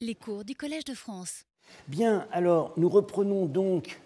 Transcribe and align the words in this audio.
Les 0.00 0.14
cours 0.14 0.44
du 0.44 0.54
Collège 0.54 0.84
de 0.84 0.94
France. 0.94 1.44
Bien, 1.88 2.28
alors 2.30 2.72
nous 2.76 2.88
reprenons 2.88 3.46
donc 3.46 4.00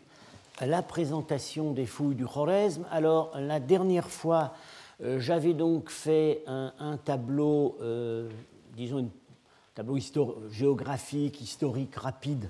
la 0.63 0.81
présentation 0.81 1.73
des 1.73 1.85
fouilles 1.85 2.15
du 2.15 2.25
Khorezm. 2.25 2.87
Alors 2.91 3.39
la 3.39 3.61
dernière 3.61 4.09
fois, 4.09 4.55
euh, 5.03 5.21
j'avais 5.21 5.53
donc 5.53 5.91
fait 5.91 6.45
un, 6.47 6.99
tableau, 7.05 7.77
euh, 7.83 8.31
disons 8.75 9.01
un 9.01 9.09
tableau 9.75 9.99
géographique, 10.51 11.43
historique, 11.43 11.95
rapide 11.97 12.49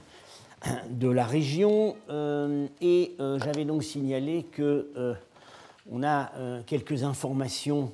de 0.91 1.09
la 1.09 1.27
région, 1.27 1.97
euh, 2.11 2.69
et 2.81 3.17
j'avais 3.19 3.65
donc 3.65 3.83
signalé 3.83 4.45
que 4.45 5.17
on 5.91 6.05
a 6.05 6.31
quelques 6.65 7.03
informations 7.03 7.93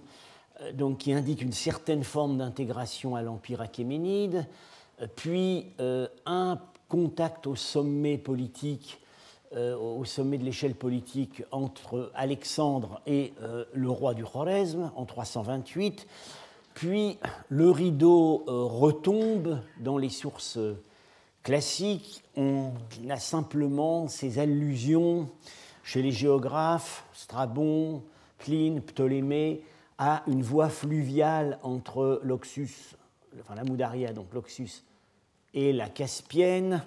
donc, 0.74 0.98
qui 0.98 1.14
indiquent 1.14 1.40
une 1.40 1.52
certaine 1.52 2.04
forme 2.04 2.36
d'intégration 2.36 3.16
à 3.16 3.22
l'Empire 3.22 3.62
achéménide, 3.62 4.46
puis 5.16 5.66
un 6.26 6.58
contact 6.88 7.46
au 7.46 7.54
sommet 7.54 8.18
politique 8.18 9.00
euh, 9.56 9.74
au 9.78 10.04
sommet 10.04 10.36
de 10.36 10.44
l'échelle 10.44 10.74
politique 10.74 11.42
entre 11.52 12.12
Alexandre 12.14 13.00
et 13.06 13.32
euh, 13.40 13.64
le 13.72 13.88
roi 13.88 14.12
du 14.12 14.22
Khwarezm 14.22 14.92
en 14.94 15.06
328. 15.06 16.06
Puis 16.74 17.16
le 17.48 17.70
rideau 17.70 18.44
euh, 18.46 18.64
retombe 18.64 19.62
dans 19.80 19.96
les 19.96 20.10
sources 20.10 20.58
classiques. 21.42 22.22
On 22.36 22.72
a 23.08 23.16
simplement 23.16 24.06
ces 24.06 24.38
allusions 24.38 25.30
chez 25.82 26.02
les 26.02 26.12
géographes, 26.12 27.06
Strabon, 27.14 28.02
Pline, 28.36 28.82
Ptolémée, 28.82 29.62
à 29.96 30.24
une 30.26 30.42
voie 30.42 30.68
fluviale 30.68 31.58
entre 31.62 32.20
l'Oxus, 32.22 32.96
enfin 33.40 33.54
la 33.54 33.64
Moudaria, 33.64 34.12
donc 34.12 34.26
l'Oxus, 34.34 34.82
et 35.54 35.72
la 35.72 35.88
Caspienne. 35.88 36.82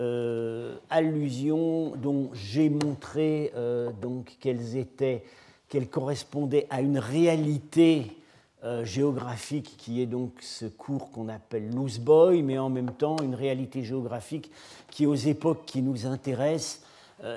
Euh, 0.00 0.76
allusions 0.90 1.92
dont 1.96 2.30
j'ai 2.32 2.70
montré 2.70 3.50
euh, 3.56 3.90
donc 4.00 4.36
qu'elles 4.38 4.76
étaient, 4.76 5.24
qu'elles 5.68 5.88
correspondaient 5.88 6.68
à 6.70 6.82
une 6.82 6.98
réalité 6.98 8.12
euh, 8.62 8.84
géographique 8.84 9.74
qui 9.76 10.00
est 10.00 10.06
donc 10.06 10.30
ce 10.40 10.66
cours 10.66 11.10
qu'on 11.10 11.28
appelle 11.28 11.74
loose 11.74 11.98
boy, 11.98 12.42
mais 12.42 12.58
en 12.58 12.70
même 12.70 12.92
temps 12.92 13.16
une 13.20 13.34
réalité 13.34 13.82
géographique 13.82 14.52
qui, 14.88 15.04
aux 15.04 15.16
époques 15.16 15.64
qui 15.66 15.82
nous 15.82 16.06
intéressent, 16.06 16.82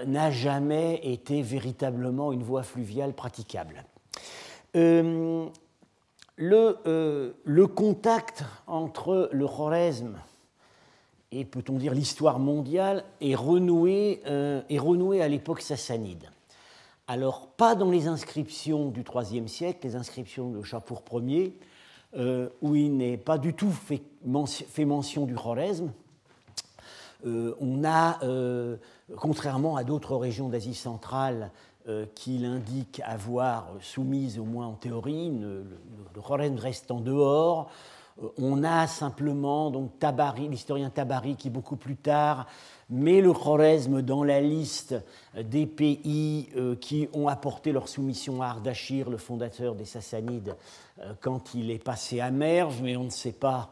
n'a 0.05 0.29
jamais 0.29 1.01
été 1.03 1.41
véritablement 1.41 2.31
une 2.31 2.43
voie 2.43 2.61
fluviale 2.61 3.13
praticable. 3.13 3.83
le, 4.75 5.49
le, 6.37 7.65
contact 7.65 8.43
entre 8.67 9.27
le 9.31 9.47
Khorezm 9.47 10.19
et 11.31 11.45
peut-on 11.45 11.77
dire 11.77 11.93
l'histoire 11.93 12.39
mondiale 12.39 13.05
est 13.21 13.35
renouée, 13.35 14.21
euh, 14.27 14.61
est 14.69 15.21
à 15.21 15.27
l'époque 15.27 15.61
sassanide. 15.61 16.29
Alors, 17.07 17.47
pas 17.47 17.75
dans 17.75 17.89
les 17.89 18.07
inscriptions 18.07 18.89
du 18.89 19.03
IIIe 19.03 19.47
siècle, 19.47 19.79
les 19.83 19.95
inscriptions 19.95 20.49
de 20.49 20.61
Chapour 20.61 21.03
Ier, 21.13 21.57
euh, 22.17 22.49
où 22.61 22.75
il 22.75 22.97
n'est 22.97 23.17
pas 23.17 23.37
du 23.37 23.53
tout 23.53 23.71
fait, 23.71 24.01
mention 24.25 25.25
du 25.25 25.35
Khwarezm. 25.35 25.91
Euh, 27.25 27.55
on 27.59 27.83
a, 27.85 28.19
contrairement 29.15 29.77
à 29.77 29.83
d'autres 29.83 30.15
régions 30.15 30.49
d'Asie 30.49 30.75
centrale 30.75 31.51
qui 32.13 32.37
l'indiquent 32.37 33.01
avoir 33.03 33.69
soumise, 33.79 34.37
au 34.37 34.43
moins 34.43 34.67
en 34.67 34.73
théorie, 34.73 35.31
le, 35.31 35.65
le, 36.13 36.59
reste 36.59 36.91
en 36.91 37.01
dehors, 37.01 37.71
on 38.37 38.63
a 38.63 38.87
simplement 38.87 39.71
donc 39.71 39.99
Tabari, 39.99 40.47
l'historien 40.47 40.89
Tabari, 40.89 41.35
qui 41.35 41.49
beaucoup 41.49 41.75
plus 41.75 41.95
tard 41.95 42.47
met 42.89 43.21
le 43.21 43.31
Khorezm 43.31 44.01
dans 44.01 44.23
la 44.23 44.41
liste 44.41 44.95
des 45.35 45.65
pays 45.65 46.49
euh, 46.57 46.75
qui 46.75 47.07
ont 47.13 47.27
apporté 47.27 47.71
leur 47.71 47.87
soumission 47.87 48.41
à 48.41 48.47
Ardachir, 48.47 49.09
le 49.09 49.17
fondateur 49.17 49.75
des 49.75 49.85
Sassanides, 49.85 50.55
euh, 50.99 51.13
quand 51.21 51.53
il 51.55 51.71
est 51.71 51.83
passé 51.83 52.19
à 52.19 52.31
Merv, 52.31 52.81
mais 52.83 52.97
on 52.97 53.05
ne 53.05 53.09
sait 53.09 53.31
pas 53.31 53.69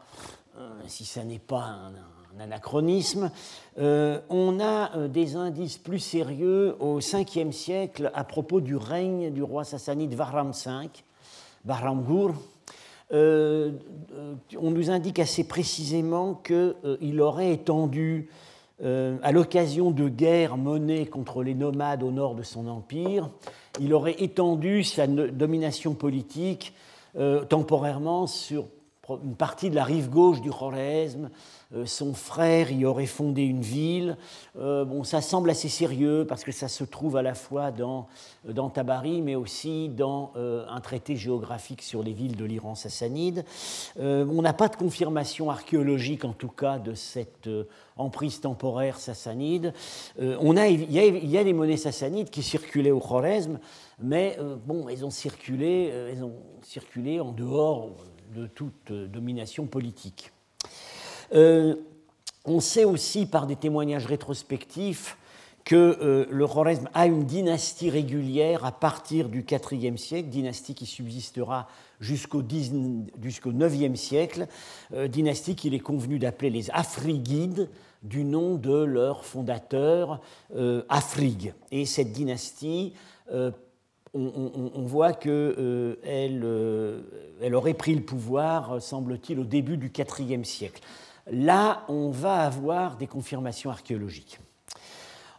si 0.88 1.06
ça 1.06 1.24
n'est 1.24 1.38
pas 1.38 1.64
un, 1.64 2.40
anachronisme. 2.40 3.30
on 3.78 4.60
a 4.60 5.08
des 5.08 5.36
indices 5.36 5.78
plus 5.78 5.98
sérieux 5.98 6.76
au 6.80 7.00
5e 7.00 7.50
siècle 7.50 8.10
à 8.14 8.24
propos 8.24 8.60
du 8.60 8.76
règne 8.76 9.32
du 9.32 9.42
roi 9.42 9.64
sassanide 9.64 10.14
Bahram 10.14 10.52
V, 10.52 10.88
Bahram 11.64 12.04
Gur, 12.04 12.34
euh, 13.12 13.72
euh, 14.14 14.34
on 14.58 14.70
nous 14.70 14.90
indique 14.90 15.18
assez 15.18 15.44
précisément 15.44 16.34
qu'il 16.34 16.74
euh, 16.84 17.20
aurait 17.20 17.52
étendu, 17.52 18.28
à 18.82 19.30
l'occasion 19.30 19.90
de 19.90 20.08
guerres 20.08 20.56
menées 20.56 21.04
contre 21.04 21.42
les 21.42 21.52
nomades 21.52 22.02
au 22.02 22.10
nord 22.10 22.34
de 22.34 22.42
son 22.42 22.66
empire, 22.66 23.28
il 23.78 23.92
aurait 23.92 24.16
étendu 24.20 24.84
sa 24.84 25.06
domination 25.06 25.92
politique 25.92 26.72
temporairement 27.50 28.26
sur 28.26 28.64
une 29.24 29.34
partie 29.34 29.70
de 29.70 29.74
la 29.74 29.84
rive 29.84 30.08
gauche 30.08 30.40
du 30.40 30.50
Khorezm, 30.50 31.24
euh, 31.24 31.28
son 31.84 32.14
frère 32.14 32.72
y 32.72 32.84
aurait 32.84 33.06
fondé 33.06 33.42
une 33.42 33.62
ville. 33.62 34.16
Euh, 34.58 34.84
bon, 34.84 35.04
ça 35.04 35.20
semble 35.20 35.50
assez 35.50 35.68
sérieux 35.68 36.26
parce 36.28 36.42
que 36.42 36.50
ça 36.50 36.66
se 36.66 36.82
trouve 36.82 37.16
à 37.16 37.22
la 37.22 37.34
fois 37.34 37.70
dans, 37.70 38.08
euh, 38.48 38.52
dans 38.52 38.70
Tabari, 38.70 39.22
mais 39.22 39.36
aussi 39.36 39.88
dans 39.88 40.32
un 40.36 40.80
traité 40.80 41.16
géographique 41.16 41.82
sur 41.82 42.02
les 42.02 42.12
villes 42.12 42.36
de 42.36 42.44
l'Iran 42.44 42.74
sassanide. 42.74 43.44
on 43.98 44.42
n'a 44.42 44.52
pas 44.52 44.68
de 44.68 44.76
confirmation 44.76 45.50
archéologique, 45.50 46.24
en 46.24 46.32
tout 46.32 46.48
cas, 46.48 46.78
de 46.78 46.94
cette 46.94 47.48
emprise 47.96 48.40
temporaire 48.40 48.98
sassanide. 48.98 49.72
on 50.18 50.56
a, 50.56 50.68
il, 50.68 50.90
y 50.90 51.38
a, 51.38 51.44
des 51.44 51.52
monnaies 51.52 51.76
sassanides 51.76 52.30
qui 52.30 52.42
circulaient 52.42 52.90
au 52.90 53.00
Khorezm, 53.00 53.58
mais 54.00 54.38
bon, 54.66 54.88
elles 54.88 55.04
ont 55.04 55.10
circulé, 55.10 55.92
elles 56.10 56.24
ont 56.24 56.36
circulé 56.62 57.20
en 57.20 57.32
dehors 57.32 57.90
de 58.34 58.46
toute 58.46 58.92
domination 58.92 59.66
politique. 59.66 60.32
Euh, 61.34 61.74
on 62.44 62.60
sait 62.60 62.84
aussi 62.84 63.26
par 63.26 63.46
des 63.46 63.56
témoignages 63.56 64.06
rétrospectifs 64.06 65.16
que 65.64 65.98
euh, 66.00 66.26
le 66.30 66.46
Khwarezm 66.46 66.88
a 66.94 67.06
une 67.06 67.24
dynastie 67.24 67.90
régulière 67.90 68.64
à 68.64 68.72
partir 68.72 69.28
du 69.28 69.44
IVe 69.70 69.96
siècle, 69.98 70.30
dynastie 70.30 70.74
qui 70.74 70.86
subsistera 70.86 71.68
jusqu'au 72.00 72.42
IXe 72.42 74.00
siècle, 74.00 74.48
euh, 74.94 75.06
dynastie 75.06 75.54
qu'il 75.54 75.74
est 75.74 75.80
convenu 75.80 76.18
d'appeler 76.18 76.50
les 76.50 76.70
Afrigides, 76.70 77.68
du 78.02 78.24
nom 78.24 78.54
de 78.54 78.82
leur 78.82 79.26
fondateur, 79.26 80.22
Afrig. 80.88 81.52
Et 81.70 81.84
cette 81.84 82.12
dynastie, 82.12 82.94
on, 84.14 84.72
voit 84.86 85.12
qu'elle 85.12 85.98
elle 86.02 87.54
aurait 87.54 87.74
pris 87.74 87.94
le 87.94 88.00
pouvoir, 88.00 88.80
semble-t-il, 88.80 89.38
au 89.38 89.44
début 89.44 89.76
du 89.76 89.92
IVe 90.18 90.44
siècle. 90.44 90.80
Là, 91.30 91.84
on 91.88 92.10
va 92.10 92.38
avoir 92.38 92.96
des 92.96 93.06
confirmations 93.06 93.70
archéologiques. 93.70 94.40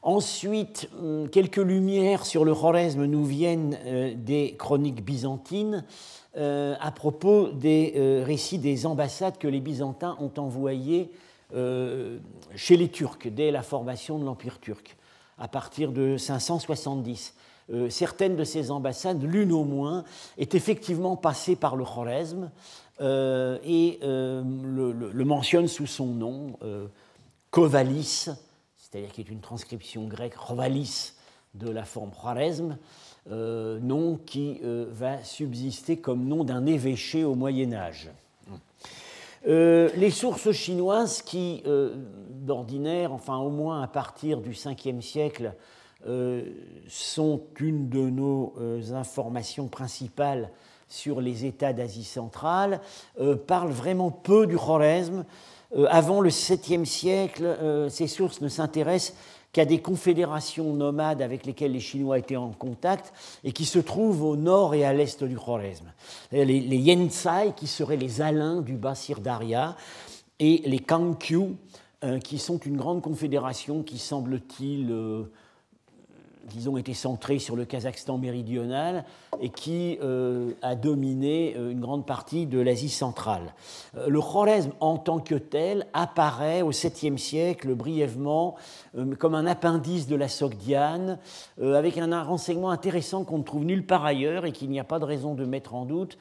Ensuite, 0.03 0.89
hum, 0.99 1.29
quelques 1.29 1.57
lumières 1.57 2.25
sur 2.25 2.45
le 2.45 2.55
Khwarezm 2.55 3.05
nous 3.05 3.25
viennent 3.25 3.77
euh, 3.85 4.13
des 4.15 4.55
chroniques 4.57 5.03
byzantines 5.03 5.85
euh, 6.37 6.75
à 6.79 6.91
propos 6.91 7.49
des 7.49 7.93
euh, 7.97 8.23
récits 8.25 8.57
des 8.57 8.85
ambassades 8.85 9.37
que 9.37 9.47
les 9.47 9.59
Byzantins 9.59 10.17
ont 10.19 10.31
envoyées 10.37 11.11
chez 12.55 12.77
les 12.77 12.87
Turcs 12.87 13.27
dès 13.29 13.51
la 13.51 13.61
formation 13.61 14.17
de 14.17 14.23
l'Empire 14.23 14.61
turc, 14.61 14.95
à 15.37 15.49
partir 15.49 15.91
de 15.91 16.15
570. 16.15 17.33
certaines 17.89 18.37
de 18.37 18.45
ces 18.45 18.71
ambassades, 18.71 19.21
l'une 19.21 19.51
au 19.51 19.65
moins, 19.65 20.05
est 20.37 20.55
effectivement 20.55 21.17
passée 21.17 21.57
par 21.57 21.75
le 21.75 21.83
Khwarezm, 21.83 22.49
euh, 23.01 23.57
et 23.63 23.99
euh, 24.03 24.43
le, 24.43 25.25
mentionne 25.25 25.67
sous 25.67 25.87
son 25.87 26.07
nom, 26.07 26.57
euh, 26.61 26.87
Kovalis, 27.49 28.29
c'est-à-dire 28.77 29.11
qui 29.11 29.21
est 29.21 29.29
une 29.29 29.39
transcription 29.39 30.05
grecque, 30.05 30.35
Kovalis 30.35 31.13
de 31.55 31.69
la 31.69 31.83
forme 31.83 32.11
Khwarezm, 32.11 32.77
nom 33.29 34.17
qui 34.25 34.61
va 34.63 35.21
subsister 35.23 35.97
comme 35.97 36.25
nom 36.25 36.45
d'un 36.45 36.65
évêché 36.65 37.25
au 37.25 37.35
Moyen 37.35 37.73
Âge. 37.73 38.09
les 39.45 40.11
sources 40.11 40.51
chinoises 40.51 41.21
qui, 41.21 41.61
d'ordinaire, 42.29 43.11
enfin 43.11 43.37
au 43.37 43.49
moins 43.49 43.81
à 43.81 43.87
partir 43.87 44.39
du 44.39 44.51
5e 44.51 45.01
siècle, 45.01 45.53
sont 46.87 47.41
une 47.59 47.89
de 47.89 48.09
nos 48.09 48.53
informations 48.93 49.67
principales 49.67 50.51
sur 50.91 51.21
les 51.21 51.45
États 51.45 51.73
d'Asie 51.73 52.03
centrale, 52.03 52.81
euh, 53.19 53.35
parle 53.35 53.71
vraiment 53.71 54.11
peu 54.11 54.45
du 54.45 54.57
Khwarezm. 54.57 55.23
Euh, 55.77 55.87
avant 55.89 56.19
le 56.19 56.29
7e 56.29 56.85
siècle, 56.85 57.45
euh, 57.45 57.89
ces 57.89 58.07
sources 58.07 58.41
ne 58.41 58.49
s'intéressent 58.49 59.15
qu'à 59.53 59.65
des 59.65 59.79
confédérations 59.79 60.73
nomades 60.73 61.21
avec 61.21 61.45
lesquelles 61.45 61.71
les 61.71 61.79
Chinois 61.79 62.19
étaient 62.19 62.35
en 62.35 62.51
contact 62.51 63.13
et 63.43 63.53
qui 63.53 63.65
se 63.65 63.79
trouvent 63.79 64.23
au 64.23 64.35
nord 64.35 64.75
et 64.75 64.83
à 64.83 64.93
l'est 64.93 65.23
du 65.23 65.37
Khwarezm. 65.37 65.91
Les, 66.31 66.45
les 66.45 66.77
Yensai, 66.77 67.53
qui 67.55 67.67
seraient 67.67 67.97
les 67.97 68.21
Alains 68.21 68.61
du 68.61 68.73
bas 68.73 68.95
Sirdaria, 68.95 69.75
et 70.39 70.61
les 70.65 70.79
Kangkyu, 70.79 71.55
qui 72.23 72.39
sont 72.39 72.57
une 72.57 72.77
grande 72.77 73.03
confédération 73.03 73.83
qui, 73.83 73.99
semble-t-il, 73.99 74.91
disons, 76.45 76.77
était 76.77 76.93
centrée 76.93 77.39
sur 77.39 77.55
le 77.55 77.65
Kazakhstan 77.65 78.17
méridional 78.17 79.05
et 79.41 79.49
qui 79.49 79.97
euh, 80.01 80.51
a 80.61 80.75
dominé 80.75 81.55
euh, 81.55 81.71
une 81.71 81.79
grande 81.79 82.05
partie 82.05 82.45
de 82.45 82.59
l'Asie 82.59 82.89
centrale. 82.89 83.53
Euh, 83.97 84.07
le 84.07 84.19
Khwarezm 84.19 84.71
en 84.79 84.97
tant 84.97 85.19
que 85.19 85.35
tel 85.35 85.87
apparaît 85.93 86.61
au 86.61 86.71
7e 86.71 87.17
siècle 87.17 87.73
brièvement 87.75 88.55
comme 89.19 89.35
un 89.35 89.45
appendice 89.45 90.07
de 90.07 90.15
la 90.15 90.27
Sogdiane, 90.27 91.17
avec 91.61 91.97
un 91.97 92.21
renseignement 92.23 92.71
intéressant 92.71 93.23
qu'on 93.23 93.39
ne 93.39 93.43
trouve 93.43 93.63
nulle 93.63 93.85
part 93.85 94.05
ailleurs 94.05 94.45
et 94.45 94.51
qu'il 94.51 94.69
n'y 94.69 94.79
a 94.79 94.83
pas 94.83 94.99
de 94.99 95.05
raison 95.05 95.33
de 95.33 95.45
mettre 95.45 95.75
en 95.75 95.85
doute. 95.85 96.17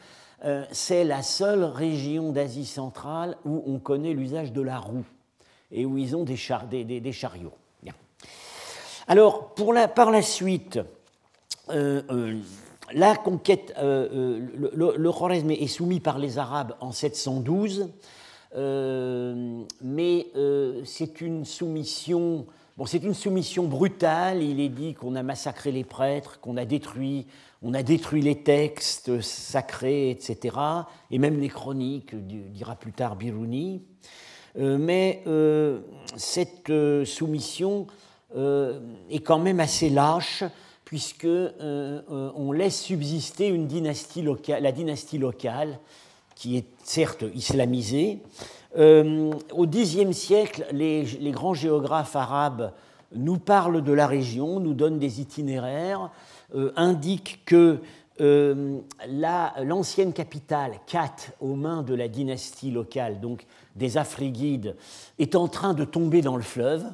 C'est 0.71 1.05
la 1.05 1.23
seule 1.23 1.65
région 1.65 2.33
d'Asie 2.33 2.67
centrale 2.67 3.37
où 3.45 3.63
on 3.67 3.79
connaît 3.79 4.13
l'usage 4.13 4.53
de 4.53 4.63
la 4.63 4.79
roue 4.79 5.05
et 5.73 5.85
où 5.85 5.99
ils 5.99 6.17
ont 6.17 6.25
des, 6.25 6.85
des 6.85 7.13
chariots. 7.13 7.55
Alors, 9.11 9.57
par 9.97 10.13
la 10.13 10.23
suite, 10.23 10.79
euh, 11.71 12.01
euh, 12.13 12.39
la 12.93 13.17
conquête, 13.17 13.75
euh, 13.77 14.39
le, 14.57 14.95
le, 14.97 15.53
est 15.61 15.67
soumis 15.67 15.99
par 15.99 16.21
les 16.21 16.39
Arabes 16.39 16.77
en 16.79 16.93
712, 16.93 17.89
mais 19.83 20.27
c'est 20.85 21.21
une 21.21 21.45
soumission. 21.45 22.47
Bon, 22.79 22.87
c'est 22.87 23.03
une 23.03 23.15
soumission 23.15 23.65
brutale. 23.65 24.45
Il 24.45 24.61
est 24.61 24.69
dit 24.69 24.95
qu'on 24.95 25.17
a 25.17 25.25
massacré 25.25 25.73
les 25.73 25.83
prêtres, 25.83 26.39
qu'on 26.39 26.57
a 26.57 26.65
détruit, 26.65 27.27
on 27.63 27.75
a 27.75 27.83
détruit 27.83 28.23
les 28.23 28.45
textes 28.45 29.21
sacrés, 29.23 30.11
etc., 30.11 30.57
et 31.11 31.19
même 31.19 31.41
les 31.41 31.49
chroniques, 31.49 32.15
dira 32.15 32.77
plus 32.77 32.93
tard 32.93 33.17
Biruni. 33.17 33.83
mais 34.57 35.25
cette 36.17 36.73
soumission 37.05 37.89
euh, 37.89 37.95
est 38.35 39.21
quand 39.21 39.39
même 39.39 39.61
assez 39.61 39.91
lâche, 39.91 40.45
puisque 40.91 41.25
euh, 41.25 41.53
euh, 42.11 42.33
on 42.35 42.51
laisse 42.51 42.81
subsister 42.81 43.47
une 43.47 43.69
dynastie 43.69 44.23
locale, 44.23 44.61
la 44.61 44.73
dynastie 44.73 45.19
locale, 45.19 45.79
qui 46.35 46.57
est 46.57 46.67
certes 46.83 47.23
islamisée. 47.33 48.19
au 48.75 49.67
Xe 49.69 50.11
siècle, 50.11 50.67
les, 50.73 51.31
grands 51.31 51.55
géographes 51.55 52.17
arabes 52.17 52.73
nous 53.15 53.39
parlent 53.39 53.85
de 53.85 53.93
la 53.93 54.09
région, 54.09 54.59
nous 54.59 54.75
donnent 54.75 54.99
des 54.99 55.21
itinéraires, 55.21 56.11
indiquent 56.75 57.45
que 57.45 57.79
l'ancienne 58.19 60.13
capitale, 60.13 60.73
Kat, 60.89 61.15
aux 61.41 61.55
mains 61.55 61.85
de 61.85 61.95
la 61.95 62.09
dynastie 62.09 62.73
locale, 62.73 63.21
donc 63.21 63.47
des 63.77 63.97
Afrigides, 63.97 64.75
est 65.21 65.37
en 65.37 65.47
train 65.47 65.75
de 65.75 65.85
tomber 65.85 66.21
dans 66.21 66.37
le 66.37 66.43
fleuve. 66.43 66.87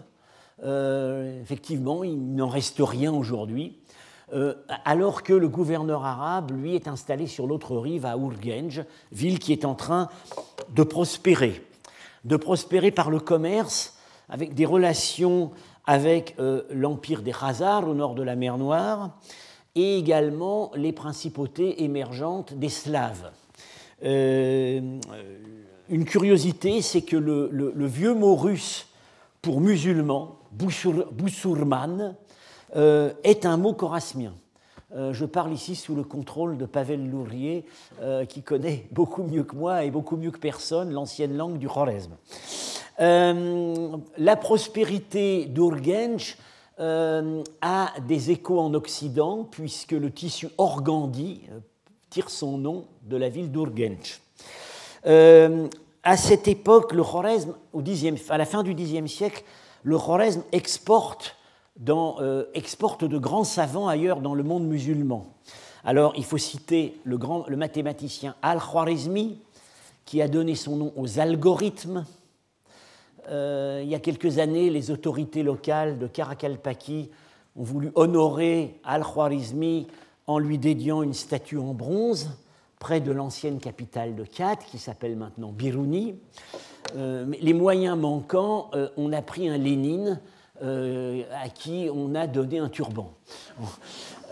Euh, 0.62 1.40
effectivement, 1.42 2.02
il 2.02 2.34
n'en 2.34 2.48
reste 2.48 2.78
rien 2.80 3.12
aujourd'hui, 3.12 3.76
euh, 4.32 4.54
alors 4.84 5.22
que 5.22 5.34
le 5.34 5.48
gouverneur 5.48 6.04
arabe, 6.04 6.50
lui, 6.50 6.74
est 6.74 6.88
installé 6.88 7.26
sur 7.26 7.46
l'autre 7.46 7.76
rive, 7.76 8.06
à 8.06 8.16
Urgenj, 8.16 8.84
ville 9.12 9.38
qui 9.38 9.52
est 9.52 9.64
en 9.64 9.74
train 9.74 10.08
de 10.74 10.82
prospérer. 10.82 11.62
De 12.24 12.36
prospérer 12.36 12.90
par 12.90 13.10
le 13.10 13.20
commerce, 13.20 13.98
avec 14.28 14.54
des 14.54 14.66
relations 14.66 15.52
avec 15.88 16.34
euh, 16.40 16.62
l'empire 16.70 17.22
des 17.22 17.32
Khazars 17.32 17.86
au 17.88 17.94
nord 17.94 18.14
de 18.14 18.22
la 18.22 18.34
mer 18.34 18.58
Noire, 18.58 19.10
et 19.76 19.98
également 19.98 20.72
les 20.74 20.92
principautés 20.92 21.84
émergentes 21.84 22.54
des 22.54 22.70
Slaves. 22.70 23.30
une 24.02 25.00
curiosité, 26.06 26.80
c'est 26.80 27.02
que 27.02 27.16
le, 27.16 27.50
le, 27.52 27.86
vieux 27.86 28.14
mot 28.14 28.34
russe 28.34 28.88
pour 29.42 29.60
musulman, 30.60 31.04
Boussourman, 31.12 32.16
euh, 32.74 33.12
est 33.22 33.46
un 33.46 33.56
mot 33.56 33.74
chorasmien. 33.74 34.34
Euh, 34.94 35.12
je 35.12 35.24
parle 35.24 35.52
ici 35.52 35.76
sous 35.76 35.94
le 35.94 36.02
contrôle 36.02 36.58
de 36.58 36.66
Pavel 36.66 37.08
Lourier, 37.08 37.64
euh, 38.00 38.24
qui 38.24 38.42
connaît 38.42 38.86
beaucoup 38.92 39.22
mieux 39.22 39.44
que 39.44 39.54
moi 39.54 39.84
et 39.84 39.90
beaucoup 39.90 40.16
mieux 40.16 40.30
que 40.30 40.38
personne 40.38 40.92
l'ancienne 40.92 41.36
langue 41.36 41.58
du 41.58 41.68
Khwarezm. 41.68 42.12
la 42.98 44.36
prospérité 44.36 45.46
d'Urgench 45.46 46.38
a 46.78 47.92
des 48.06 48.30
échos 48.30 48.60
en 48.60 48.74
Occident, 48.74 49.44
puisque 49.44 49.92
le 49.92 50.10
tissu 50.10 50.48
organdi 50.58 51.42
tire 52.10 52.28
son 52.28 52.58
nom 52.58 52.84
de 53.02 53.16
la 53.16 53.28
ville 53.28 53.50
d'Urgench. 53.50 54.20
à 55.04 56.16
cette 56.16 56.48
époque, 56.48 56.92
le 56.92 57.02
Khwarezm, 57.02 57.54
à 58.28 58.38
la 58.38 58.44
fin 58.44 58.62
du 58.62 58.74
Xe 58.74 59.06
siècle, 59.06 59.44
le 59.86 59.96
Khwarezm 59.96 60.42
exporte, 60.50 61.36
euh, 61.88 62.44
exporte 62.54 63.04
de 63.04 63.18
grands 63.18 63.44
savants 63.44 63.86
ailleurs 63.86 64.20
dans 64.20 64.34
le 64.34 64.42
monde 64.42 64.66
musulman. 64.66 65.32
Alors, 65.84 66.12
il 66.16 66.24
faut 66.24 66.38
citer 66.38 66.98
le 67.04 67.56
mathématicien 67.56 68.34
Al-Khwarizmi, 68.42 69.38
qui 70.04 70.20
a 70.20 70.26
donné 70.26 70.56
son 70.56 70.74
nom 70.74 70.92
aux 70.96 71.20
algorithmes. 71.20 72.04
Euh, 73.28 73.80
il 73.84 73.88
y 73.88 73.94
a 73.94 74.00
quelques 74.00 74.38
années, 74.38 74.70
les 74.70 74.90
autorités 74.90 75.44
locales 75.44 76.00
de 76.00 76.08
Karakalpaki 76.08 77.08
ont 77.54 77.62
voulu 77.62 77.92
honorer 77.94 78.80
Al-Khwarizmi 78.82 79.86
en 80.26 80.40
lui 80.40 80.58
dédiant 80.58 81.04
une 81.04 81.14
statue 81.14 81.58
en 81.58 81.74
bronze 81.74 82.30
près 82.80 83.00
de 83.00 83.12
l'ancienne 83.12 83.60
capitale 83.60 84.16
de 84.16 84.24
Kat, 84.24 84.56
qui 84.56 84.78
s'appelle 84.78 85.14
maintenant 85.14 85.52
Biruni. 85.52 86.16
Euh, 86.94 87.26
les 87.40 87.52
moyens 87.52 87.98
manquants, 87.98 88.70
euh, 88.74 88.88
on 88.96 89.12
a 89.12 89.22
pris 89.22 89.48
un 89.48 89.56
Lénine 89.56 90.20
euh, 90.62 91.22
à 91.42 91.48
qui 91.48 91.88
on 91.92 92.14
a 92.14 92.26
donné 92.26 92.58
un 92.58 92.68
turban. 92.68 93.12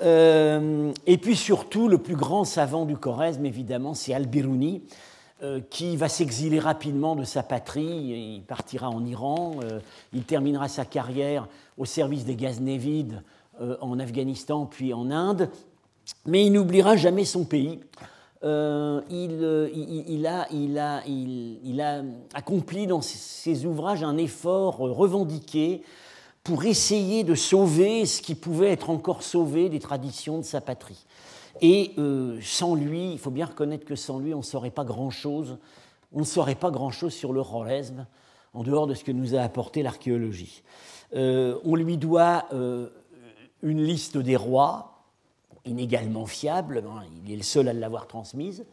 et 0.03 1.19
puis 1.19 1.37
surtout, 1.37 1.89
le 1.89 1.99
plus 1.99 2.17
grand 2.17 2.45
savant 2.45 2.85
du 2.85 2.97
Khorezm, 2.97 3.45
évidemment, 3.45 3.95
c'est 3.95 4.15
Al-Biruni, 4.15 4.83
qui 5.69 5.97
va 5.97 6.09
s'exiler 6.09 6.59
rapidement 6.59 7.17
de 7.17 7.25
sa 7.25 7.43
patrie. 7.43 8.37
Il 8.37 8.43
partira 8.43 8.89
en 8.89 9.05
Iran, 9.05 9.57
il 10.15 10.25
terminera 10.25 10.69
sa 10.69 10.87
carrière 10.87 11.47
au 11.77 11.85
service 11.85 12.25
des 12.25 12.35
Ghaznavides 12.35 13.23
en 13.61 13.99
Afghanistan 13.99 14.65
puis 14.65 14.95
en 14.95 15.11
Inde, 15.11 15.51
mais 16.25 16.47
il 16.47 16.53
n'oubliera 16.53 16.97
jamais 16.97 17.27
son 17.27 17.45
pays. 17.45 17.79
Euh, 18.45 19.01
euh, 19.11 19.71
il, 19.73 20.27
a, 20.27 22.03
accompli 22.35 22.87
dans 22.87 23.01
ses 23.01 23.65
ouvrages 23.65 24.03
un 24.03 24.19
effort 24.19 24.77
revendiqué 24.79 25.83
pour 26.43 26.65
essayer 26.65 27.25
de 27.25 27.35
sauver 27.35 28.05
ce 28.05 28.21
qui 28.21 28.35
pouvait 28.35 28.71
être 28.71 28.91
encore 28.91 29.23
sauvé 29.23 29.71
des 29.71 29.81
traditions 29.81 30.39
de 30.39 30.43
sa 30.43 30.61
patrie. 30.61 31.07
Et 31.63 31.93
euh, 31.99 32.39
sans 32.43 32.75
lui, 32.75 33.13
il 33.13 33.19
faut 33.19 33.31
bien 33.31 33.47
reconnaître 33.47 33.87
que 33.87 33.97
sans 33.97 34.19
lui, 34.19 34.35
on 34.35 34.39
ne 34.39 34.43
saurait 34.43 34.71
pas 34.71 34.85
grand-chose. 34.85 35.57
On 36.13 36.21
ne 36.21 36.25
saurait 36.25 36.55
pas 36.55 36.71
grand-chose 36.71 37.15
sur 37.15 37.33
le 37.33 37.43
Khwarezm, 37.43 38.07
en 38.53 38.63
dehors 38.63 38.87
de 38.87 38.95
ce 38.95 39.05
que 39.05 39.13
nous 39.13 39.35
a 39.35 39.41
apporté 39.41 39.83
l'archéologie. 39.83 40.63
on 41.13 41.75
lui 41.75 41.97
doit 41.97 42.47
une 43.63 43.83
liste 43.83 44.19
des 44.19 44.37
rois, 44.37 44.94
inégalement 45.65 46.27
fiable, 46.27 46.85
hein, 46.87 47.03
il 47.25 47.33
est 47.33 47.37
le 47.37 47.43
seul 47.43 47.69
à 47.69 47.73
l'avoir 47.73 48.07
transmise. 48.07 48.65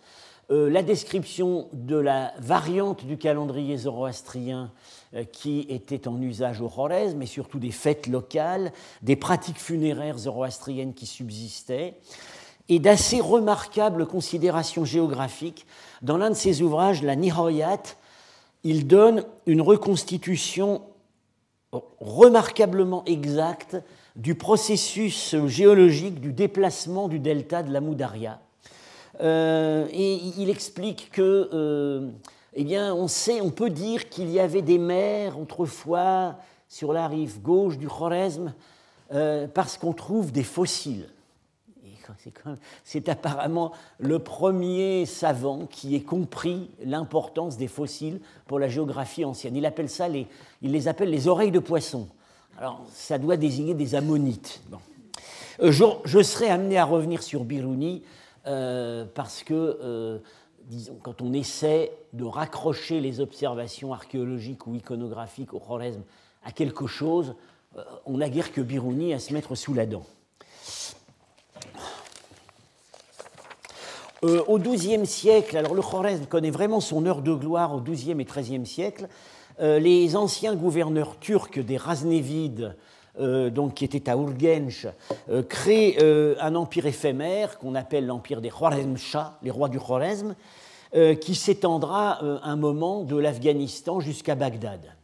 Euh, 0.51 0.69
la 0.69 0.83
description 0.83 1.69
de 1.71 1.95
la 1.95 2.33
variante 2.39 3.05
du 3.05 3.17
calendrier 3.17 3.77
zoroastrien 3.77 4.71
euh, 5.13 5.23
qui 5.23 5.65
était 5.69 6.09
en 6.09 6.21
usage 6.21 6.59
au 6.59 6.67
Khorez, 6.67 7.15
mais 7.15 7.25
surtout 7.25 7.59
des 7.59 7.71
fêtes 7.71 8.07
locales, 8.07 8.73
des 9.01 9.15
pratiques 9.15 9.59
funéraires 9.59 10.17
zoroastriennes 10.17 10.93
qui 10.93 11.05
subsistaient, 11.05 11.95
et 12.67 12.79
d'assez 12.79 13.21
remarquables 13.21 14.05
considérations 14.05 14.83
géographiques. 14.83 15.65
Dans 16.01 16.17
l'un 16.17 16.31
de 16.31 16.35
ses 16.35 16.61
ouvrages, 16.61 17.01
La 17.01 17.15
Nihoyat, 17.15 17.83
il 18.63 18.87
donne 18.87 19.23
une 19.45 19.61
reconstitution 19.61 20.81
remarquablement 21.99 23.05
exacte 23.05 23.77
du 24.21 24.35
processus 24.35 25.35
géologique 25.47 26.19
du 26.19 26.31
déplacement 26.31 27.07
du 27.07 27.17
delta 27.17 27.63
de 27.63 27.73
la 27.73 27.81
Moudaria. 27.81 28.39
Euh, 29.19 29.87
et 29.91 30.19
il 30.37 30.49
explique 30.51 31.09
que, 31.11 31.49
euh, 31.51 32.07
eh 32.53 32.63
bien, 32.63 32.93
on 32.93 33.07
sait, 33.07 33.41
on 33.41 33.49
peut 33.49 33.71
dire 33.71 34.09
qu'il 34.09 34.29
y 34.29 34.39
avait 34.39 34.61
des 34.61 34.77
mers 34.77 35.39
autrefois 35.39 36.35
sur 36.69 36.93
la 36.93 37.07
rive 37.07 37.41
gauche 37.41 37.79
du 37.79 37.87
Khorezm 37.87 38.53
euh, 39.11 39.47
parce 39.47 39.77
qu'on 39.77 39.93
trouve 39.93 40.31
des 40.31 40.43
fossiles. 40.43 41.09
C'est 42.83 43.07
apparemment 43.07 43.71
le 43.97 44.19
premier 44.19 45.05
savant 45.05 45.65
qui 45.65 45.95
ait 45.95 46.03
compris 46.03 46.69
l'importance 46.83 47.57
des 47.57 47.69
fossiles 47.69 48.19
pour 48.47 48.59
la 48.59 48.67
géographie 48.67 49.23
ancienne. 49.23 49.55
Il, 49.55 49.65
appelle 49.65 49.87
il 50.61 50.71
les 50.71 50.87
appelle 50.89 51.09
les 51.09 51.29
oreilles 51.29 51.51
de 51.51 51.59
poisson. 51.59 52.09
Alors, 52.61 52.85
ça 52.93 53.17
doit 53.17 53.37
désigner 53.37 53.73
des 53.73 53.95
ammonites. 53.95 54.61
Euh, 55.63 55.71
je, 55.71 56.21
serai 56.21 56.47
amené 56.47 56.77
à 56.77 56.85
revenir 56.85 57.23
sur 57.23 57.43
Biruni 57.43 58.03
euh, 58.45 59.03
parce 59.15 59.41
que, 59.41 59.79
euh, 59.81 60.19
disons, 60.65 60.95
quand 61.01 61.23
on 61.23 61.33
essaie 61.33 61.91
de 62.13 62.23
raccrocher 62.23 63.01
les 63.01 63.19
observations 63.19 63.93
archéologiques 63.93 64.67
ou 64.67 64.75
iconographiques 64.75 65.55
au 65.55 65.59
Khwarezm 65.59 66.03
à 66.43 66.51
quelque 66.51 66.85
chose, 66.85 67.33
on 68.05 68.17
n'a 68.17 68.29
guère 68.29 68.51
que 68.51 68.61
Biruni 68.61 69.11
à 69.11 69.17
se 69.17 69.33
mettre 69.33 69.55
sous 69.55 69.73
la 69.73 69.87
dent. 69.87 70.05
Au 74.21 74.59
XIIe 74.59 75.07
siècle, 75.07 75.57
alors 75.57 75.73
le 75.73 75.81
Khwarezm 75.81 76.27
connaît 76.27 76.51
vraiment 76.51 76.79
son 76.79 77.07
heure 77.07 77.23
de 77.23 77.33
gloire 77.33 77.73
au 77.73 77.81
XIIe 77.81 78.21
et 78.21 78.25
XIIIe 78.25 78.67
siècle. 78.67 79.07
Euh, 79.59 79.79
les 79.79 80.15
anciens 80.15 80.55
gouverneurs 80.55 81.19
turcs 81.19 81.59
des 81.59 81.77
Raznévides, 81.77 82.75
donc, 83.19 83.73
qui 83.73 83.83
étaient 83.83 84.09
à 84.09 84.15
Urgench, 84.15 84.87
créent 85.49 85.97
un 86.39 86.55
empire 86.55 86.85
éphémère 86.85 87.57
qu'on 87.59 87.75
appelle 87.75 88.05
l'empire 88.05 88.39
des 88.39 88.49
Khwarezm-Shah, 88.49 89.37
les 89.43 89.51
rois 89.51 89.67
du 89.67 89.81
Khwarezm, 89.81 90.33
qui 91.19 91.35
s'étendra 91.35 92.23
un 92.23 92.55
moment 92.55 93.03
de 93.03 93.17
l'Afghanistan 93.17 93.99
jusqu'à 93.99 94.35
Bagdad. 94.35 94.95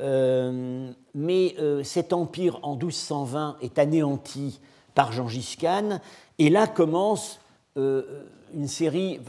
Euh, 0.00 0.90
mais 1.14 1.54
euh, 1.58 1.82
cet 1.82 2.12
empire 2.12 2.58
en 2.62 2.76
1220 2.76 3.56
est 3.60 3.78
anéanti 3.78 4.60
par 4.94 5.12
Gengis 5.12 5.56
Khan, 5.60 6.00
et 6.38 6.48
là 6.48 6.66
commence 6.66 7.40
euh, 7.76 8.24
une 8.54 8.68
série, 8.68 9.20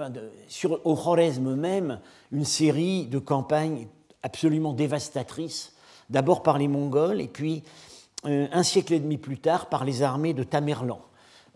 sur, 0.48 0.80
au 0.86 0.96
Khwarezm 0.96 1.56
même, 1.56 2.00
une 2.32 2.46
série 2.46 3.06
de 3.06 3.20
campagnes 3.20 3.88
absolument 4.24 4.74
dévastatrices, 4.74 5.74
d'abord 6.10 6.44
par 6.44 6.58
les 6.58 6.68
Mongols, 6.68 7.22
et 7.22 7.28
puis 7.28 7.63
un 8.24 8.62
siècle 8.62 8.94
et 8.94 9.00
demi 9.00 9.18
plus 9.18 9.40
tard 9.40 9.68
par 9.68 9.84
les 9.84 10.04
armées 10.04 10.36
de 10.36 10.44
Tamerlan. 10.44 11.01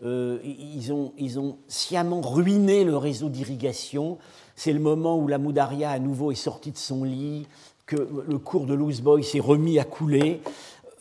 ils, 0.02 0.92
ont, 0.92 1.12
ils, 1.16 1.38
ont, 1.38 1.58
sciemment 1.68 2.20
ruiné 2.20 2.82
le 2.82 2.96
réseau 2.96 3.28
d'irrigation. 3.28 4.18
C'est 4.56 4.72
le 4.72 4.80
moment 4.80 5.16
où 5.16 5.28
la 5.28 5.38
Moudaria 5.38 5.90
à 5.90 6.00
nouveau 6.00 6.32
est 6.32 6.34
sortie 6.34 6.72
de 6.72 6.78
son 6.78 7.04
lit, 7.04 7.46
que 7.86 8.24
le 8.26 8.38
cours 8.38 8.66
de 8.66 8.74
Boy 8.74 9.22
s'est 9.22 9.38
remis 9.38 9.78
à 9.78 9.84
couler, 9.84 10.42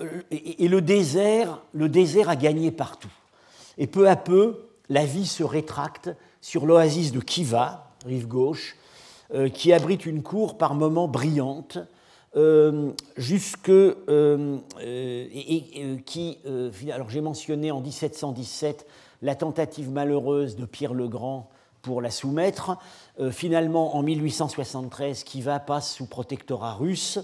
euh, 0.01 0.21
et, 0.31 0.67
le 0.67 0.81
désert, 0.81 1.61
le 1.73 1.89
désert 1.89 2.29
a 2.29 2.35
gagné 2.35 2.71
partout. 2.71 3.11
Et 3.77 3.87
peu 3.87 4.09
à 4.09 4.15
peu, 4.15 4.67
la 4.89 5.05
vie 5.05 5.25
se 5.25 5.43
rétracte 5.43 6.09
sur 6.41 6.65
l'oasis 6.65 7.11
de 7.11 7.19
Kiva, 7.19 7.91
rive 8.05 8.27
gauche, 8.27 8.75
euh, 8.75 8.84
qui 9.53 9.73
abrite 9.73 10.05
une 10.05 10.21
cour 10.23 10.57
par 10.57 10.75
moments 10.75 11.07
brillante, 11.07 11.79
euh, 12.35 12.91
jusque 13.17 13.71
et, 13.71 14.03
qui, 16.05 16.37
alors 16.91 17.09
j'ai 17.09 17.21
mentionné 17.21 17.71
en 17.71 17.81
1717 17.81 18.85
la 19.21 19.35
tentative 19.35 19.89
malheureuse 19.89 20.55
de 20.55 20.65
Pierre 20.65 20.93
le 20.93 21.07
Grand 21.07 21.49
pour 21.85 22.01
la 22.01 22.09
soumettre. 22.09 22.77
Euh, 23.19 23.31
finalement, 23.31 23.95
en 23.95 24.03
1873, 24.03 25.23
Kiva 25.23 25.59
passe 25.59 25.93
sous 25.93 26.07
protectorat 26.07 26.73
russe, 26.73 27.19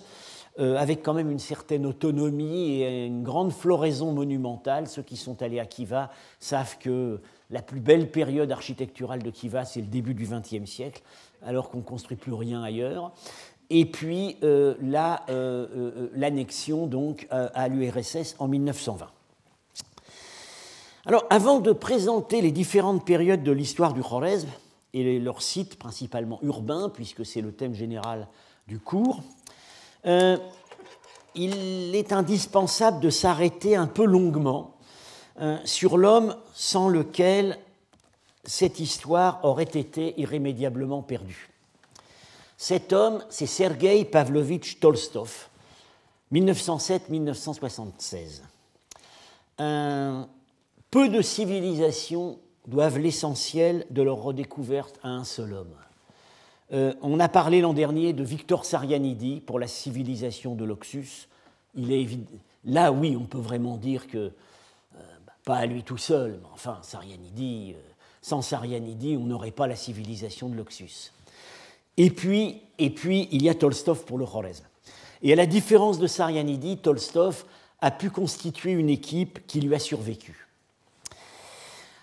euh, 0.59 0.77
avec 0.77 1.01
quand 1.01 1.13
même 1.13 1.31
une 1.31 1.39
certaine 1.39 1.85
autonomie 1.85 2.81
et 2.81 3.07
une 3.07 3.23
grande 3.23 3.51
floraison 3.51 4.11
monumentale. 4.11 4.87
Ceux 4.87 5.01
qui 5.01 5.17
sont 5.17 5.41
allés 5.41 5.59
à 5.59 5.65
Kiva 5.65 6.11
savent 6.39 6.77
que 6.79 7.19
la 7.49 7.61
plus 7.61 7.79
belle 7.79 8.11
période 8.11 8.51
architecturale 8.51 9.23
de 9.23 9.31
Kiva, 9.31 9.65
c'est 9.65 9.81
le 9.81 9.87
début 9.87 10.13
du 10.13 10.25
XXe 10.25 10.69
siècle, 10.69 11.01
alors 11.43 11.69
qu'on 11.69 11.77
ne 11.77 11.83
construit 11.83 12.17
plus 12.17 12.33
rien 12.33 12.63
ailleurs. 12.63 13.11
Et 13.69 13.85
puis 13.85 14.37
euh, 14.43 14.75
l'annexion 16.13 16.87
donc 16.87 17.27
à 17.29 17.67
l'URSS 17.67 18.35
en 18.39 18.47
1920. 18.47 19.07
Alors, 21.07 21.25
avant 21.31 21.59
de 21.59 21.71
présenter 21.71 22.41
les 22.41 22.51
différentes 22.51 23.03
périodes 23.03 23.41
de 23.41 23.51
l'histoire 23.51 23.93
du 23.93 24.03
Khwarezm 24.03 24.47
et 24.93 25.19
leurs 25.19 25.41
sites 25.41 25.79
principalement 25.79 26.37
urbains, 26.43 26.89
puisque 26.89 27.25
c'est 27.25 27.41
le 27.41 27.51
thème 27.51 27.73
général 27.73 28.27
du 28.67 28.77
cours, 28.77 29.23
euh, 30.05 30.37
il 31.33 31.95
est 31.95 32.13
indispensable 32.13 32.99
de 32.99 33.09
s'arrêter 33.09 33.75
un 33.75 33.87
peu 33.87 34.05
longuement 34.05 34.75
euh, 35.39 35.57
sur 35.65 35.97
l'homme 35.97 36.35
sans 36.53 36.87
lequel 36.87 37.57
cette 38.43 38.79
histoire 38.79 39.39
aurait 39.43 39.63
été 39.63 40.19
irrémédiablement 40.19 41.01
perdue. 41.01 41.49
Cet 42.57 42.93
homme, 42.93 43.23
c'est 43.29 43.47
Sergei 43.47 44.05
Pavlovitch 44.05 44.79
Tolstov, 44.79 45.49
1907-1976. 46.31 48.41
Un 49.57 50.27
peu 50.89 51.09
de 51.09 51.21
civilisations 51.21 52.39
doivent 52.67 52.99
l'essentiel 52.99 53.85
de 53.89 54.01
leur 54.01 54.17
redécouverte 54.17 54.99
à 55.03 55.09
un 55.09 55.23
seul 55.23 55.53
homme. 55.53 55.75
Euh, 56.73 56.93
on 57.01 57.19
a 57.19 57.27
parlé 57.27 57.61
l'an 57.61 57.73
dernier 57.73 58.13
de 58.13 58.23
Victor 58.23 58.65
Sarianidi 58.65 59.41
pour 59.41 59.59
la 59.59 59.67
civilisation 59.67 60.55
de 60.55 60.63
l'Oxus. 60.63 61.27
Il 61.75 61.91
est 61.91 62.07
Là, 62.63 62.91
oui, 62.91 63.17
on 63.19 63.25
peut 63.25 63.39
vraiment 63.39 63.77
dire 63.77 64.07
que, 64.07 64.17
euh, 64.17 64.31
bah, 65.25 65.33
pas 65.43 65.57
à 65.57 65.65
lui 65.65 65.83
tout 65.83 65.97
seul, 65.97 66.39
mais 66.41 66.47
enfin, 66.53 66.79
Sarianidi, 66.83 67.73
euh, 67.75 67.90
sans 68.21 68.41
Sarianidi, 68.41 69.17
on 69.17 69.25
n'aurait 69.25 69.51
pas 69.51 69.67
la 69.67 69.75
civilisation 69.75 70.49
de 70.49 70.55
l'Oxus. 70.55 71.11
Et 71.97 72.09
puis, 72.09 72.61
et 72.77 72.89
puis, 72.89 73.27
il 73.31 73.43
y 73.43 73.49
a 73.49 73.55
Tolstov 73.55 74.05
pour 74.05 74.17
le 74.17 74.25
Khwarezm. 74.25 74.63
Et 75.23 75.33
à 75.33 75.35
la 75.35 75.45
différence 75.45 75.99
de 75.99 76.07
Sarianidi, 76.07 76.77
Tolstov 76.77 77.45
a 77.81 77.91
pu 77.91 78.09
constituer 78.09 78.71
une 78.71 78.89
équipe 78.89 79.45
qui 79.47 79.61
lui 79.61 79.75
a 79.75 79.79
survécu. 79.79 80.47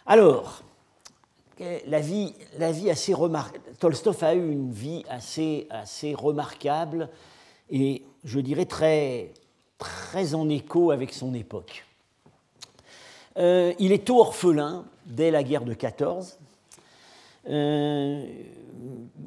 Alors, 0.07 0.63
la 1.87 2.01
vie, 2.01 2.35
la 2.59 2.73
vie 2.73 2.91
assez 2.91 3.15
remarquable. 3.15 3.65
Tolstov 3.79 4.23
a 4.23 4.35
eu 4.35 4.51
une 4.51 4.73
vie 4.73 5.05
assez, 5.09 5.67
assez 5.71 6.15
remarquable 6.15 7.09
et 7.71 8.03
je 8.25 8.41
dirais 8.41 8.65
très, 8.65 9.33
très 9.79 10.35
en 10.35 10.49
écho 10.49 10.91
avec 10.91 11.13
son 11.13 11.35
époque. 11.35 11.85
Euh, 13.37 13.73
il 13.79 13.93
est 13.93 14.07
tôt 14.07 14.21
orphelin 14.21 14.85
dès 15.09 15.31
la 15.31 15.43
guerre 15.43 15.65
de 15.65 15.75
14 15.75 16.39
euh, 17.49 18.27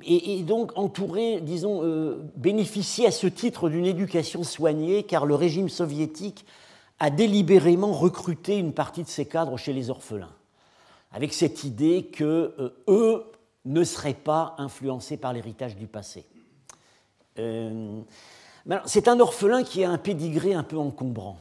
et, 0.04 0.44
donc 0.44 0.72
entouré, 0.78 1.42
disons, 1.42 1.82
euh, 1.84 2.22
à 3.06 3.12
ce 3.12 3.28
titre 3.28 3.70
d'une 3.70 3.86
éducation 3.86 4.44
soignée 4.44 5.04
car 5.04 5.26
le 5.26 5.36
régime 5.36 5.70
soviétique 5.70 6.46
a 7.00 7.10
délibérément 7.10 7.92
recruté 7.92 8.58
une 8.58 8.74
partie 8.74 9.04
de 9.04 9.10
ses 9.10 9.26
cadres 9.26 9.58
chez 9.58 9.74
les 9.74 9.90
orphelins 9.90 10.34
avec 11.12 11.34
cette 11.34 11.64
idée 11.64 12.06
que 12.06 12.54
euh, 12.60 12.70
eux 12.88 13.26
ne 13.66 13.84
seraient 13.84 14.14
pas 14.14 14.56
influencés 14.58 15.18
par 15.18 15.34
l'héritage 15.34 15.76
du 15.76 15.88
passé. 15.88 16.26
Euh, 17.40 18.02
c'est 18.86 19.08
un 19.08 19.20
orphelin 19.20 19.64
qui 19.64 19.84
a 19.84 19.90
un 19.90 19.98
pédigré 19.98 20.54
un 20.54 20.64
peu 20.64 20.78
encombrant. 20.78 21.38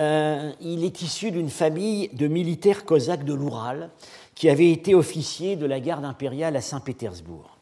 Euh, 0.00 0.52
il 0.62 0.84
est 0.84 1.02
issu 1.02 1.30
d'une 1.30 1.50
famille 1.50 2.08
de 2.14 2.26
militaires 2.26 2.86
cosaques 2.86 3.24
de 3.24 3.34
l'Oural 3.34 3.90
qui 4.34 4.48
avaient 4.48 4.70
été 4.70 4.94
officiers 4.94 5.56
de 5.56 5.66
la 5.66 5.78
garde 5.78 6.06
impériale 6.06 6.56
à 6.56 6.62
Saint-Pétersbourg. 6.62 7.58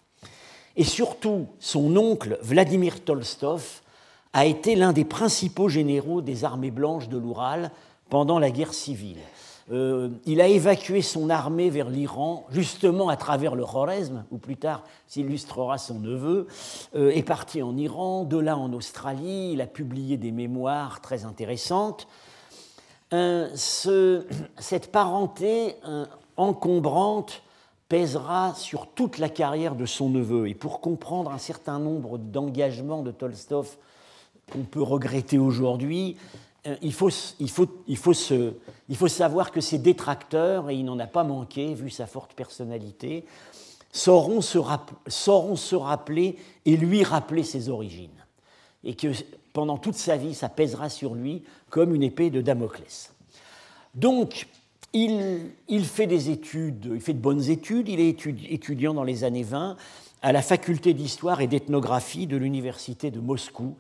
Et 0.77 0.85
surtout, 0.85 1.47
son 1.59 1.97
oncle, 1.97 2.39
Vladimir 2.41 3.03
Tolstov, 3.05 3.81
a 4.33 4.47
été 4.47 4.77
l'un 4.77 4.93
des 4.93 5.05
principaux 5.05 5.69
généraux 5.69 6.21
des 6.21 6.45
armées 6.45 6.71
blanches 6.71 7.09
de 7.09 7.19
l'Oural 7.19 7.73
pendant 8.09 8.39
la 8.39 8.51
guerre 8.51 8.75
civile. 8.75 9.19
Euh, 9.71 10.09
il 10.25 10.41
a 10.41 10.47
évacué 10.47 11.03
son 11.03 11.29
armée 11.29 11.69
vers 11.69 11.91
l'Iran, 11.91 12.47
justement 12.51 13.09
à 13.09 13.17
travers 13.17 13.55
le 13.55 13.65
Khwarezm, 13.65 14.25
où 14.31 14.39
plus 14.39 14.57
tard 14.57 14.83
s'illustrera 15.07 15.77
son 15.77 15.99
neveu, 15.99 16.47
euh, 16.95 17.11
est 17.11 17.23
parti 17.23 17.63
en 17.63 17.77
Iran, 17.77 18.25
de 18.25 18.39
là 18.39 18.57
en 18.57 18.73
Australie, 18.73 19.51
il 19.53 19.61
a 19.61 19.67
publié 19.67 20.17
des 20.17 20.31
mémoires 20.31 21.01
très 21.01 21.25
intéressantes. 21.25 22.07
Euh, 23.13 23.49
cette 23.55 24.93
parenté 24.93 25.77
encombrante 26.37 27.43
pèsera 27.89 28.55
sur 28.55 28.87
toute 28.87 29.19
la 29.19 29.29
carrière 29.29 29.75
de 29.75 29.87
son 29.87 30.11
neveu. 30.11 30.49
Et 30.49 30.55
pour 30.55 30.81
comprendre 30.81 31.31
un 31.31 31.39
certain 31.39 31.79
nombre 31.79 32.19
d'engagements 32.19 33.03
de 33.03 33.11
Tolstov 33.11 33.77
qu'on 34.53 34.65
peut 34.65 34.83
regretter 34.83 35.39
aujourd'hui, 35.39 36.17
euh, 36.67 36.77
il 36.83 36.93
faut, 36.93 37.11
savoir 39.09 39.53
que 39.53 39.61
ses 39.61 39.79
détracteurs, 39.79 40.71
et 40.71 40.75
il 40.75 40.85
n'en 40.85 40.99
a 40.99 41.07
pas 41.07 41.25
manqué 41.25 41.75
vu 41.75 41.91
sa 41.91 42.07
forte 42.07 42.35
personnalité, 42.35 43.25
sauront 43.93 44.43
se, 44.43 44.59
sauront 45.07 45.57
se 45.57 45.77
rappeler 45.77 46.37
et 46.67 46.77
lui 46.77 47.05
rappeler 47.05 47.43
ses 47.43 47.71
origines. 47.71 48.11
Et 48.85 48.95
que 48.95 49.09
pendant 49.59 49.77
toute 49.77 49.97
sa 49.97 50.17
vie, 50.17 50.35
ça 50.35 50.49
pèsera 50.49 50.89
sur 50.89 51.17
lui 51.17 51.43
comme 51.69 51.93
une 51.93 52.05
épée 52.05 52.31
de 52.31 52.41
Damoclès. 52.41 53.13
Donc, 53.97 54.47
il, 54.93 55.51
fait 55.83 56.07
des 56.07 56.31
études, 56.31 56.93
il 56.95 57.01
fait 57.01 57.13
de 57.13 57.19
bonnes 57.19 57.51
études, 57.51 57.89
il 57.89 57.99
est 57.99 58.25
étudiant 58.51 58.95
dans 58.95 59.03
les 59.03 59.25
années 59.25 59.43
20 59.43 59.77
à 60.23 60.31
la 60.31 60.43
faculté 60.43 60.95
d'histoire 60.95 61.41
et 61.41 61.49
d'ethnographie 61.49 62.29
de 62.29 62.37
l'université 62.37 63.11
de 63.11 63.19
Moscou, 63.19 63.75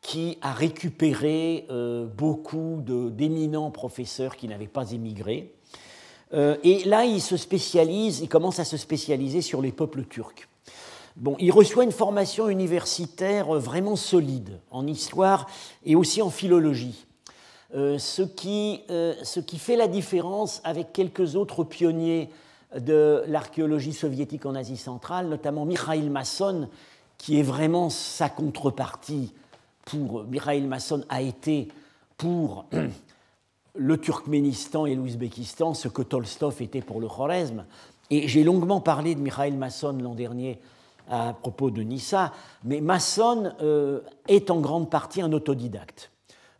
qui 0.00 0.36
a 0.42 0.52
récupéré 0.52 1.66
euh, 1.70 2.06
beaucoup 2.06 2.82
d'éminents 2.84 3.70
professeurs 3.70 4.34
qui 4.34 4.48
n'avaient 4.48 4.66
pas 4.66 4.90
émigré. 4.90 5.54
Euh, 6.32 6.56
et 6.64 6.82
là, 6.82 7.04
il 7.04 7.22
se 7.22 7.36
spécialise, 7.36 8.18
il 8.18 8.28
commence 8.28 8.58
à 8.58 8.64
se 8.64 8.76
spécialiser 8.76 9.42
sur 9.42 9.62
les 9.62 9.70
peuples 9.70 10.06
turcs. 10.06 10.48
Bon, 11.16 11.36
il 11.38 11.52
reçoit 11.52 11.84
une 11.84 11.92
formation 11.92 12.48
universitaire 12.48 13.52
vraiment 13.52 13.94
solide 13.94 14.58
en 14.72 14.84
histoire 14.84 15.46
et 15.84 15.94
aussi 15.94 16.20
en 16.20 16.30
philologie. 16.30 17.06
Euh, 17.76 17.98
ce, 17.98 18.22
qui, 18.22 18.82
euh, 18.90 19.14
ce, 19.22 19.38
qui, 19.38 19.58
fait 19.58 19.76
la 19.76 19.86
différence 19.86 20.60
avec 20.64 20.92
quelques 20.92 21.36
autres 21.36 21.62
pionniers 21.62 22.30
de 22.76 23.22
l'archéologie 23.28 23.92
soviétique 23.92 24.44
en 24.44 24.56
Asie 24.56 24.76
centrale, 24.76 25.28
notamment 25.28 25.64
Mikhail 25.64 26.08
Masson, 26.08 26.68
qui 27.16 27.38
est 27.38 27.42
vraiment 27.42 27.90
sa 27.90 28.28
contrepartie 28.28 29.32
pour. 29.84 30.24
Mikhail 30.24 30.62
Masson 30.62 31.04
a 31.08 31.22
été 31.22 31.68
pour 32.16 32.66
le 33.74 33.98
Turkménistan 33.98 34.86
et 34.86 34.96
l'Ouzbékistan 34.96 35.74
ce 35.74 35.86
que 35.86 36.02
Tolstov 36.02 36.60
était 36.60 36.82
pour 36.82 37.00
le 37.00 37.06
Khorezm. 37.06 37.64
Et 38.10 38.26
j'ai 38.26 38.42
longuement 38.42 38.80
parlé 38.80 39.14
de 39.14 39.20
Mikhail 39.20 39.52
Masson 39.52 39.96
l'an 40.00 40.14
dernier 40.14 40.60
à 41.08 41.34
propos 41.34 41.70
de 41.70 41.82
Nissa, 41.82 42.32
mais 42.64 42.80
Masson 42.80 43.52
euh, 43.60 44.00
est 44.28 44.50
en 44.50 44.60
grande 44.60 44.90
partie 44.90 45.20
un 45.20 45.32
autodidacte. 45.32 46.10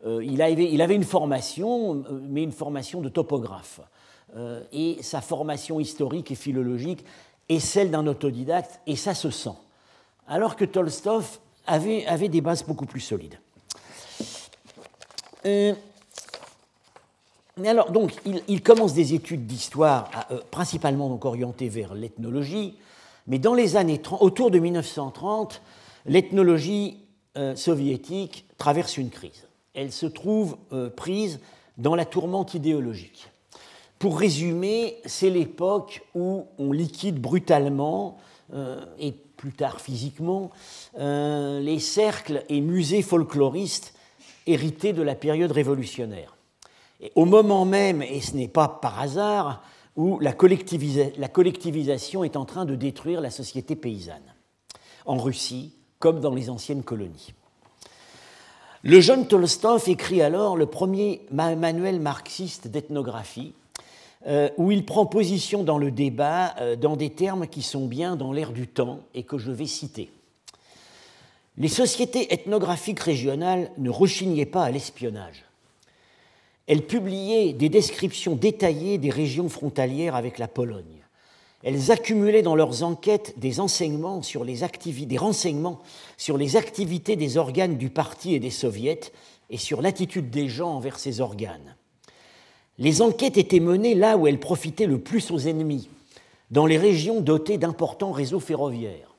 Euh, 0.07 0.23
il, 0.23 0.43
avait, 0.43 0.95
une 0.95 1.05
formation, 1.05 2.05
euh, 2.11 2.21
mais 2.29 2.43
une 2.43 2.53
formation 2.53 3.01
de 3.01 3.09
topographe. 3.09 3.81
et 4.73 4.99
sa 5.01 5.21
formation 5.21 5.79
historique 5.81 6.31
et 6.33 6.35
philologique 6.35 7.05
est 7.49 7.61
celle 7.61 7.91
d'un 7.91 8.07
autodidacte, 8.07 8.81
et 8.87 8.97
ça 8.97 9.15
se 9.15 9.31
sent. 9.31 9.57
Alors 10.27 10.57
que 10.57 10.65
Tolstov 10.65 11.39
avait, 11.67 12.05
avait 12.07 12.29
des 12.29 12.41
bases 12.41 12.65
beaucoup 12.65 12.87
plus 12.87 13.01
solides. 13.01 13.39
mais 15.45 15.77
alors, 17.65 17.93
donc, 17.93 18.15
il, 18.27 18.43
il, 18.49 18.63
commence 18.63 18.93
des 18.93 19.15
études 19.15 19.47
d'histoire, 19.47 20.11
principalement 20.51 21.09
donc 21.09 21.25
orientées 21.25 21.69
vers 21.69 21.95
l'ethnologie, 21.95 22.75
mais 23.27 23.39
dans 23.39 23.55
les 23.55 23.77
années 23.77 23.99
30, 23.99 24.23
autour 24.23 24.51
de 24.51 24.59
1930, 24.59 25.63
l'ethnologie 26.07 26.99
euh, 27.37 27.57
soviétique 27.57 28.47
traverse 28.59 28.97
une 28.97 29.11
crise. 29.11 29.49
Elle 29.75 29.93
se 29.93 30.07
trouve 30.07 30.57
euh, 30.73 30.91
prise 30.91 31.41
dans 31.79 31.95
la 31.95 32.05
tourmente 32.05 32.55
idéologique. 32.55 33.31
Pour 33.99 34.19
résumer, 34.19 34.97
c'est 35.07 35.31
l'époque 35.31 36.03
où 36.15 36.47
on 36.59 36.73
liquide 36.73 37.21
brutalement, 37.21 38.19
euh, 38.53 38.85
et 38.99 39.13
plus 39.13 39.53
tard 39.53 39.81
physiquement, 39.81 40.51
les 40.97 41.79
cercles 41.79 42.45
et 42.49 42.61
musées 42.61 43.03
folkloristes 43.03 43.95
hérités 44.47 44.93
de 44.93 45.03
la 45.03 45.15
période 45.15 45.53
révolutionnaire. 45.53 46.37
Au 47.15 47.25
moment 47.25 47.65
même, 47.65 48.01
et 48.01 48.21
ce 48.21 48.37
n'est 48.37 48.49
pas 48.49 48.69
par 48.69 49.01
hasard, 49.01 49.63
où 49.97 50.19
la, 50.19 50.33
collectivisation 50.33 52.25
est 52.25 52.37
en 52.37 52.45
train 52.45 52.65
de 52.65 52.75
détruire 52.75 53.21
la 53.21 53.31
société 53.31 53.77
paysanne, 53.77 54.35
en 55.07 55.17
Russie 55.17 55.73
comme 55.99 56.21
dans 56.21 56.35
les 56.35 56.51
anciennes 56.51 56.83
colonies. 56.83 57.33
Le 58.83 59.01
jeune 59.01 59.27
Tolstov 59.27 59.89
écrit 59.89 60.21
alors 60.21 60.57
le 60.57 60.67
premier 60.67 61.23
manuel 61.31 62.01
marxiste 62.01 62.69
d'ethnographie, 62.69 63.55
euh, 64.27 64.49
où 64.57 64.71
il 64.71 64.85
prend 64.85 65.07
position 65.07 65.65
dans 65.65 65.79
le 65.79 65.91
débat 65.91 66.55
euh, 66.61 66.77
dans 66.77 66.97
des 66.97 67.11
termes 67.11 67.47
qui 67.47 67.63
sont 67.63 67.87
bien 67.87 68.17
dans 68.17 68.33
l'air 68.33 68.53
du 68.53 68.67
temps 68.67 69.01
et 69.15 69.23
que 69.23 69.39
je 69.39 69.51
vais 69.51 69.67
citer. 69.67 70.11
Les 71.57 71.69
sociétés 71.69 72.33
ethnographiques 72.33 73.01
régionales 73.01 73.71
ne 73.79 73.91
rechignaient 73.91 74.47
pas 74.47 74.65
à 74.65 74.71
l'espionnage. 74.71 75.45
Elles 76.67 76.87
publiaient 76.87 77.53
des 77.53 77.69
descriptions 77.69 78.37
détaillées 78.37 78.99
des 78.99 79.11
régions 79.11 79.49
frontalières 79.49 80.15
avec 80.15 80.39
la 80.39 80.49
Pologne. 80.49 81.03
Elles 81.63 81.91
accumulaient 81.91 82.43
dans 82.43 82.57
leurs 82.57 82.83
enquêtes 82.83 83.39
des, 83.39 83.53
renseignements 83.53 84.23
sur 84.23 84.45
les 84.45 84.65
activités 84.65 85.17
des 87.17 87.37
organes 87.39 87.79
du 87.79 87.89
parti 87.89 88.35
et 88.35 88.41
des 88.41 88.51
soviets 88.51 89.01
et 89.49 89.57
sur 89.57 89.81
l'attitude 89.81 90.31
des 90.31 90.49
gens 90.49 90.75
envers 90.75 90.99
ces 90.99 91.21
organes. 91.21 91.77
Les 92.79 93.03
enquêtes 93.03 93.39
étaient 93.39 93.61
menées 93.61 93.95
là 93.95 94.17
où 94.17 94.27
elles 94.27 94.41
profitaient 94.41 94.87
le 94.87 94.99
plus 94.99 95.31
aux 95.31 95.39
ennemis, 95.39 95.89
dans 96.51 96.67
les 96.67 96.77
régions 96.77 97.21
dotées 97.21 97.57
d'importants 97.57 98.13
réseaux 98.13 98.41
ferroviaires. 98.41 99.15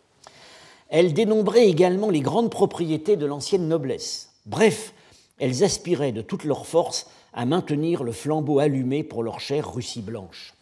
Elles 0.90 1.14
dénombraient 1.14 1.68
également 1.68 2.10
les 2.10 2.22
grandes 2.22 2.52
propriétés 2.52 3.18
de 3.18 3.26
l'ancienne 3.26 3.68
noblesse. 3.68 4.30
Bref, 4.46 4.94
elles 5.40 5.64
aspiraient 5.64 6.12
de 6.12 6.22
toutes 6.22 6.44
leurs 6.44 6.68
forces 6.68 7.08
à 7.36 7.46
maintenir 7.46 8.04
le 8.04 8.14
flambeau 8.14 8.60
allumé 8.60 9.04
pour 9.04 9.22
leur 9.22 9.42
chère 9.42 9.74
Russie 9.74 10.02
blanche. 10.02 10.54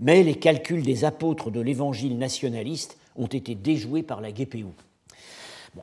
Mais 0.00 0.22
les 0.24 0.34
calculs 0.34 0.82
des 0.82 1.04
apôtres 1.04 1.50
de 1.50 1.60
l'évangile 1.60 2.18
nationaliste 2.18 2.98
ont 3.16 3.28
été 3.28 3.54
déjoués 3.54 4.02
par 4.02 4.20
la 4.20 4.32
GPU. 4.32 4.66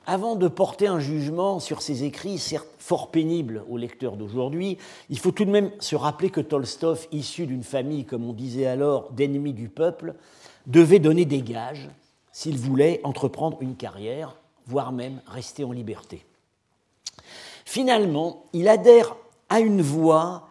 avant 0.06 0.36
de 0.36 0.50
porter 0.50 0.88
un 0.88 1.00
jugement 1.00 1.62
sur 1.62 1.82
ces 1.82 2.04
écrits, 2.04 2.40
certes 2.40 2.68
fort 2.78 3.10
pénibles 3.10 3.64
aux 3.70 3.78
lecteurs 3.78 4.18
d'aujourd'hui, 4.18 4.78
il 5.10 5.18
faut 5.18 5.32
tout 5.32 5.46
de 5.46 5.52
même 5.52 5.72
se 5.80 5.96
rappeler 5.96 6.30
que 6.30 6.42
Tolstov, 6.42 7.08
issu 7.14 7.46
d'une 7.46 7.64
famille, 7.64 8.04
comme 8.04 8.28
on 8.28 8.34
disait 8.34 8.66
alors, 8.66 9.12
d'ennemis 9.14 9.54
du 9.54 9.70
peuple, 9.70 10.16
devait 10.66 11.00
donner 11.00 11.24
des 11.24 11.42
gages 11.42 11.90
s'il 12.34 12.58
voulait 12.58 13.00
entreprendre 13.06 13.60
une 13.62 13.78
carrière, 13.78 14.36
voire 14.66 14.92
même 14.92 15.22
rester 15.26 15.64
en 15.64 15.72
liberté. 15.72 16.26
Finalement, 17.64 18.44
il 18.52 18.68
adhère 18.68 19.16
à 19.50 19.60
une 19.60 19.82
voie, 19.82 20.50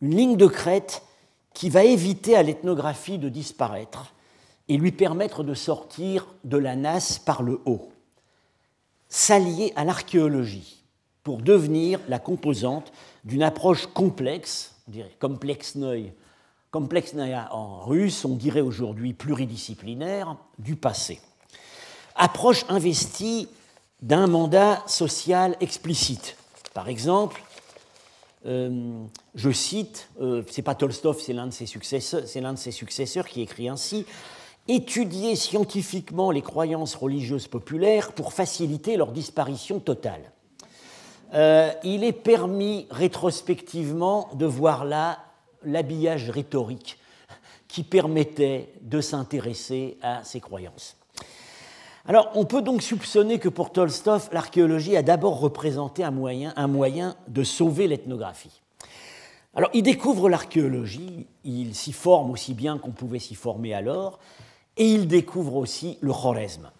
une 0.00 0.16
ligne 0.16 0.36
de 0.36 0.46
crête 0.46 1.02
qui 1.54 1.70
va 1.70 1.84
éviter 1.84 2.36
à 2.36 2.42
l'ethnographie 2.42 3.18
de 3.18 3.28
disparaître 3.28 4.14
et 4.68 4.76
lui 4.76 4.92
permettre 4.92 5.42
de 5.42 5.54
sortir 5.54 6.26
de 6.44 6.56
la 6.56 6.76
nasse 6.76 7.18
par 7.18 7.42
le 7.42 7.60
haut, 7.64 7.90
s'allier 9.08 9.72
à 9.76 9.84
l'archéologie 9.84 10.84
pour 11.24 11.38
devenir 11.38 12.00
la 12.08 12.18
composante 12.18 12.92
d'une 13.24 13.42
approche 13.42 13.86
complexe, 13.86 14.74
on 14.86 14.92
dirait 14.92 15.16
complexe 15.18 15.76
en 17.50 17.84
russe, 17.84 18.24
on 18.24 18.34
dirait 18.34 18.60
aujourd'hui 18.60 19.14
pluridisciplinaire, 19.14 20.36
du 20.58 20.76
passé. 20.76 21.20
Approche 22.14 22.64
investie 22.68 23.48
d'un 24.00 24.26
mandat 24.26 24.82
social 24.86 25.56
explicite. 25.60 26.36
Par 26.74 26.88
exemple, 26.88 27.42
euh, 28.46 29.04
je 29.34 29.50
cite, 29.50 30.08
euh, 30.20 30.42
c'est 30.48 30.62
pas 30.62 30.74
Tolstov, 30.74 31.20
c'est 31.20 31.32
l'un 31.32 31.46
de 31.46 31.52
ses 31.52 31.66
successeurs, 31.66 32.22
c'est 32.26 32.40
l'un 32.40 32.52
de 32.52 32.58
ses 32.58 32.70
successeurs 32.70 33.26
qui 33.26 33.42
écrit 33.42 33.68
ainsi 33.68 34.06
étudier 34.68 35.34
scientifiquement 35.34 36.30
les 36.30 36.42
croyances 36.42 36.94
religieuses 36.94 37.48
populaires 37.48 38.12
pour 38.12 38.34
faciliter 38.34 38.96
leur 38.96 39.12
disparition 39.12 39.80
totale. 39.80 40.30
Euh, 41.34 41.72
il 41.84 42.04
est 42.04 42.12
permis 42.12 42.86
rétrospectivement 42.90 44.28
de 44.34 44.46
voir 44.46 44.84
là 44.84 45.18
l'habillage 45.64 46.30
rhétorique 46.30 46.98
qui 47.66 47.82
permettait 47.82 48.72
de 48.82 49.00
s'intéresser 49.00 49.98
à 50.02 50.22
ces 50.22 50.40
croyances. 50.40 50.97
Alors, 52.06 52.30
on 52.34 52.44
peut 52.44 52.62
donc 52.62 52.82
soupçonner 52.82 53.38
que 53.38 53.48
pour 53.48 53.72
Tolstov, 53.72 54.28
l'archéologie 54.32 54.96
a 54.96 55.02
d'abord 55.02 55.40
représenté 55.40 56.04
un 56.04 56.10
moyen, 56.10 57.16
de 57.28 57.44
sauver 57.44 57.86
l'ethnographie. 57.86 58.62
Alors, 59.54 59.70
il 59.74 59.82
découvre 59.82 60.28
l'archéologie, 60.28 61.26
il 61.44 61.74
s'y 61.74 61.92
forme 61.92 62.30
aussi 62.30 62.54
bien 62.54 62.78
qu'on 62.78 62.92
pouvait 62.92 63.18
s'y 63.18 63.34
former 63.34 63.74
alors, 63.74 64.18
et 64.76 64.86
il 64.86 65.08
découvre 65.08 65.56
aussi 65.56 65.98
le 66.00 66.12
Khorezm, 66.12 66.70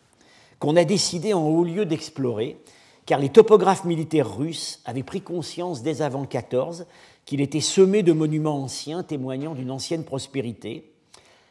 qu'on 0.61 0.77
a 0.77 0.85
décidé 0.85 1.35
en 1.35 1.47
haut 1.47 1.65
lieu 1.65 1.85
d'explorer, 1.85 2.61
car 3.05 3.19
les 3.19 3.31
topographes 3.31 3.85
militaires 3.85 4.37
russes 4.37 4.81
avaient 4.85 5.03
pris 5.03 5.23
conscience 5.23 5.83
dès 5.83 6.03
avant 6.03 6.25
14 6.25 6.87
qu'il 7.25 7.41
était 7.41 7.61
semé 7.61 8.03
de 8.03 8.13
monuments 8.13 8.63
anciens 8.63 9.03
témoignant 9.03 9.55
d'une 9.55 9.71
ancienne 9.71 10.05
prospérité, 10.05 10.93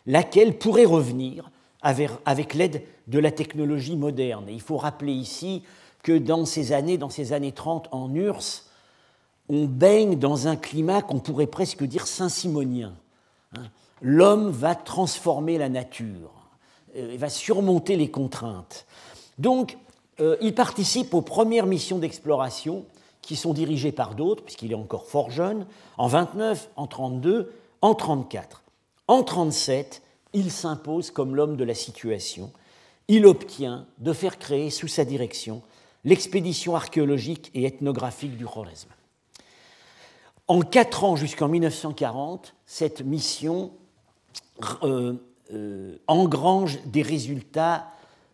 laquelle 0.06 0.58
pourrait 0.58 0.86
revenir 0.86 1.52
avec 1.82 2.54
l'aide 2.54 2.84
de 3.08 3.20
la 3.20 3.32
technologie 3.32 3.96
moderne. 3.96 4.46
il 4.50 4.62
faut 4.62 4.78
rappeler 4.78 5.14
ici 5.14 5.64
que 6.04 6.18
dans 6.18 6.46
ces 6.46 6.72
années, 6.72 6.98
dans 6.98 7.10
ces 7.10 7.34
années 7.34 7.52
30 7.52 7.90
en 7.92 8.14
URSS, 8.14 8.70
on 9.50 9.66
baigne 9.66 10.18
dans 10.18 10.48
un 10.48 10.56
climat 10.56 11.02
qu'on 11.02 11.20
pourrait 11.20 11.48
presque 11.48 11.84
dire 11.84 12.08
saint-simonien. 12.08 12.94
Hein. 13.56 13.64
L'homme 14.02 14.50
va 14.50 14.76
transformer 14.76 15.58
la 15.58 15.70
nature, 15.70 16.32
euh, 16.96 17.10
il 17.14 17.20
va 17.20 17.30
surmonter 17.30 17.96
les 17.96 18.12
contraintes. 18.12 18.86
Donc, 19.38 19.78
euh, 20.20 20.36
il 20.42 20.54
participe 20.54 21.14
aux 21.14 21.22
premières 21.22 21.66
missions 21.66 22.00
d'exploration 22.00 22.86
qui 23.22 23.36
sont 23.36 23.54
dirigées 23.54 23.92
par 23.92 24.16
d'autres, 24.16 24.44
puisqu'il 24.44 24.72
est 24.72 24.76
encore 24.76 25.06
fort 25.06 25.32
jeune, 25.32 25.66
en 25.98 26.08
29, 26.08 26.70
en 26.76 26.88
32, 26.88 27.52
en 27.82 27.94
34. 27.94 28.64
En 29.08 29.24
37, 29.24 30.02
il 30.38 30.52
s'impose 30.52 31.10
comme 31.10 31.36
l'homme 31.36 31.58
de 31.58 31.64
la 31.64 31.74
situation. 31.74 32.52
Il 33.08 33.26
obtient 33.26 33.88
de 33.98 34.14
faire 34.14 34.38
créer 34.38 34.70
sous 34.70 34.88
sa 34.88 35.04
direction 35.04 35.64
l'expédition 36.06 36.76
archéologique 36.76 37.50
et 37.56 37.66
ethnographique 37.66 38.38
du 38.38 38.46
Khwarezm. 38.46 38.90
En 40.48 40.62
quatre 40.62 41.04
ans 41.04 41.16
jusqu'en 41.16 41.48
1940, 41.48 42.54
cette 42.68 43.02
mission 43.02 43.72
engrange 46.08 46.80
des 46.86 47.02
résultats 47.02 47.88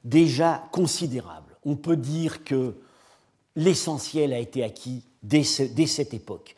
déjà 0.04 0.68
considérables. 0.72 1.56
On 1.64 1.78
peut 1.78 1.96
dire 1.96 2.44
que 2.44 2.76
l'essentiel 3.56 4.34
a 4.34 4.40
été 4.40 4.62
acquis 4.62 5.04
dès, 5.24 5.44
cette 5.44 6.14
époque, 6.14 6.56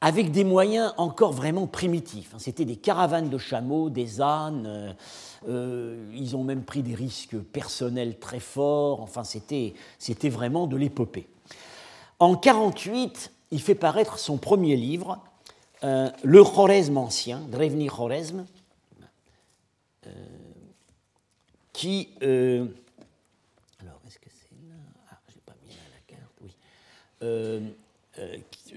avec 0.00 0.30
des 0.30 0.44
moyens 0.44 0.94
encore 0.96 1.32
vraiment 1.32 1.66
primitifs. 1.66 2.34
C'était 2.38 2.64
des 2.64 2.76
caravanes 2.76 3.28
de 3.28 3.38
chameaux, 3.38 3.90
des 3.90 4.20
ânes, 4.20 4.64
euh, 4.66 4.92
euh, 5.48 6.10
ils 6.14 6.36
ont 6.36 6.44
même 6.44 6.62
pris 6.62 6.82
des 6.82 6.94
risques 6.94 7.36
personnels 7.38 8.18
très 8.18 8.40
forts, 8.40 9.02
enfin 9.02 9.24
c'était 9.24 9.74
vraiment 10.28 10.66
de 10.66 10.76
l'épopée. 10.76 11.28
En 12.18 12.30
1948, 12.30 13.32
il 13.50 13.60
fait 13.60 13.74
paraître 13.74 14.18
son 14.18 14.38
premier 14.38 14.76
livre, 14.76 15.18
euh, 15.84 16.10
Le 16.22 16.44
Choresme 16.44 16.98
ancien, 16.98 17.40
Drevni 17.50 17.86
Choresme, 17.86 18.46
qui 21.72 22.08
Euh, 27.22 27.60
euh, 28.18 28.36
qui 28.50 28.74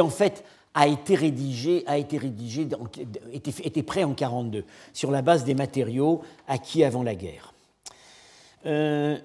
en 0.00 0.08
fait 0.08 0.44
a 0.74 0.86
été 0.86 1.14
rédigé, 1.14 1.82
a 1.86 1.98
été 1.98 2.18
rédigé, 2.18 2.68
était, 3.32 3.50
était 3.64 3.82
prêt 3.82 4.04
en 4.04 4.14
1942, 4.14 4.64
sur 4.92 5.10
la 5.10 5.22
base 5.22 5.44
des 5.44 5.54
matériaux 5.54 6.22
acquis 6.46 6.84
avant 6.84 7.02
la 7.02 7.14
guerre. 7.14 7.54
Euh, 8.66 9.18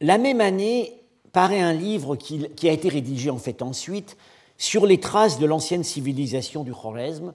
la 0.00 0.18
même 0.18 0.40
année 0.40 0.94
paraît 1.32 1.60
un 1.60 1.72
livre 1.72 2.16
qui, 2.16 2.48
qui, 2.50 2.68
a 2.68 2.72
été 2.72 2.88
rédigé 2.88 3.30
en 3.30 3.38
fait 3.38 3.62
ensuite 3.62 4.16
sur 4.58 4.86
les 4.86 5.00
traces 5.00 5.38
de 5.38 5.46
l'ancienne 5.46 5.84
civilisation 5.84 6.64
du 6.64 6.72
Khwarezm, 6.72 7.32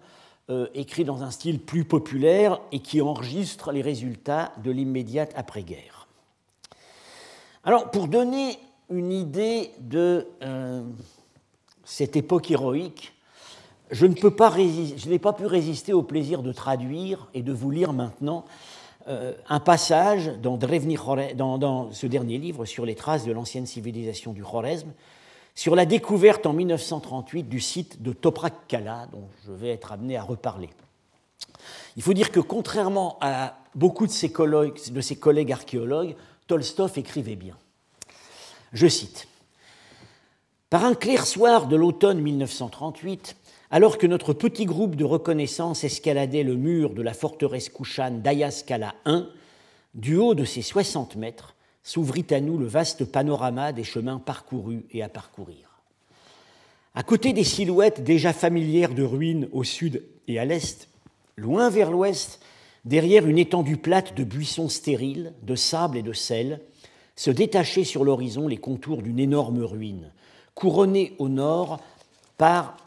écrit 0.76 1.06
dans 1.06 1.24
un 1.24 1.32
style 1.32 1.60
plus 1.60 1.86
populaire 1.86 2.62
et 2.72 2.80
qui 2.80 3.02
enregistre 3.02 3.72
les 3.72 3.82
résultats 3.82 4.52
de 4.64 4.70
l'immédiate 4.70 5.32
après-guerre. 5.36 6.08
Alors, 7.64 7.90
pour 7.90 8.08
donner 8.08 8.60
une 8.92 9.12
idée 9.12 9.72
de 9.80 10.28
euh, 10.44 10.84
cette 11.86 12.16
époque 12.16 12.52
héroïque, 12.52 13.14
je 13.92 14.08
n'ai 14.08 15.20
pas, 15.20 15.34
pu 15.34 15.46
résister 15.46 15.94
au 15.94 16.02
plaisir 16.02 16.42
de 16.42 16.52
traduire 16.52 17.28
et 17.34 17.44
de 17.44 17.54
vous 17.54 17.70
lire 17.70 17.94
maintenant 17.94 18.46
euh, 19.08 19.34
un 19.48 19.60
passage 19.60 20.32
dans, 20.42 20.60
ce 21.92 22.08
dernier 22.08 22.40
livre 22.40 22.66
sur 22.66 22.86
les 22.86 22.96
traces 22.96 23.26
de 23.26 23.32
l'ancienne 23.32 23.68
civilisation 23.68 24.34
du 24.34 24.44
Khwarezm, 24.44 24.92
sur 25.54 25.76
la 25.76 25.86
découverte 25.86 26.48
en 26.48 26.54
1938 26.54 27.44
du 27.44 27.60
site 27.60 28.02
de 28.02 28.12
Toprak 28.12 28.68
Kala, 28.68 29.08
dont 29.12 29.28
je 29.46 29.52
vais 29.54 29.70
être 29.70 29.92
amené 29.92 30.18
à 30.18 30.24
reparler. 30.24 30.70
Il 31.96 32.02
faut 32.04 32.14
dire 32.14 32.32
que 32.32 32.40
contrairement 32.40 33.18
à 33.22 33.58
beaucoup 33.76 34.08
de 34.08 34.12
ses 34.12 34.30
de 34.30 35.02
ses 35.02 35.16
collègues 35.16 35.52
archéologues, 35.52 36.16
Tolstov 36.48 36.98
écrivait 36.98 37.36
bien. 37.36 37.56
Je 38.74 38.88
cite 38.88 39.28
Par 40.72 40.84
un 40.84 40.96
clair 40.96 41.28
soir 41.28 41.68
de 41.68 41.76
l'automne 41.76 42.22
1938, 42.22 43.36
alors 43.70 44.00
que 44.00 44.08
notre 44.08 44.34
petit 44.34 44.66
groupe 44.66 44.96
de 44.96 45.04
reconnaissance 45.04 45.84
escaladait 45.84 46.44
le 46.44 46.56
mur 46.56 46.96
de 46.96 47.04
la 47.04 47.14
forteresse 47.14 47.70
Kushan 47.70 48.20
d'Ayaskala 48.24 48.96
1, 49.06 49.30
du 49.94 50.16
haut 50.18 50.34
de 50.34 50.44
ses 50.44 50.64
60 50.64 51.18
mètres, 51.18 51.56
s'ouvrit 51.84 52.26
à 52.32 52.42
nous 52.42 52.58
le 52.58 52.66
vaste 52.66 53.06
panorama 53.06 53.74
des 53.74 53.84
chemins 53.84 54.18
parcourus 54.18 54.86
et 54.92 55.04
à 55.04 55.10
parcourir. 55.10 55.82
À 56.96 57.04
côté 57.04 57.32
des 57.32 57.44
silhouettes 57.44 58.04
déjà 58.04 58.34
familières 58.34 58.96
de 58.96 59.04
ruines 59.04 59.48
au 59.52 59.64
sud 59.64 60.04
et 60.28 60.40
à 60.40 60.46
l'est, 60.46 60.90
loin 61.38 61.70
vers 61.70 61.92
l'ouest, 61.92 62.40
derrière 62.86 63.28
une 63.28 63.38
étendue 63.38 63.78
plate 63.78 64.16
de 64.16 64.24
buissons 64.24 64.70
stériles, 64.70 65.34
de 65.44 65.56
sable 65.56 65.98
et 65.98 66.04
de 66.04 66.14
sel, 66.14 66.60
se 67.16 67.30
détachaient 67.30 67.84
sur 67.84 68.04
l'horizon 68.04 68.48
les 68.48 68.58
contours 68.58 69.04
d'une 69.04 69.20
énorme 69.20 69.64
ruine, 69.64 70.12
couronnée 70.56 71.16
au 71.20 71.30
nord 71.30 71.80
par 72.38 72.78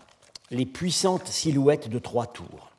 les 0.51 0.67
puissantes 0.67 1.29
silhouettes 1.29 1.89
de 1.89 1.99
trois 1.99 2.27
tours. 2.27 2.71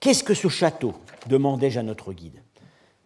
Qu'est-ce 0.00 0.24
que 0.24 0.34
ce 0.34 0.48
château 0.48 0.94
demandai-je 1.26 1.78
à 1.78 1.82
notre 1.82 2.12
guide? 2.12 2.42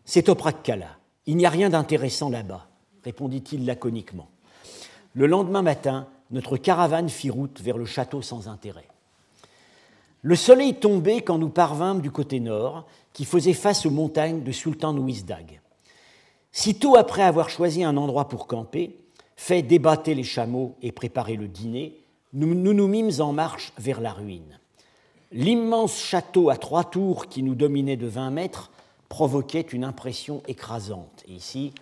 C'est 0.04 0.28
Oprakkala. 0.28 0.96
Il 1.26 1.36
n'y 1.36 1.46
a 1.46 1.50
rien 1.50 1.70
d'intéressant 1.70 2.30
là-bas, 2.30 2.68
répondit-il 3.02 3.66
laconiquement. 3.66 4.28
Le 5.14 5.26
lendemain 5.26 5.62
matin, 5.62 6.06
notre 6.30 6.56
caravane 6.56 7.08
fit 7.08 7.30
route 7.30 7.60
vers 7.60 7.78
le 7.78 7.86
château 7.86 8.22
sans 8.22 8.48
intérêt. 8.48 8.86
Le 10.22 10.36
soleil 10.36 10.74
tombait 10.74 11.22
quand 11.22 11.38
nous 11.38 11.48
parvînmes 11.48 12.00
du 12.00 12.10
côté 12.10 12.40
nord, 12.40 12.86
qui 13.12 13.24
faisait 13.24 13.54
face 13.54 13.86
aux 13.86 13.90
montagnes 13.90 14.42
de 14.42 14.52
Sultan 14.52 14.96
Ouizdag. 14.96 15.60
Sitôt 16.52 16.96
après 16.96 17.22
avoir 17.22 17.48
choisi 17.48 17.82
un 17.84 17.96
endroit 17.96 18.28
pour 18.28 18.46
camper, 18.46 18.98
fait 19.36 19.62
débattre 19.62 20.10
les 20.10 20.24
chameaux 20.24 20.74
et 20.82 20.92
préparer 20.92 21.36
le 21.36 21.46
dîner, 21.46 21.94
nous, 22.32 22.54
nous 22.54 22.88
mîmes 22.88 23.20
en 23.20 23.32
marche 23.32 23.72
vers 23.78 24.00
la 24.00 24.12
ruine. 24.12 24.58
L'immense 25.32 25.98
château 25.98 26.50
à 26.50 26.56
trois 26.56 26.84
tours 26.84 27.26
qui 27.28 27.42
nous 27.42 27.54
dominait 27.54 27.96
de 27.96 28.06
20 28.06 28.30
mètres 28.30 28.70
provoquait 29.08 29.60
une 29.60 29.84
impression 29.84 30.42
écrasante. 30.48 31.24
Et 31.28 31.32
ici, 31.32 31.72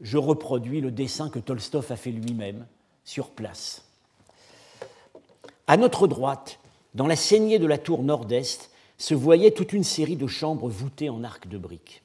je 0.00 0.18
reproduis 0.18 0.80
le 0.80 0.90
dessin 0.90 1.30
que 1.30 1.38
Tolstov 1.38 1.90
a 1.90 1.96
fait 1.96 2.10
lui-même 2.10 2.66
sur 3.04 3.30
place. 3.30 3.84
À 5.66 5.76
notre 5.76 6.06
droite, 6.06 6.58
dans 6.94 7.06
la 7.06 7.16
saignée 7.16 7.58
de 7.58 7.66
la 7.66 7.78
tour 7.78 8.02
nord-est, 8.02 8.70
se 8.98 9.14
voyait 9.14 9.50
toute 9.50 9.72
une 9.72 9.84
série 9.84 10.16
de 10.16 10.26
chambres 10.26 10.68
voûtées 10.68 11.10
en 11.10 11.24
arc 11.24 11.48
de 11.48 11.58
briques. 11.58 12.02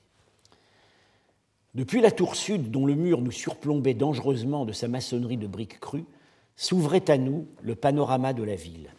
Depuis 1.74 2.02
la 2.02 2.12
tour 2.12 2.36
sud, 2.36 2.70
dont 2.70 2.86
le 2.86 2.96
mur 2.96 3.22
nous 3.22 3.32
surplombait 3.32 3.94
dangereusement 3.94 4.66
de 4.66 4.74
sa 4.74 4.90
maçonnerie 4.90 5.38
de 5.38 5.48
briques 5.48 5.80
crues, 5.80 6.06
s'ouvrait 6.58 7.10
à 7.10 7.18
nous 7.18 7.48
le 7.62 7.76
panorama 7.76 8.34
de 8.34 8.44
la 8.44 8.56
ville. 8.56 8.94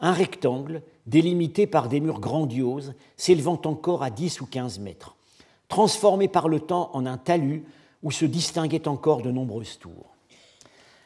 Un 0.00 0.12
rectangle, 0.12 0.82
délimité 1.06 1.66
par 1.66 1.88
des 1.88 2.00
murs 2.00 2.18
grandioses, 2.18 2.94
s'élevant 3.16 3.60
encore 3.64 4.02
à 4.02 4.10
10 4.10 4.40
ou 4.40 4.46
15 4.46 4.80
mètres, 4.80 5.14
transformé 5.68 6.26
par 6.26 6.48
le 6.48 6.60
temps 6.60 6.90
en 6.94 7.06
un 7.06 7.16
talus 7.16 7.64
où 8.02 8.10
se 8.10 8.24
distinguaient 8.24 8.88
encore 8.88 9.22
de 9.22 9.30
nombreuses 9.30 9.78
tours. 9.78 10.14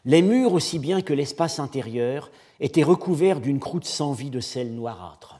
Les 0.07 0.23
murs, 0.23 0.55
aussi 0.55 0.79
bien 0.79 1.03
que 1.03 1.13
l'espace 1.13 1.59
intérieur, 1.59 2.31
étaient 2.61 2.83
recouverts 2.83 3.41
d'une 3.41 3.61
croûte 3.61 3.85
sans 3.85 4.13
vie 4.13 4.31
de 4.31 4.41
sel 4.41 4.75
noirâtre. 4.75 5.39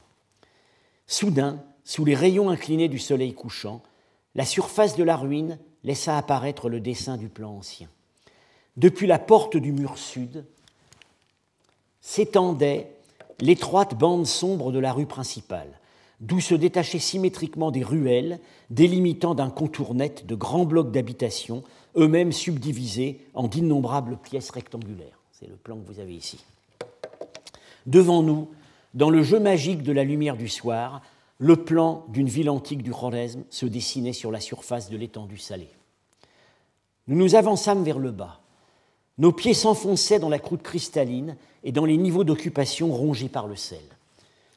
Soudain, 1.07 1.63
sous 1.83 2.05
les 2.05 2.15
rayons 2.15 2.49
inclinés 2.49 2.87
du 2.87 2.99
soleil 2.99 3.33
couchant, 3.33 3.81
la 4.35 4.45
surface 4.45 4.95
de 4.95 5.03
la 5.03 5.17
ruine 5.17 5.59
laissa 5.83 6.17
apparaître 6.17 6.69
le 6.69 6.79
dessin 6.79 7.17
du 7.17 7.29
plan 7.29 7.51
ancien. 7.51 7.87
Depuis 8.77 9.07
la 9.07 9.19
porte 9.19 9.57
du 9.57 9.71
mur 9.71 9.97
sud 9.97 10.45
s'étendait 12.01 12.91
l'étroite 13.39 13.95
bande 13.97 14.25
sombre 14.25 14.71
de 14.71 14.79
la 14.79 14.93
rue 14.93 15.05
principale, 15.05 15.79
d'où 16.19 16.39
se 16.39 16.55
détachaient 16.55 16.99
symétriquement 16.99 17.71
des 17.71 17.83
ruelles, 17.83 18.39
délimitant 18.69 19.35
d'un 19.35 19.49
contour 19.49 19.95
net 19.95 20.25
de 20.25 20.35
grands 20.35 20.65
blocs 20.65 20.91
d'habitation, 20.91 21.63
eux-mêmes 21.97 22.31
subdivisés 22.31 23.25
en 23.33 23.47
d'innombrables 23.47 24.17
pièces 24.17 24.51
rectangulaires. 24.51 25.19
C'est 25.31 25.47
le 25.47 25.55
plan 25.55 25.77
que 25.77 25.87
vous 25.87 25.99
avez 25.99 26.13
ici. 26.13 26.43
Devant 27.85 28.23
nous, 28.23 28.49
dans 28.93 29.09
le 29.09 29.23
jeu 29.23 29.39
magique 29.39 29.83
de 29.83 29.91
la 29.91 30.03
lumière 30.03 30.35
du 30.35 30.49
soir, 30.49 31.01
le 31.39 31.55
plan 31.55 32.05
d'une 32.09 32.27
ville 32.27 32.49
antique 32.49 32.83
du 32.83 32.91
Khwarezm 32.91 33.43
se 33.49 33.65
dessinait 33.65 34.13
sur 34.13 34.29
la 34.29 34.41
surface 34.41 34.89
de 34.89 34.97
l'étendue 34.97 35.37
salée. 35.37 35.71
Nous 37.07 37.17
nous 37.17 37.35
avançâmes 37.35 37.83
vers 37.83 37.97
le 37.97 38.11
bas. 38.11 38.41
Nos 39.17 39.31
pieds 39.31 39.53
s'enfonçaient 39.53 40.19
dans 40.19 40.29
la 40.29 40.39
croûte 40.39 40.61
cristalline 40.61 41.37
et 41.63 41.71
dans 41.71 41.85
les 41.85 41.97
niveaux 41.97 42.25
d'occupation 42.25 42.91
rongés 42.91 43.29
par 43.29 43.47
le 43.47 43.55
sel. 43.55 43.79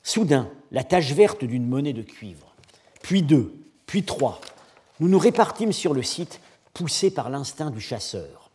Soudain, 0.02 0.50
la 0.72 0.82
tache 0.82 1.12
verte 1.12 1.44
d'une 1.44 1.66
monnaie 1.66 1.92
de 1.92 2.02
cuivre, 2.02 2.54
puis 3.00 3.22
deux, 3.22 3.54
puis 3.86 4.02
trois. 4.02 4.40
Nous 4.98 5.08
nous 5.08 5.18
répartîmes 5.18 5.72
sur 5.72 5.94
le 5.94 6.02
site, 6.02 6.40
poussés 6.74 7.12
par 7.12 7.30
l'instinct 7.30 7.70
du 7.70 7.80
chasseur. 7.80 8.50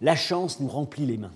La 0.00 0.16
chance 0.16 0.58
nous 0.58 0.68
remplit 0.68 1.06
les 1.06 1.18
mains. 1.18 1.34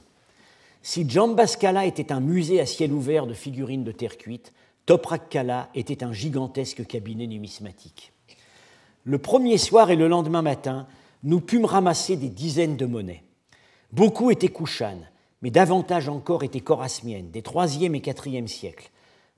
Si 0.82 1.08
Jambaskala 1.08 1.86
était 1.86 2.12
un 2.12 2.20
musée 2.20 2.60
à 2.60 2.66
ciel 2.66 2.92
ouvert 2.92 3.26
de 3.26 3.34
figurines 3.34 3.84
de 3.84 3.92
terre 3.92 4.18
cuite, 4.18 4.52
Toprakkala 4.88 5.68
était 5.74 6.02
un 6.02 6.14
gigantesque 6.14 6.86
cabinet 6.86 7.26
numismatique. 7.26 8.14
Le 9.04 9.18
premier 9.18 9.58
soir 9.58 9.90
et 9.90 9.96
le 9.96 10.08
lendemain 10.08 10.40
matin, 10.40 10.86
nous 11.24 11.42
pûmes 11.42 11.66
ramasser 11.66 12.16
des 12.16 12.30
dizaines 12.30 12.78
de 12.78 12.86
monnaies. 12.86 13.22
Beaucoup 13.92 14.30
étaient 14.30 14.48
Kushan, 14.48 15.00
mais 15.42 15.50
davantage 15.50 16.08
encore 16.08 16.42
étaient 16.42 16.62
Chorasmiennes, 16.62 17.30
des 17.30 17.42
3e 17.42 17.94
et 17.94 18.00
4e 18.00 18.46
siècles, 18.46 18.90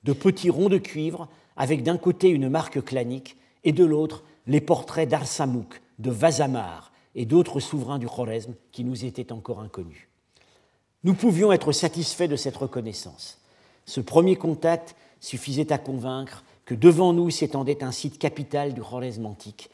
de 0.05 0.13
petits 0.13 0.49
ronds 0.49 0.69
de 0.69 0.77
cuivre 0.77 1.27
avec 1.57 1.83
d'un 1.83 1.97
côté 1.97 2.29
une 2.29 2.47
marque 2.47 2.81
clanique 2.81 3.35
et 3.65 3.73
de 3.73 3.83
l'autre 3.83 4.23
les 4.47 4.61
portraits 4.61 5.09
d'Arsamouk, 5.09 5.81
de 5.99 6.11
Vazamar 6.11 6.93
et 7.13 7.25
d'autres 7.25 7.59
souverains 7.59 7.99
du 7.99 8.07
Khorezm 8.07 8.53
qui 8.71 8.85
nous 8.85 9.03
étaient 9.03 9.33
encore 9.33 9.59
inconnus. 9.59 10.07
Nous 11.03 11.13
pouvions 11.13 11.51
être 11.51 11.73
satisfaits 11.73 12.29
de 12.29 12.37
cette 12.37 12.55
reconnaissance. 12.55 13.41
Ce 13.85 13.99
premier 13.99 14.37
contact 14.37 14.95
suffisait 15.21 15.71
à 15.71 15.77
convaincre 15.77 16.43
que 16.65 16.75
devant 16.75 17.13
nous 17.13 17.29
s'étendait 17.29 17.83
un 17.83 17.91
site 17.91 18.19
capital 18.19 18.73
du 18.73 18.81
Khwarezm 18.81 19.25
antique 19.25 19.69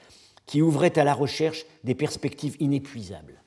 qui 0.45 0.61
ouvrait 0.61 0.97
à 0.97 1.03
la 1.03 1.13
recherche 1.13 1.65
des 1.83 1.95
perspectives 1.95 2.55
inépuisables. 2.59 3.41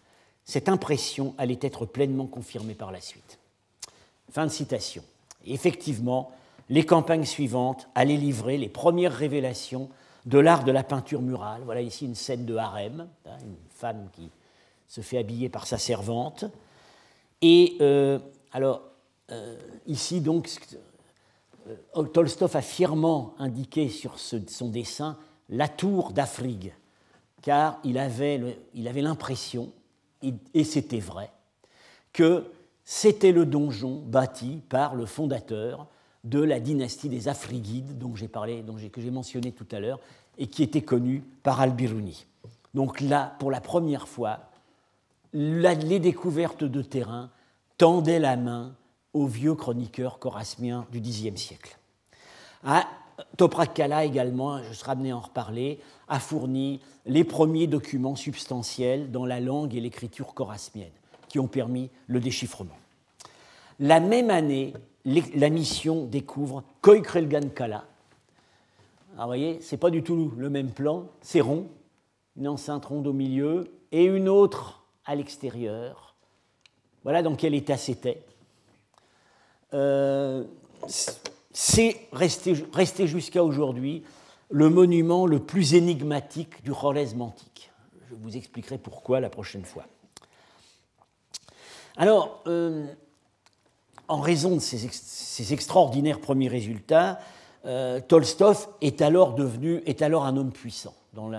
Cette 0.44 0.68
impression 0.68 1.34
allait 1.38 1.58
être 1.62 1.86
pleinement 1.86 2.26
confirmée 2.26 2.74
par 2.74 2.90
la 2.90 3.00
suite. 3.00 3.38
Fin 4.30 4.46
de 4.46 4.50
citation. 4.50 5.02
effectivement, 5.46 6.32
les 6.68 6.84
campagnes 6.84 7.24
suivantes 7.24 7.88
allaient 7.94 8.16
livrer 8.16 8.56
les 8.56 8.68
premières 8.68 9.12
révélations 9.12 9.88
de 10.26 10.38
l'art 10.38 10.64
de 10.64 10.72
la 10.72 10.84
peinture 10.84 11.22
murale. 11.22 11.62
Voilà 11.64 11.80
ici 11.80 12.04
une 12.04 12.14
scène 12.14 12.44
de 12.44 12.54
harem, 12.56 13.08
hein, 13.26 13.36
une 13.42 13.56
femme 13.70 14.08
qui 14.12 14.30
se 14.86 15.00
fait 15.00 15.18
habiller 15.18 15.48
par 15.48 15.66
sa 15.66 15.78
servante. 15.78 16.44
Et 17.42 17.76
euh, 17.80 18.18
alors, 18.52 18.82
euh, 19.30 19.56
ici, 19.86 20.20
donc, 20.20 20.48
Tolstov 22.12 22.56
a 22.56 22.62
fièrement 22.62 23.34
indiqué 23.38 23.88
sur 23.88 24.18
son 24.18 24.68
dessin 24.68 25.16
la 25.48 25.68
tour 25.68 26.12
d'Afrique, 26.12 26.72
car 27.42 27.78
il 27.84 27.98
avait 27.98 28.56
l'impression, 28.74 29.72
et, 30.22 30.64
c'était 30.64 31.00
vrai, 31.00 31.30
que 32.12 32.44
c'était 32.84 33.32
le 33.32 33.46
donjon 33.46 34.02
bâti 34.06 34.62
par 34.68 34.94
le 34.94 35.06
fondateur 35.06 35.86
de 36.24 36.40
la 36.40 36.60
dynastie 36.60 37.08
des 37.08 37.28
Afrigides, 37.28 37.98
dont 37.98 38.14
j'ai 38.14 38.28
parlé, 38.28 38.62
dont 38.62 38.76
que 38.76 39.00
j'ai 39.00 39.10
mentionné 39.10 39.52
tout 39.52 39.66
à 39.72 39.80
l'heure, 39.80 40.00
et 40.38 40.46
qui 40.46 40.62
était 40.62 40.82
connu 40.82 41.24
par 41.42 41.60
Al-Biruni. 41.60 42.26
Donc 42.74 43.00
là, 43.00 43.34
pour 43.38 43.50
la 43.50 43.60
première 43.60 44.06
fois, 44.06 44.50
les 45.32 45.98
découvertes 45.98 46.64
de 46.64 46.82
terrain 46.82 47.30
tendaient 47.78 48.18
la 48.18 48.36
main 48.36 48.74
aux 49.12 49.26
vieux 49.26 49.54
chroniqueurs 49.54 50.18
corasmiens 50.18 50.86
du 50.92 51.00
Xe 51.00 51.34
siècle. 51.36 51.78
Ah, 52.64 52.86
Toprak 53.36 53.74
Kala 53.74 54.04
également, 54.04 54.62
je 54.62 54.72
serai 54.72 54.92
amené 54.92 55.10
à 55.10 55.16
en 55.16 55.20
reparler, 55.20 55.80
a 56.08 56.20
fourni 56.20 56.80
les 57.06 57.24
premiers 57.24 57.66
documents 57.66 58.16
substantiels 58.16 59.10
dans 59.10 59.26
la 59.26 59.40
langue 59.40 59.74
et 59.74 59.80
l'écriture 59.80 60.34
corasmienne 60.34 60.90
qui 61.28 61.38
ont 61.38 61.46
permis 61.46 61.90
le 62.06 62.20
déchiffrement. 62.20 62.76
La 63.78 64.00
même 64.00 64.30
année, 64.30 64.74
la 65.04 65.48
mission 65.48 66.04
découvre 66.04 66.64
Koikrelgan 66.82 67.48
Kala. 67.54 67.84
vous 69.16 69.24
voyez, 69.24 69.60
ce 69.60 69.74
n'est 69.74 69.78
pas 69.78 69.90
du 69.90 70.02
tout 70.02 70.32
le 70.36 70.50
même 70.50 70.70
plan, 70.70 71.06
c'est 71.22 71.40
rond, 71.40 71.68
une 72.36 72.48
enceinte 72.48 72.84
ronde 72.84 73.06
au 73.06 73.12
milieu 73.12 73.72
et 73.92 74.04
une 74.04 74.28
autre 74.28 74.82
à 75.04 75.14
l'extérieur. 75.14 76.14
Voilà 77.02 77.22
dans 77.22 77.34
quel 77.34 77.54
état 77.54 77.76
c'était. 77.76 78.22
Euh, 79.74 80.44
c'est 81.52 81.96
resté, 82.12 83.06
jusqu'à 83.06 83.44
aujourd'hui 83.44 84.02
le 84.50 84.68
monument 84.68 85.26
le 85.26 85.38
plus 85.38 85.74
énigmatique 85.74 86.62
du 86.64 86.72
Khwarezm 86.72 87.22
antique. 87.22 87.70
Je 88.08 88.14
vous 88.16 88.36
expliquerai 88.36 88.78
pourquoi 88.78 89.20
la 89.20 89.30
prochaine 89.30 89.64
fois. 89.64 89.84
Alors, 91.96 92.42
euh, 92.46 92.86
en 94.08 94.20
raison 94.20 94.56
de 94.56 94.60
ces, 94.60 95.52
extraordinaires 95.52 96.20
premiers 96.20 96.48
résultats, 96.48 97.20
euh, 97.64 98.00
Tolstov 98.00 98.68
est 98.80 99.02
alors 99.02 99.34
devenu, 99.34 99.82
est 99.86 100.02
alors 100.02 100.24
un 100.24 100.36
homme 100.36 100.50
puissant. 100.50 100.94
Dans 101.12 101.30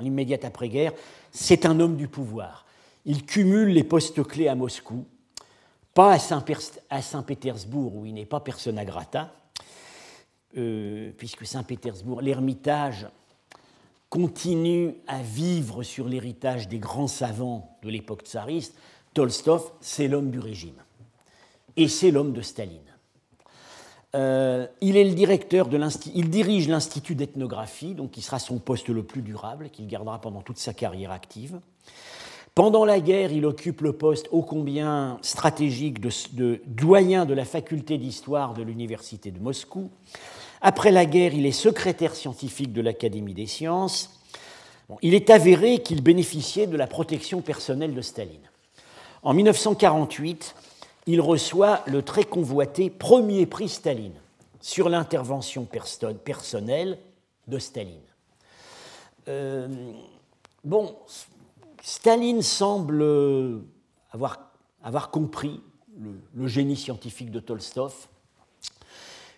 l'immédiate 0.00 0.44
après-guerre, 0.44 0.92
c'est 1.32 1.66
un 1.66 1.80
homme 1.80 1.96
du 1.96 2.06
pouvoir. 2.06 2.66
Il 3.04 3.24
cumule 3.24 3.68
les 3.68 3.84
postes 3.84 4.22
clés 4.24 4.48
à 4.48 4.54
Moscou, 4.54 5.06
pas 5.96 6.18
à 6.90 7.00
Saint-Pétersbourg 7.00 7.96
où 7.96 8.04
il 8.04 8.12
n'est 8.12 8.26
pas 8.26 8.40
persona 8.40 8.84
grata, 8.84 9.32
euh, 10.58 11.10
puisque 11.16 11.46
Saint-Pétersbourg, 11.46 12.20
l'Ermitage 12.20 13.06
continue 14.10 14.94
à 15.06 15.22
vivre 15.22 15.82
sur 15.82 16.06
l'héritage 16.06 16.68
des 16.68 16.78
grands 16.78 17.06
savants 17.06 17.78
de 17.82 17.88
l'époque 17.88 18.24
tsariste. 18.24 18.74
Tolstov, 19.14 19.72
c'est 19.80 20.06
l'homme 20.06 20.30
du 20.30 20.38
régime. 20.38 20.82
Et 21.78 21.88
c'est 21.88 22.10
l'homme 22.10 22.34
de 22.34 22.42
Staline. 22.42 22.80
Euh, 24.14 24.66
il 24.82 24.98
est 24.98 25.04
le 25.04 25.14
directeur 25.14 25.66
de 25.66 25.80
il 26.14 26.28
dirige 26.28 26.68
l'Institut 26.68 27.14
d'ethnographie, 27.14 27.94
donc 27.94 28.10
qui 28.10 28.20
sera 28.20 28.38
son 28.38 28.58
poste 28.58 28.90
le 28.90 29.02
plus 29.02 29.22
durable, 29.22 29.70
qu'il 29.70 29.86
gardera 29.86 30.20
pendant 30.20 30.42
toute 30.42 30.58
sa 30.58 30.74
carrière 30.74 31.10
active. 31.10 31.58
Pendant 32.56 32.86
la 32.86 33.00
guerre, 33.00 33.32
il 33.32 33.44
occupe 33.44 33.82
le 33.82 33.92
poste 33.92 34.28
ô 34.32 34.40
combien 34.40 35.18
stratégique 35.20 36.00
de, 36.00 36.62
doyen 36.64 37.26
de 37.26 37.34
la 37.34 37.44
faculté 37.44 37.98
d'histoire 37.98 38.54
de 38.54 38.62
l'Université 38.62 39.30
de 39.30 39.38
Moscou. 39.38 39.90
Après 40.62 40.90
la 40.90 41.04
guerre, 41.04 41.34
il 41.34 41.44
est 41.44 41.52
secrétaire 41.52 42.14
scientifique 42.14 42.72
de 42.72 42.80
l'Académie 42.80 43.34
des 43.34 43.44
sciences. 43.44 44.22
il 45.02 45.12
est 45.12 45.28
avéré 45.28 45.82
qu'il 45.82 46.02
bénéficiait 46.02 46.66
de 46.66 46.78
la 46.78 46.86
protection 46.86 47.42
personnelle 47.42 47.94
de 47.94 48.00
Staline. 48.00 48.48
En 49.22 49.34
1948, 49.34 50.54
il 51.04 51.20
reçoit 51.20 51.82
le 51.86 52.00
très 52.00 52.24
convoité 52.24 52.88
premier 52.88 53.44
prix 53.44 53.68
Staline 53.68 54.18
sur 54.62 54.88
l'intervention 54.88 55.68
personnelle 56.24 56.96
de 57.48 57.58
Staline. 57.58 58.00
Euh, 59.28 59.68
bon, 60.64 60.96
Staline 61.88 62.42
semble 62.42 63.04
avoir, 64.10 64.50
avoir 64.82 65.12
compris 65.12 65.62
le, 66.34 66.48
génie 66.48 66.74
scientifique 66.74 67.30
de 67.30 67.38
Tolstov. 67.38 67.94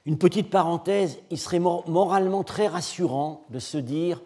Une 0.07 0.17
petite 0.17 0.49
parenthèse, 0.49 1.19
il 1.31 1.37
serait 1.37 1.59
moralement 1.59 2.45
très 2.45 2.67
rassurant 2.67 3.45
de 3.51 3.59
se 3.59 3.77
dire 3.77 4.23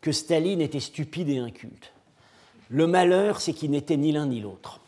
que 0.00 0.10
Staline 0.10 0.62
était 0.62 0.80
stupide 0.80 1.28
et 1.28 1.36
inculte. 1.36 1.92
Le 2.70 2.86
malheur, 2.86 3.42
c'est 3.42 3.52
qu'il 3.52 3.72
n'était 3.72 3.98
ni 3.98 4.10
l'un 4.12 4.24
ni 4.24 4.40
l'autre. 4.40 4.80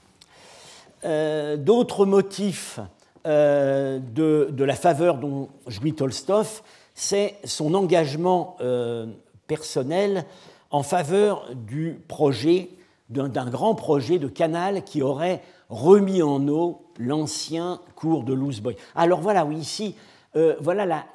Euh, 1.05 1.59
d'autres 1.59 2.07
motifs 2.07 2.81
euh, 3.27 3.99
de, 3.99 4.65
la 4.65 4.77
faveur 4.77 5.19
dont 5.19 5.51
jouit 5.67 5.93
Tolstov, 5.93 6.63
c'est 6.95 7.37
son 7.45 7.75
engagement 7.75 8.57
euh, 8.63 9.05
personnel 9.47 10.25
en 10.73 10.83
faveur 10.83 11.55
du 11.55 12.01
projet, 12.09 12.71
d'un 13.09 13.49
grand 13.49 13.75
projet 13.75 14.19
de 14.19 14.27
canal 14.27 14.83
qui 14.85 15.03
aurait 15.03 15.43
remis 15.69 16.23
en 16.23 16.49
eau 16.49 16.83
l'ancien 16.99 17.81
cours 17.95 18.25
de 18.25 18.33
Louseboy. 18.33 18.77
Alors 18.95 19.21
voilà, 19.21 19.45
oui, 19.45 19.57
ici, 19.57 19.95
euh, 20.35 20.57
voilà 20.61 21.07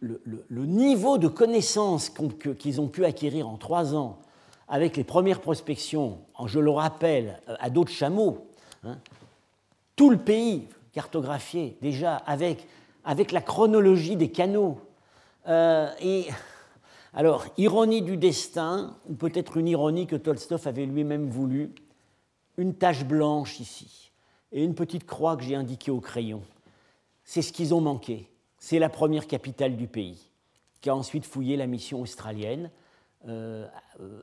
le, 0.00 0.66
niveau 0.66 1.18
de 1.18 1.28
connaissances 1.28 2.10
qu'ils 2.58 2.80
ont 2.80 2.88
pu 2.88 3.04
acquérir 3.04 3.48
en 3.48 3.56
trois 3.56 3.94
ans 3.94 4.18
avec 4.66 4.96
les 4.96 5.04
premières 5.04 5.40
prospections, 5.40 6.18
je 6.44 6.58
le 6.58 6.70
rappelle, 6.70 7.40
euh, 7.48 7.54
à 7.58 7.70
d'autres 7.70 7.92
chameaux, 7.92 8.48
hein, 8.84 8.98
tout 9.96 10.10
le 10.10 10.18
pays 10.18 10.68
cartographié 10.92 11.78
déjà 11.80 12.16
avec, 12.16 12.66
avec 13.04 13.32
la 13.32 13.40
chronologie 13.40 14.16
des 14.16 14.30
canaux. 14.30 14.78
Euh, 15.46 15.88
et 16.02 16.26
alors, 17.18 17.46
ironie 17.56 18.00
du 18.00 18.16
destin, 18.16 18.96
ou 19.08 19.14
peut-être 19.14 19.56
une 19.56 19.66
ironie 19.66 20.06
que 20.06 20.14
Tolstov 20.14 20.68
avait 20.68 20.86
lui-même 20.86 21.28
voulu, 21.28 21.74
une 22.56 22.74
tache 22.74 23.04
blanche 23.04 23.58
ici, 23.58 24.12
et 24.52 24.62
une 24.62 24.76
petite 24.76 25.04
croix 25.04 25.36
que 25.36 25.42
j'ai 25.42 25.56
indiquée 25.56 25.90
au 25.90 25.98
crayon. 25.98 26.42
C'est 27.24 27.42
ce 27.42 27.52
qu'ils 27.52 27.74
ont 27.74 27.80
manqué. 27.80 28.30
C'est 28.58 28.78
la 28.78 28.88
première 28.88 29.26
capitale 29.26 29.76
du 29.76 29.88
pays, 29.88 30.30
qui 30.80 30.90
a 30.90 30.94
ensuite 30.94 31.26
fouillé 31.26 31.56
la 31.56 31.66
mission 31.66 32.00
australienne, 32.02 32.70
euh, 33.26 33.66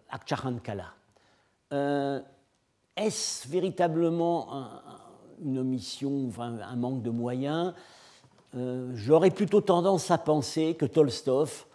Akcharankala. 0.10 0.93
Euh, 1.73 2.21
Est-ce 2.95 3.45
véritablement 3.49 4.47
une 5.43 5.58
omission, 5.58 6.29
un 6.39 6.75
manque 6.77 7.01
de 7.01 7.10
moyens? 7.10 7.73
Euh, 8.55 8.89
J'aurais 8.95 9.31
plutôt 9.31 9.60
tendance 9.60 10.12
à 10.12 10.17
penser 10.17 10.75
que 10.75 10.86
Tolstov 10.86 11.65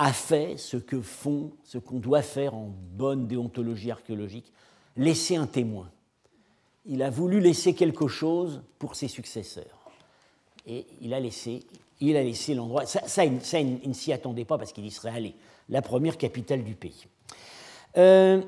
a 0.00 0.14
fait 0.14 0.56
ce 0.56 0.78
que 0.78 1.02
font, 1.02 1.52
ce 1.62 1.76
qu'on 1.76 1.98
doit 1.98 2.22
faire 2.22 2.54
en 2.54 2.72
bonne 2.96 3.28
déontologie 3.28 3.90
archéologique, 3.90 4.50
laisser 4.96 5.36
un 5.36 5.46
témoin. 5.46 5.90
Il 6.86 7.02
a 7.02 7.10
voulu 7.10 7.38
laisser 7.38 7.74
quelque 7.74 8.08
chose 8.08 8.62
pour 8.78 8.96
ses 8.96 9.08
successeurs. 9.08 9.90
Et 10.66 10.86
il 11.02 11.12
a 11.12 11.20
laissé, 11.20 11.60
il 12.00 12.16
a 12.16 12.22
laissé 12.22 12.54
l'endroit. 12.54 12.86
Ça, 12.86 13.24
il, 13.26 13.34
ne 13.34 13.92
s'y 13.92 14.10
attendait 14.14 14.46
pas 14.46 14.56
parce 14.56 14.72
qu'il 14.72 14.86
y 14.86 14.90
serait 14.90 15.10
allé. 15.10 15.34
La 15.68 15.82
première 15.82 16.16
capitale 16.16 16.64
du 16.64 16.74
pays. 16.74 17.06
Euh, 17.98 18.40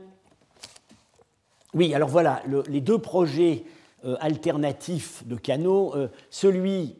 oui, 1.74 1.92
alors 1.92 2.08
voilà, 2.08 2.42
les 2.66 2.80
deux 2.80 2.98
projets 2.98 3.64
euh, 4.04 4.16
alternatifs 4.20 5.26
de 5.26 5.36
canaux, 5.36 5.94
euh, 5.94 6.08
celui 6.30 6.96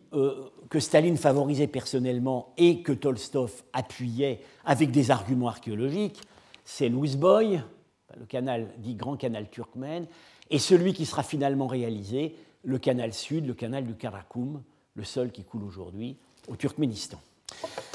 que 0.68 0.80
Staline 0.80 1.16
favorisait 1.16 1.66
personnellement 1.66 2.52
et 2.56 2.82
que 2.82 2.92
Tolstov 2.92 3.62
appuyait 3.72 4.40
avec 4.64 4.90
des 4.90 5.10
arguments 5.10 5.48
archéologiques, 5.48 6.20
c'est 6.64 6.88
Boy, 6.88 7.60
le 8.18 8.26
canal 8.26 8.68
dit 8.78 8.94
Grand 8.94 9.16
Canal 9.16 9.48
Turkmène, 9.50 10.06
et 10.50 10.58
celui 10.58 10.92
qui 10.92 11.06
sera 11.06 11.22
finalement 11.22 11.66
réalisé, 11.66 12.36
le 12.64 12.78
canal 12.78 13.12
sud, 13.12 13.46
le 13.46 13.54
canal 13.54 13.84
du 13.84 13.94
Karakoum, 13.94 14.62
le 14.94 15.04
seul 15.04 15.32
qui 15.32 15.44
coule 15.44 15.64
aujourd'hui, 15.64 16.16
au 16.48 16.56
Turkménistan. 16.56 17.18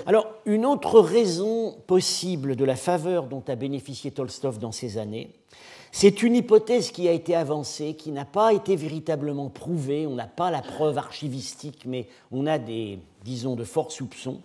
Alors, 0.05 0.27
une 0.45 0.65
autre 0.65 0.99
raison 0.99 1.75
possible 1.87 2.55
de 2.55 2.65
la 2.65 2.75
faveur 2.75 3.27
dont 3.27 3.43
a 3.47 3.55
bénéficié 3.55 4.11
Tolstov 4.11 4.59
dans 4.59 4.71
ces 4.71 4.97
années, 4.97 5.33
c'est 5.91 6.21
une 6.23 6.35
hypothèse 6.35 6.91
qui 6.91 7.07
a 7.07 7.11
été 7.11 7.35
avancée, 7.35 7.95
qui 7.95 8.11
n'a 8.11 8.25
pas 8.25 8.53
été 8.53 8.75
véritablement 8.75 9.49
prouvée, 9.49 10.05
on 10.05 10.15
n'a 10.15 10.27
pas 10.27 10.51
la 10.51 10.61
preuve 10.61 10.97
archivistique, 10.97 11.83
mais 11.85 12.07
on 12.31 12.45
a 12.45 12.57
des, 12.57 12.99
disons, 13.23 13.55
de 13.55 13.63
forts 13.63 13.91
soupçons, 13.91 14.41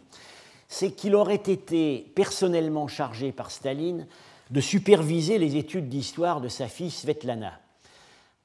c'est 0.68 0.92
qu'il 0.92 1.14
aurait 1.14 1.35
été 1.35 2.11
personnellement 2.14 2.88
chargé 2.88 3.33
par 3.33 3.50
Staline 3.50 4.07
de 4.50 4.61
superviser 4.61 5.38
les 5.38 5.57
études 5.57 5.88
d'histoire 5.88 6.40
de 6.40 6.48
sa 6.48 6.68
fille 6.68 6.90
Svetlana, 6.90 7.61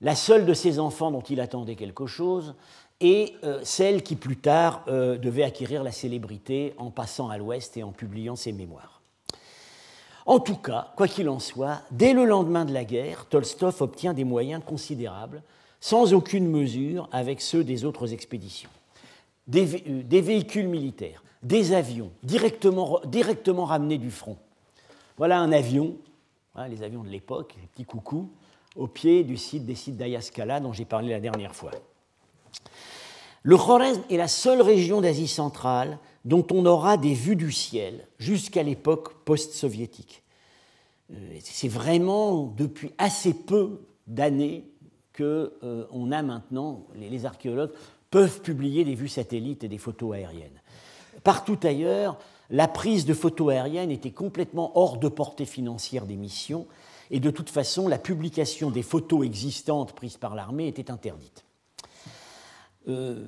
la 0.01 0.15
seule 0.15 0.45
de 0.45 0.53
ses 0.53 0.79
enfants 0.79 1.11
dont 1.11 1.21
il 1.21 1.39
attendait 1.39 1.75
quelque 1.75 2.05
chose, 2.05 2.55
et 2.99 3.35
euh, 3.43 3.59
celle 3.63 4.03
qui 4.03 4.15
plus 4.15 4.37
tard 4.37 4.83
euh, 4.87 5.17
devait 5.17 5.43
acquérir 5.43 5.83
la 5.83 5.91
célébrité 5.91 6.73
en 6.77 6.89
passant 6.89 7.29
à 7.29 7.37
l'Ouest 7.37 7.77
et 7.77 7.83
en 7.83 7.91
publiant 7.91 8.35
ses 8.35 8.51
mémoires. 8.51 8.96
En 10.27 10.39
tout 10.39 10.57
cas, 10.57 10.91
quoi 10.97 11.07
qu'il 11.07 11.29
en 11.29 11.39
soit, 11.39 11.81
dès 11.89 12.11
le 12.11 12.25
lendemain 12.25 12.65
de 12.65 12.73
la 12.73 12.83
guerre, 12.83 13.25
Tolstov 13.27 13.81
obtient 13.81 14.13
des 14.13 14.25
moyens 14.25 14.61
considérables, 14.63 15.41
sans 15.79 16.13
aucune 16.13 16.49
mesure 16.49 17.07
avec 17.13 17.39
ceux 17.39 17.63
des 17.63 17.85
autres 17.85 18.11
expéditions. 18.11 18.69
Des, 19.47 19.83
euh, 19.87 20.21
véhicules 20.21 20.67
militaires, 20.67 21.23
des 21.43 21.71
avions 21.71 22.11
directement, 22.23 23.63
ramenés 23.63 23.97
du 23.97 24.11
front. 24.11 24.35
Voilà 25.15 25.39
un 25.39 25.53
avion, 25.53 25.95
hein, 26.55 26.67
les 26.67 26.83
avions 26.83 27.03
de 27.03 27.09
l'époque, 27.09 27.55
les 27.61 27.67
petits 27.67 27.85
coucous, 27.85 28.29
au 28.75 28.87
pied 28.87 29.23
du 29.23 29.37
site 29.37 29.65
des 29.65 29.75
sites 29.75 29.95
d'Ayaskala 29.95 30.59
dont 30.59 30.73
j'ai 30.73 30.83
parlé 30.83 31.09
la 31.09 31.21
dernière 31.21 31.55
fois. 31.55 31.71
Le 33.43 33.55
Khorezm 33.55 34.01
est 34.09 34.17
la 34.17 34.27
seule 34.27 34.61
région 34.61 34.99
d'Asie 34.99 35.29
centrale 35.29 35.99
dont 36.25 36.45
on 36.51 36.65
aura 36.65 36.97
des 36.97 37.13
vues 37.13 37.35
du 37.35 37.51
ciel 37.51 38.07
jusqu'à 38.19 38.63
l'époque 38.63 39.13
post-soviétique. 39.23 40.23
Euh, 41.11 41.37
c'est 41.41 41.67
vraiment 41.67 42.53
depuis 42.57 42.91
assez 42.97 43.33
peu 43.33 43.81
d'années 44.07 44.65
qu'on 45.17 45.49
euh, 45.63 46.11
a 46.11 46.21
maintenant, 46.21 46.85
les, 46.95 47.25
archéologues 47.25 47.71
peuvent 48.11 48.41
publier 48.41 48.83
des 48.83 48.95
vues 48.95 49.07
satellites 49.07 49.63
et 49.63 49.67
des 49.67 49.77
photos 49.77 50.15
aériennes. 50.15 50.61
Partout 51.23 51.59
ailleurs, 51.63 52.17
la 52.49 52.67
prise 52.67 53.05
de 53.05 53.13
photos 53.13 53.51
aériennes 53.51 53.91
était 53.91 54.11
complètement 54.11 54.77
hors 54.77 54.97
de 54.97 55.09
portée 55.09 55.45
financière 55.45 56.05
des 56.05 56.15
missions, 56.15 56.67
et 57.09 57.19
de 57.19 57.31
toute 57.31 57.49
façon, 57.49 57.87
la 57.87 57.97
publication 57.97 58.69
des 58.69 58.83
photos 58.83 59.25
existantes 59.25 59.93
prises 59.93 60.17
par 60.17 60.35
l'armée 60.35 60.67
était 60.67 60.91
interdite. 60.91 61.45
Euh, 62.87 63.27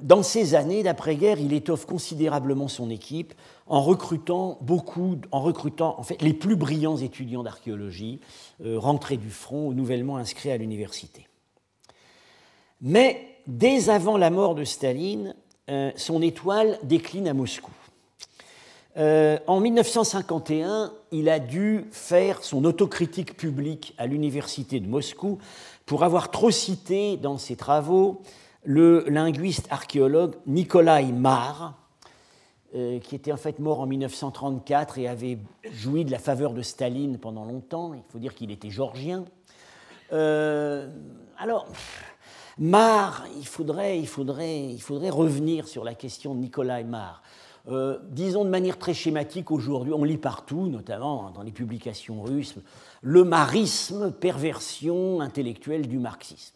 dans 0.00 0.22
ces 0.22 0.54
années 0.54 0.82
d'après-guerre, 0.82 1.38
il 1.40 1.52
étoffe 1.52 1.86
considérablement 1.86 2.68
son 2.68 2.90
équipe 2.90 3.34
en 3.66 3.80
recrutant 3.80 4.58
beaucoup, 4.60 5.16
en 5.32 5.40
recrutant 5.40 6.02
fait 6.02 6.20
les 6.22 6.32
plus 6.32 6.56
brillants 6.56 6.96
étudiants 6.96 7.42
d'archéologie 7.42 8.20
euh, 8.64 8.78
rentrés 8.78 9.16
du 9.16 9.30
front 9.30 9.66
ou 9.66 9.74
nouvellement 9.74 10.16
inscrits 10.16 10.50
à 10.50 10.56
l'université. 10.56 11.26
Mais 12.80 13.20
dès 13.46 13.88
avant 13.88 14.16
la 14.16 14.30
mort 14.30 14.54
de 14.54 14.64
Staline, 14.64 15.34
euh, 15.70 15.90
son 15.96 16.22
étoile 16.22 16.78
décline 16.82 17.28
à 17.28 17.34
Moscou. 17.34 17.72
en 18.96 19.60
1951, 19.60 20.92
il 21.12 21.28
a 21.28 21.38
dû 21.38 21.86
faire 21.90 22.42
son 22.42 22.64
autocritique 22.64 23.36
publique 23.36 23.94
à 23.98 24.06
l'université 24.06 24.80
de 24.80 24.88
Moscou 24.88 25.38
pour 25.86 26.02
avoir 26.04 26.30
trop 26.30 26.50
cité 26.50 27.16
dans 27.16 27.38
ses 27.38 27.56
travaux 27.56 28.22
le 28.66 29.04
linguiste 29.08 29.68
archéologue 29.70 30.34
Nikolai 30.46 31.12
Mar, 31.12 31.78
euh, 32.74 32.98
qui 32.98 33.14
était 33.14 33.30
en 33.30 33.36
fait 33.36 33.60
mort 33.60 33.80
en 33.80 33.86
1934 33.86 34.98
et 34.98 35.06
avait 35.06 35.38
joui 35.70 36.04
de 36.04 36.10
la 36.10 36.18
faveur 36.18 36.52
de 36.52 36.62
Staline 36.62 37.16
pendant 37.16 37.44
longtemps. 37.44 37.94
Il 37.94 38.02
faut 38.08 38.18
dire 38.18 38.34
qu'il 38.34 38.50
était 38.50 38.70
georgien. 38.70 39.24
Euh, 40.12 40.90
alors, 41.38 41.68
Mar, 42.58 43.24
il 43.38 43.46
faudrait, 43.46 44.00
il, 44.00 44.08
faudrait, 44.08 44.64
il 44.64 44.82
faudrait 44.82 45.10
revenir 45.10 45.68
sur 45.68 45.84
la 45.84 45.94
question 45.94 46.34
de 46.34 46.40
Nikolai 46.40 46.82
Mar. 46.82 47.22
Euh, 47.68 47.98
disons 48.10 48.44
de 48.44 48.50
manière 48.50 48.78
très 48.78 48.94
schématique 48.94 49.52
aujourd'hui, 49.52 49.92
on 49.92 50.02
lit 50.02 50.18
partout, 50.18 50.66
notamment 50.66 51.30
dans 51.30 51.42
les 51.42 51.52
publications 51.52 52.20
russes, 52.22 52.56
le 53.00 53.22
marisme, 53.22 54.10
perversion 54.10 55.20
intellectuelle 55.20 55.86
du 55.86 55.98
marxisme. 55.98 56.54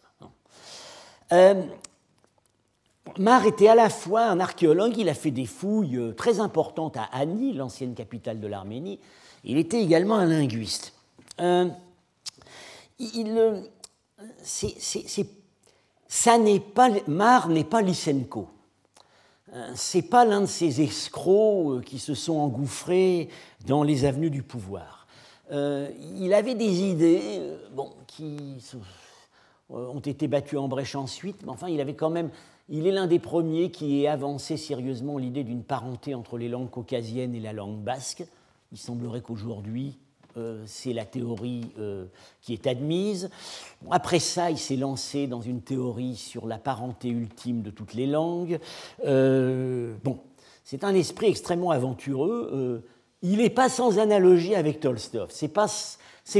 Mar 3.17 3.45
était 3.45 3.67
à 3.67 3.75
la 3.75 3.89
fois 3.89 4.23
un 4.25 4.39
archéologue, 4.39 4.97
il 4.97 5.09
a 5.09 5.13
fait 5.13 5.31
des 5.31 5.45
fouilles 5.45 5.97
euh, 5.97 6.13
très 6.13 6.39
importantes 6.39 6.97
à 6.97 7.03
Ani, 7.11 7.53
l'ancienne 7.53 7.93
capitale 7.93 8.39
de 8.39 8.47
l'Arménie, 8.47 8.99
il 9.43 9.57
était 9.57 9.81
également 9.81 10.15
un 10.15 10.25
linguiste. 10.25 10.93
Euh, 11.39 11.67
euh, 13.01 13.61
ça 16.07 16.37
n'est 16.37 16.59
pas, 16.59 16.89
Mar 17.07 17.49
n'est 17.49 17.63
pas 17.63 17.81
Lysenko. 17.81 18.47
C'est 19.75 20.03
pas 20.03 20.23
l'un 20.23 20.41
de 20.41 20.45
ces 20.45 20.81
escrocs 20.81 21.83
qui 21.83 21.99
se 21.99 22.13
sont 22.13 22.37
engouffrés 22.37 23.27
dans 23.65 23.83
les 23.83 24.05
avenues 24.05 24.29
du 24.29 24.43
pouvoir. 24.43 25.07
il 25.51 26.33
avait 26.33 26.55
des 26.55 26.83
idées 26.83 27.41
bon, 27.73 27.91
qui 28.07 28.63
ont 29.69 29.99
été 29.99 30.29
battues 30.29 30.55
en 30.55 30.69
brèche 30.69 30.95
ensuite, 30.95 31.43
mais 31.43 31.49
enfin, 31.49 31.67
il 31.67 31.81
avait 31.81 31.95
quand 31.95 32.09
même 32.09 32.29
il 32.69 32.87
est 32.87 32.91
l'un 32.91 33.07
des 33.07 33.19
premiers 33.19 33.71
qui 33.71 34.03
ait 34.03 34.07
avancé 34.07 34.57
sérieusement 34.57 35.17
l'idée 35.17 35.43
d'une 35.43 35.63
parenté 35.63 36.15
entre 36.15 36.37
les 36.37 36.49
langues 36.49 36.69
caucasiennes 36.69 37.35
et 37.35 37.39
la 37.39 37.53
langue 37.53 37.79
basque. 37.79 38.23
Il 38.71 38.77
semblerait 38.77 39.21
qu'aujourd'hui, 39.21 39.97
euh, 40.37 40.63
c'est 40.65 40.93
la 40.93 41.03
théorie 41.03 41.71
euh, 41.77 42.05
qui 42.41 42.53
est 42.53 42.65
admise. 42.65 43.29
après 43.89 44.19
ça, 44.19 44.49
il 44.49 44.57
s'est 44.57 44.77
lancé 44.77 45.27
dans 45.27 45.41
une 45.41 45.61
théorie 45.61 46.15
sur 46.15 46.47
la 46.47 46.57
parenté 46.57 47.09
ultime 47.09 47.61
de 47.61 47.69
toutes 47.69 47.93
les 47.93 48.07
langues. 48.07 48.59
Euh, 49.05 49.93
bon, 50.03 50.19
c'est 50.63 50.85
un 50.85 50.95
esprit 50.95 51.27
extrêmement 51.27 51.71
aventureux. 51.71 52.83
il 53.21 53.37
n'est 53.37 53.49
pas 53.49 53.67
sans 53.67 53.99
analogie 53.99 54.55
avec 54.55 54.79
Tolstov. 54.79 55.29
C'est 55.31 55.49
pas 55.49 55.67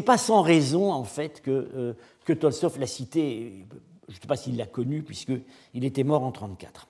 pas 0.06 0.18
sans 0.18 0.42
raison 0.42 0.94
en 0.94 1.04
fait 1.04 1.42
que, 1.42 1.96
que 2.24 2.32
Tolstov 2.32 2.80
l'a 2.80 2.88
cité 2.88 3.66
je 4.12 4.18
ne 4.18 4.22
sais 4.22 4.28
pas 4.28 4.36
s'il 4.36 4.58
l'a 4.58 4.66
connu, 4.66 5.04
puisqu'il 5.04 5.86
était 5.86 6.04
mort 6.04 6.24
en 6.24 6.32
1934. 6.32 6.88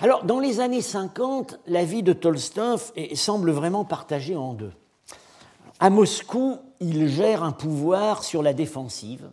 Alors, 0.00 0.24
dans 0.24 0.40
les 0.40 0.60
années 0.60 0.82
50, 0.82 1.60
la 1.66 1.84
vie 1.84 2.02
de 2.02 2.12
Tolstov 2.12 2.92
semble 3.14 3.50
vraiment 3.50 3.84
partagée 3.84 4.34
en 4.34 4.54
deux. 4.54 4.72
À 5.78 5.90
Moscou, 5.90 6.58
il 6.80 7.08
gère 7.08 7.42
un 7.42 7.52
pouvoir 7.52 8.24
sur 8.24 8.42
la 8.42 8.54
défensive, 8.54 9.30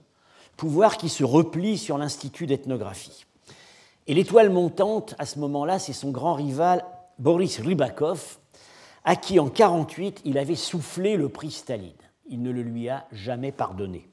pouvoir 0.57 0.97
qui 0.97 1.09
se 1.09 1.23
replie 1.23 1.77
sur 1.77 1.97
l'Institut 1.97 2.47
d'ethnographie. 2.47 3.25
Et 4.07 4.13
l'étoile 4.13 4.49
montante, 4.49 5.15
à 5.19 5.25
ce 5.25 5.39
moment-là, 5.39 5.79
c'est 5.79 5.93
son 5.93 6.11
grand 6.11 6.33
rival 6.33 6.83
Boris 7.17 7.59
Rybakov, 7.59 8.37
à 9.05 9.15
qui 9.15 9.39
en 9.39 9.45
1948 9.45 10.21
il 10.25 10.37
avait 10.37 10.55
soufflé 10.55 11.15
le 11.15 11.29
prix 11.29 11.51
Staline. 11.51 11.93
Il 12.27 12.41
ne 12.41 12.51
le 12.51 12.61
lui 12.61 12.89
a 12.89 13.05
jamais 13.11 13.51
pardonné. 13.51 14.09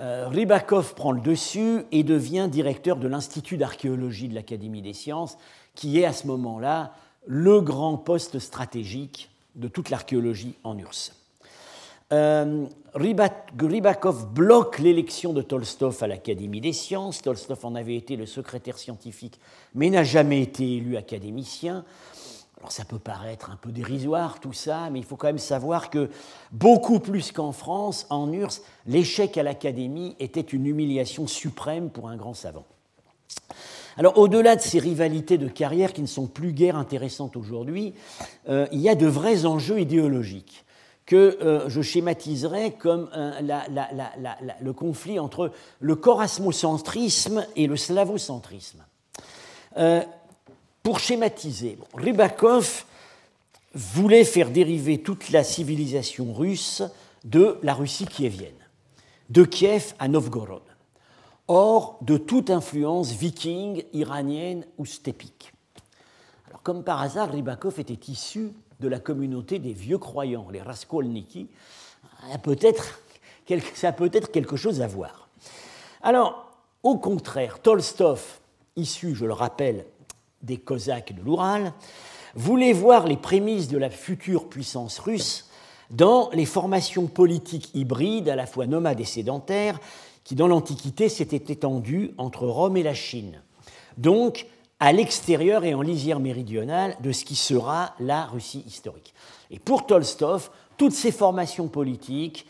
Euh, 0.00 0.28
Rybakov 0.28 0.94
prend 0.94 1.12
le 1.12 1.20
dessus 1.20 1.82
et 1.90 2.04
devient 2.04 2.48
directeur 2.50 2.96
de 2.96 3.08
l'Institut 3.08 3.56
d'archéologie 3.56 4.28
de 4.28 4.34
l'Académie 4.34 4.82
des 4.82 4.92
sciences, 4.92 5.36
qui 5.74 5.98
est 5.98 6.04
à 6.04 6.12
ce 6.12 6.26
moment-là 6.28 6.92
le 7.26 7.60
grand 7.60 7.96
poste 7.96 8.38
stratégique 8.38 9.30
de 9.56 9.66
toute 9.66 9.90
l'archéologie 9.90 10.54
en 10.62 10.78
URSS. 10.78 11.14
Euh, 12.10 12.64
Rybakov 12.94 14.32
bloque 14.32 14.78
l'élection 14.78 15.34
de 15.34 15.42
Tolstov 15.42 16.02
à 16.02 16.06
l'Académie 16.06 16.60
des 16.60 16.72
sciences. 16.72 17.20
Tolstov 17.20 17.66
en 17.66 17.74
avait 17.74 17.96
été 17.96 18.16
le 18.16 18.24
secrétaire 18.24 18.78
scientifique, 18.78 19.38
mais 19.74 19.90
n'a 19.90 20.04
jamais 20.04 20.40
été 20.40 20.76
élu 20.76 20.96
académicien. 20.96 21.84
Alors 22.58 22.72
ça 22.72 22.84
peut 22.84 22.98
paraître 22.98 23.50
un 23.50 23.56
peu 23.56 23.70
dérisoire 23.70 24.40
tout 24.40 24.52
ça, 24.52 24.90
mais 24.90 24.98
il 24.98 25.04
faut 25.04 25.16
quand 25.16 25.28
même 25.28 25.38
savoir 25.38 25.90
que 25.90 26.10
beaucoup 26.50 26.98
plus 26.98 27.30
qu'en 27.30 27.52
France, 27.52 28.06
en 28.10 28.32
URSS, 28.32 28.62
l'échec 28.86 29.38
à 29.38 29.44
l'Académie 29.44 30.16
était 30.18 30.40
une 30.40 30.66
humiliation 30.66 31.28
suprême 31.28 31.90
pour 31.90 32.08
un 32.08 32.16
grand 32.16 32.34
savant. 32.34 32.64
Alors 33.96 34.18
au-delà 34.18 34.56
de 34.56 34.60
ces 34.60 34.78
rivalités 34.78 35.38
de 35.38 35.48
carrière 35.48 35.92
qui 35.92 36.02
ne 36.02 36.06
sont 36.06 36.26
plus 36.26 36.52
guère 36.52 36.76
intéressantes 36.76 37.36
aujourd'hui, 37.36 37.94
euh, 38.48 38.66
il 38.72 38.80
y 38.80 38.88
a 38.88 38.94
de 38.94 39.06
vrais 39.06 39.44
enjeux 39.44 39.80
idéologiques 39.80 40.64
que 41.06 41.38
euh, 41.40 41.68
je 41.68 41.80
schématiserai 41.80 42.72
comme 42.72 43.08
euh, 43.16 43.40
le 44.60 44.72
conflit 44.72 45.18
entre 45.18 45.52
le 45.80 45.96
corasmocentrisme 45.96 47.46
et 47.56 47.66
le 47.66 47.76
slavocentrisme. 47.76 48.84
Pour 50.88 51.00
schématiser, 51.00 51.76
Rybakov 51.92 52.86
voulait 53.74 54.24
faire 54.24 54.48
dériver 54.48 55.02
toute 55.02 55.28
la 55.28 55.44
civilisation 55.44 56.32
russe 56.32 56.82
de 57.24 57.58
la 57.62 57.74
Russie 57.74 58.06
kievienne, 58.06 58.56
de 59.28 59.44
Kiev 59.44 59.92
à 59.98 60.08
Novgorod, 60.08 60.62
hors 61.46 61.98
de 62.00 62.16
toute 62.16 62.48
influence 62.48 63.12
viking, 63.12 63.84
iranienne 63.92 64.64
ou 64.78 64.86
stépique. 64.86 65.52
comme 66.62 66.82
par 66.82 67.02
hasard, 67.02 67.32
Ribakov 67.32 67.78
était 67.78 68.10
issu 68.10 68.54
de 68.80 68.88
la 68.88 68.98
communauté 68.98 69.58
des 69.58 69.74
vieux 69.74 69.98
croyants, 69.98 70.48
les 70.50 70.62
Raskolniki. 70.62 71.50
Ça 72.22 73.88
a 73.88 73.92
peut-être 73.92 74.32
quelque 74.32 74.56
chose 74.56 74.80
à 74.80 74.86
voir. 74.86 75.28
Alors, 76.00 76.50
au 76.82 76.96
contraire, 76.96 77.60
Tolstov, 77.60 78.38
issu, 78.74 79.14
je 79.14 79.26
le 79.26 79.34
rappelle, 79.34 79.84
des 80.42 80.56
Cosaques 80.56 81.14
de 81.14 81.22
l'Oural, 81.22 81.72
voulait 82.34 82.72
voir 82.72 83.06
les 83.06 83.16
prémices 83.16 83.68
de 83.68 83.78
la 83.78 83.90
future 83.90 84.48
puissance 84.48 84.98
russe 84.98 85.48
dans 85.90 86.30
les 86.32 86.44
formations 86.44 87.06
politiques 87.06 87.70
hybrides, 87.74 88.28
à 88.28 88.36
la 88.36 88.46
fois 88.46 88.66
nomades 88.66 89.00
et 89.00 89.04
sédentaires, 89.04 89.80
qui 90.24 90.34
dans 90.34 90.48
l'Antiquité 90.48 91.08
s'étaient 91.08 91.52
étendues 91.52 92.12
entre 92.18 92.46
Rome 92.46 92.76
et 92.76 92.82
la 92.82 92.94
Chine. 92.94 93.42
Donc, 93.96 94.46
à 94.80 94.92
l'extérieur 94.92 95.64
et 95.64 95.74
en 95.74 95.82
lisière 95.82 96.20
méridionale 96.20 96.96
de 97.00 97.12
ce 97.12 97.24
qui 97.24 97.34
sera 97.34 97.94
la 97.98 98.26
Russie 98.26 98.62
historique. 98.66 99.14
Et 99.50 99.58
pour 99.58 99.86
Tolstov, 99.86 100.50
toutes 100.76 100.92
ces 100.92 101.10
formations 101.10 101.66
politiques, 101.66 102.46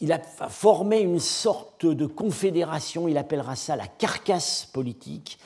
il 0.00 0.12
a 0.12 0.18
formé 0.18 1.00
une 1.00 1.20
sorte 1.20 1.86
de 1.86 2.06
confédération, 2.06 3.08
il 3.08 3.18
appellera 3.18 3.56
ça 3.56 3.76
la 3.76 3.86
carcasse 3.86 4.68
politique, 4.72 5.38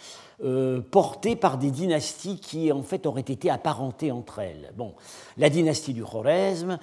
euh, 0.43 0.80
portée 0.80 1.36
par 1.36 1.59
des 1.59 1.70
dynasties 1.70 2.40
qui 2.40 2.72
en 2.72 2.82
fait 2.82 3.07
auraient 3.07 3.20
été 3.20 3.51
apparentées 3.51 4.11
entre 4.11 4.40
elles. 4.40 4.72
Bon, 4.76 4.95
la 5.36 5.49
dynastie 5.51 5.93
du 5.93 6.05
Khorezm, 6.05 6.78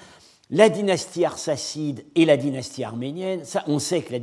la 0.50 0.70
dynastie 0.70 1.26
arsacide 1.26 2.06
et 2.16 2.26
la 2.26 2.38
dynastie 2.38 2.84
arménienne. 2.84 3.46
Ça, 3.46 3.64
on 3.68 3.78
sait 3.80 4.02
que, 4.02 4.14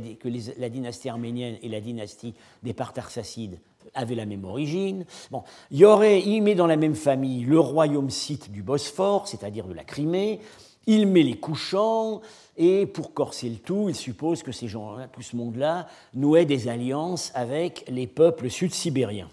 la, 0.57 0.69
dynastie 0.69 1.09
arménienne 1.09 1.57
et 1.61 1.69
la 1.69 1.79
dynastie 1.79 2.33
des 2.63 2.73
Parthes 2.73 2.97
arsacides 2.97 3.59
avaient 3.93 4.15
la 4.15 4.25
même 4.25 4.43
origine. 4.43 5.05
Bon, 5.31 5.43
il 5.71 5.77
y 5.77 5.85
aurait, 5.85 6.21
il 6.21 6.41
met 6.41 6.55
dans 6.55 6.67
la 6.67 6.75
même 6.75 6.95
famille 6.95 7.45
le 7.45 7.59
royaume 7.59 8.09
scythe 8.09 8.51
du 8.51 8.61
Bosphore, 8.61 9.27
c'est-à-dire 9.27 9.67
de 9.67 9.73
la 9.73 9.85
Crimée. 9.85 10.41
Il 10.87 11.05
met 11.07 11.23
les 11.23 11.37
couchants, 11.37 12.21
et 12.57 12.87
pour 12.87 13.13
corser 13.13 13.49
le 13.49 13.57
tout, 13.57 13.89
il 13.89 13.95
suppose 13.95 14.41
que 14.41 14.51
ces 14.51 14.67
gens 14.67 14.95
tout 15.13 15.21
ce 15.21 15.35
monde-là, 15.35 15.87
nouaient 16.15 16.45
des 16.45 16.67
alliances 16.67 17.31
avec 17.35 17.85
les 17.87 18.07
peuples 18.07 18.49
sud-sibériens. 18.49 19.29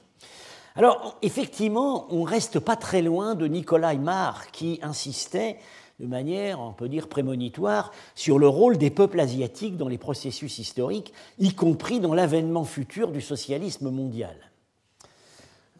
Alors, 0.76 1.16
effectivement, 1.22 2.06
on 2.10 2.24
ne 2.24 2.28
reste 2.28 2.58
pas 2.58 2.76
très 2.76 3.00
loin 3.00 3.34
de 3.36 3.46
Nikolai 3.46 3.96
Marr, 3.96 4.50
qui 4.50 4.80
insistait 4.82 5.58
de 6.00 6.06
manière, 6.06 6.60
on 6.60 6.72
peut 6.72 6.88
dire, 6.88 7.08
prémonitoire 7.08 7.92
sur 8.16 8.38
le 8.38 8.48
rôle 8.48 8.76
des 8.76 8.90
peuples 8.90 9.20
asiatiques 9.20 9.76
dans 9.76 9.88
les 9.88 9.98
processus 9.98 10.58
historiques, 10.58 11.12
y 11.38 11.54
compris 11.54 12.00
dans 12.00 12.14
l'avènement 12.14 12.64
futur 12.64 13.12
du 13.12 13.20
socialisme 13.20 13.90
mondial. 13.90 14.36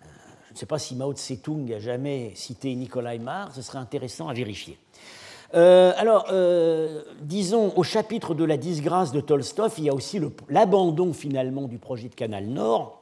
Euh, 0.01 0.07
je 0.49 0.53
ne 0.53 0.59
sais 0.59 0.67
pas 0.67 0.79
si 0.79 0.95
Mao 0.95 1.13
Tse-tung 1.13 1.73
a 1.73 1.81
jamais 1.81 2.33
cité 2.37 2.73
Nikolai 2.77 3.19
Marr, 3.19 3.53
ce 3.53 3.63
serait 3.63 3.79
intéressant 3.79 4.29
à 4.29 4.35
vérifier. 4.35 4.79
Euh, 5.55 5.93
alors, 5.97 6.27
euh, 6.33 7.03
disons, 7.21 7.73
au 7.77 7.85
chapitre 7.85 8.35
de 8.35 8.45
la 8.45 8.57
disgrâce 8.57 9.13
de 9.13 9.21
Tolstov, 9.21 9.75
il 9.79 9.85
y 9.85 9.89
a 9.89 9.95
aussi 9.95 10.21
l'abandon 10.49 11.13
finalement 11.13 11.69
du 11.69 11.79
projet 11.79 12.09
de 12.09 12.15
Canal 12.15 12.47
Nord 12.47 13.01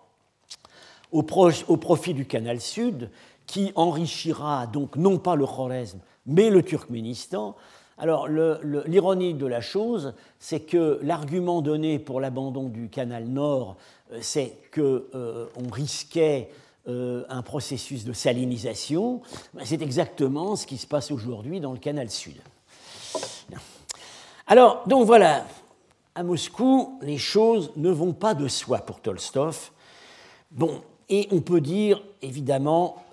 au, 1.13 1.23
profit 1.23 2.15
du 2.15 2.27
Canal 2.27 2.61
Sud, 2.61 3.11
qui 3.47 3.73
enrichira 3.75 4.67
donc 4.67 4.97
non 4.97 5.19
pas 5.19 5.35
le 5.35 5.47
Khorezm, 5.47 5.99
mais 6.27 6.51
le 6.51 6.63
Turkménistan. 6.63 7.55
Alors, 7.99 8.29
l'ironie 8.29 9.35
de 9.35 9.47
la 9.47 9.61
chose, 9.61 10.15
c'est 10.39 10.61
que 10.61 10.99
l'argument 11.03 11.63
donné 11.63 11.99
pour 11.99 12.21
l'abandon 12.21 12.69
du 12.69 12.89
canal 12.89 13.27
Nord, 13.27 13.77
euh, 14.13 14.19
c'est 14.21 14.59
qu'on 14.75 15.71
risquait 15.71 16.51
euh, 16.89 17.25
un 17.29 17.43
processus 17.43 18.05
de 18.05 18.13
salinisation. 18.13 19.23
Ben, 19.55 19.65
c'est 19.65 19.83
exactement 19.83 20.57
ce 20.57 20.67
qui 20.67 20.79
se 20.79 20.87
passe 20.87 21.11
aujourd'hui 21.11 21.61
dans 21.61 21.73
le 21.73 21.79
canal 21.79 22.11
Sud. 22.11 22.37
Alors, 24.47 24.83
donc 24.87 25.07
voilà, 25.07 25.47
à 26.15 26.23
Moscou, 26.23 26.99
les 27.01 27.19
choses 27.19 27.73
ne 27.77 27.91
vont 27.91 28.13
pas 28.13 28.35
de 28.35 28.49
soi 28.49 28.79
pour 28.79 29.01
Tolstov. 29.01 29.71
Bon, 30.51 30.83
et 31.09 31.29
on 31.31 31.41
peut 31.41 31.61
dire, 31.61 32.03
évidemment, 32.21 33.05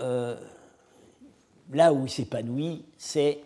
là 1.72 1.94
où 1.94 2.06
il 2.06 2.10
s'épanouit, 2.10 2.84
c'est 2.98 3.42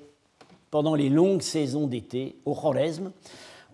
pendant 0.71 0.95
les 0.95 1.09
longues 1.09 1.43
saisons 1.43 1.85
d'été 1.85 2.35
au 2.45 2.55
Khorezm, 2.55 3.11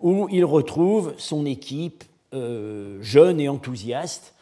où 0.02 0.28
il 0.30 0.44
retrouve 0.44 1.14
son 1.16 1.46
équipe 1.46 2.04
euh, 2.34 2.98
jeune 3.00 3.40
et 3.40 3.48
enthousiaste, 3.48 4.34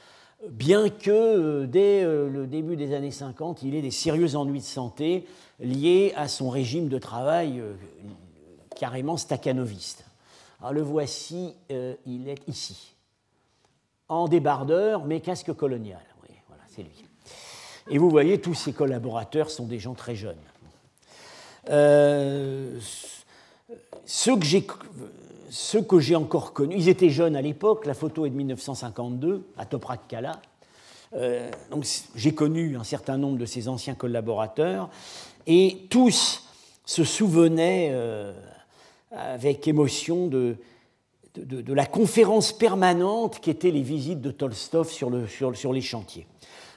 bien 0.49 0.89
que 0.89 1.11
euh, 1.11 1.67
dès 1.67 2.03
euh, 2.03 2.29
le 2.29 2.47
début 2.47 2.77
des 2.77 2.95
années 2.95 3.11
50, 3.11 3.63
il 3.63 3.75
ait 3.75 3.83
des 3.83 3.91
sérieux 3.91 4.37
ennuis 4.37 4.61
de 4.61 4.65
santé 4.65 5.27
liés 5.61 6.13
à 6.17 6.29
son 6.29 6.51
régime 6.51 6.89
de 6.89 6.99
travail 6.99 7.63
carrément 8.77 9.17
staccanoviste. 9.17 10.05
Alors 10.61 10.73
le 10.73 10.83
voici, 10.83 11.55
il 12.07 12.29
est 12.29 12.41
ici, 12.47 12.95
en 14.09 14.29
débardeur, 14.29 15.05
mais 15.05 15.21
casque 15.21 15.53
colonial. 15.53 16.01
Voilà, 16.47 16.63
c'est 16.69 16.83
lui. 16.83 17.05
Et 17.91 17.99
vous 17.99 18.09
voyez, 18.09 18.41
tous 18.41 18.55
ses 18.55 18.73
collaborateurs 18.73 19.51
sont 19.51 19.67
des 19.67 19.81
gens 19.81 19.95
très 19.95 20.15
jeunes. 20.15 20.37
Euh, 21.71 22.79
ceux 24.07 24.37
que 24.37 24.45
j'ai 24.45 24.67
ceux 25.51 25.83
que 25.83 25.99
j'ai 25.99 26.17
encore 26.17 26.53
connus, 26.53 26.77
ils 26.77 26.89
étaient 26.89 27.11
jeunes 27.11 27.37
à 27.37 27.43
l'époque, 27.43 27.87
la 27.87 27.95
photo 27.95 28.27
est 28.27 28.31
de 28.31 28.37
1952 28.37 29.47
à 29.57 29.67
Toprak 29.67 30.09
Kala. 30.09 30.41
Euh, 31.15 31.51
donc 31.71 31.87
j'ai 32.15 32.35
connu 32.35 32.77
un 32.77 32.85
certain 32.85 33.17
nombre 33.17 33.39
de 33.39 33.47
ces 33.47 33.69
anciens 33.69 33.95
collaborateurs 33.95 34.91
et 35.47 35.87
tous 35.89 36.45
se 36.85 37.03
souvenaient 37.03 37.89
euh, 37.93 38.35
avec 39.11 39.67
émotion 39.67 40.27
de, 40.27 40.57
de, 41.35 41.73
la 41.73 41.87
conférence 41.87 42.53
permanente 42.53 43.41
qui 43.41 43.49
était 43.49 43.71
les 43.71 43.83
visites 43.83 44.21
de 44.21 44.31
Tolstov 44.31 44.91
sur, 44.91 45.09
le, 45.09 45.27
sur 45.27 45.73
les 45.73 45.81
chantiers. 45.81 46.27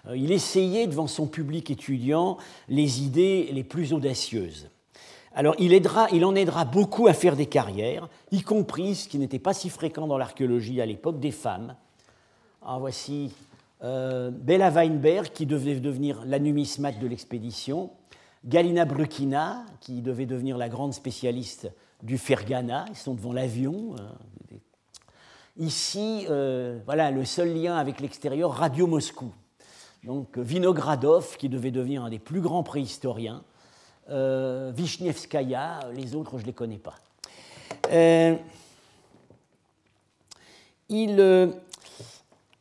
Euh, 0.07 0.17
il 0.17 0.31
essayait 0.31 0.87
devant 0.87 1.07
son 1.07 1.27
public 1.27 1.69
étudiant 1.69 2.37
les 2.69 3.03
idées 3.03 3.49
les 3.51 3.63
plus 3.63 3.93
audacieuses. 3.93 4.69
Alors 5.33 5.55
il, 5.59 5.73
en 6.25 6.35
aidera 6.35 6.65
beaucoup 6.65 7.07
à 7.07 7.13
faire 7.13 7.35
des 7.35 7.45
carrières, 7.45 8.09
y 8.31 8.41
compris, 8.41 8.95
ce 8.95 9.07
qui 9.07 9.17
n'était 9.17 9.39
pas 9.39 9.53
si 9.53 9.69
fréquent 9.69 10.07
dans 10.07 10.17
l'archéologie 10.17 10.81
à 10.81 10.85
l'époque, 10.85 11.19
des 11.19 11.31
femmes. 11.31 11.75
En 12.61 12.79
voici 12.79 13.33
euh, 13.83 14.29
Bella 14.29 14.69
Weinberg, 14.69 15.31
qui 15.31 15.45
devait 15.45 15.79
devenir 15.79 16.23
la 16.25 16.39
numismate 16.39 16.99
de 16.99 17.07
l'expédition, 17.07 17.91
Galina 18.43 18.85
Brukina, 18.85 19.65
qui 19.79 20.01
devait 20.01 20.25
devenir 20.25 20.57
la 20.57 20.67
grande 20.67 20.93
spécialiste 20.93 21.71
du 22.03 22.17
Fergana, 22.17 22.85
ils 22.89 22.97
sont 22.97 23.13
devant 23.13 23.33
l'avion. 23.33 23.95
Euh, 23.99 24.55
ici, 25.57 26.25
voilà 26.85 27.11
le 27.11 27.23
seul 27.23 27.53
lien 27.53 27.77
avec 27.77 28.01
l'extérieur, 28.01 28.51
Radio 28.51 28.85
Moscou 28.87 29.31
donc 30.03 30.37
Vinogradov, 30.37 31.37
qui 31.37 31.49
devait 31.49 31.71
devenir 31.71 32.03
un 32.03 32.09
des 32.09 32.19
plus 32.19 32.41
grands 32.41 32.63
préhistoriens, 32.63 33.43
euh, 34.09 34.71
les 34.73 36.15
autres 36.15 36.37
je 36.37 36.43
ne 36.43 36.47
les 36.47 36.53
connais 36.53 36.77
pas. 36.77 36.95
Euh, 37.91 38.35
il, 40.89 41.19
euh, 41.19 41.47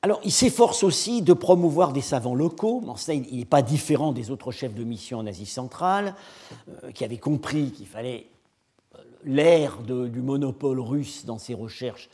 alors, 0.03 0.21
il 0.25 0.33
s'efforce 0.33 0.83
aussi 0.85 1.23
de 1.23 1.33
promouvoir 1.33 1.93
des 1.93 2.01
savants 2.01 2.35
locaux. 2.35 2.83
il 3.09 3.39
n'est 3.39 3.45
pas 3.45 3.63
différent 3.63 4.13
des 4.13 4.31
autres 4.31 4.53
chefs 4.53 4.75
de 4.75 4.85
mission 4.85 5.19
en 5.19 5.27
Asie 5.27 5.47
centrale, 5.47 6.15
qui 6.95 7.05
avaient 7.05 7.19
compris 7.19 7.73
qu'il 7.73 7.87
fallait 7.87 8.27
l'ère 9.25 9.79
du 9.83 10.23
monopole 10.23 10.81
russe 10.81 11.25
dans 11.27 11.39
ses 11.39 11.55
recherches 11.55 12.09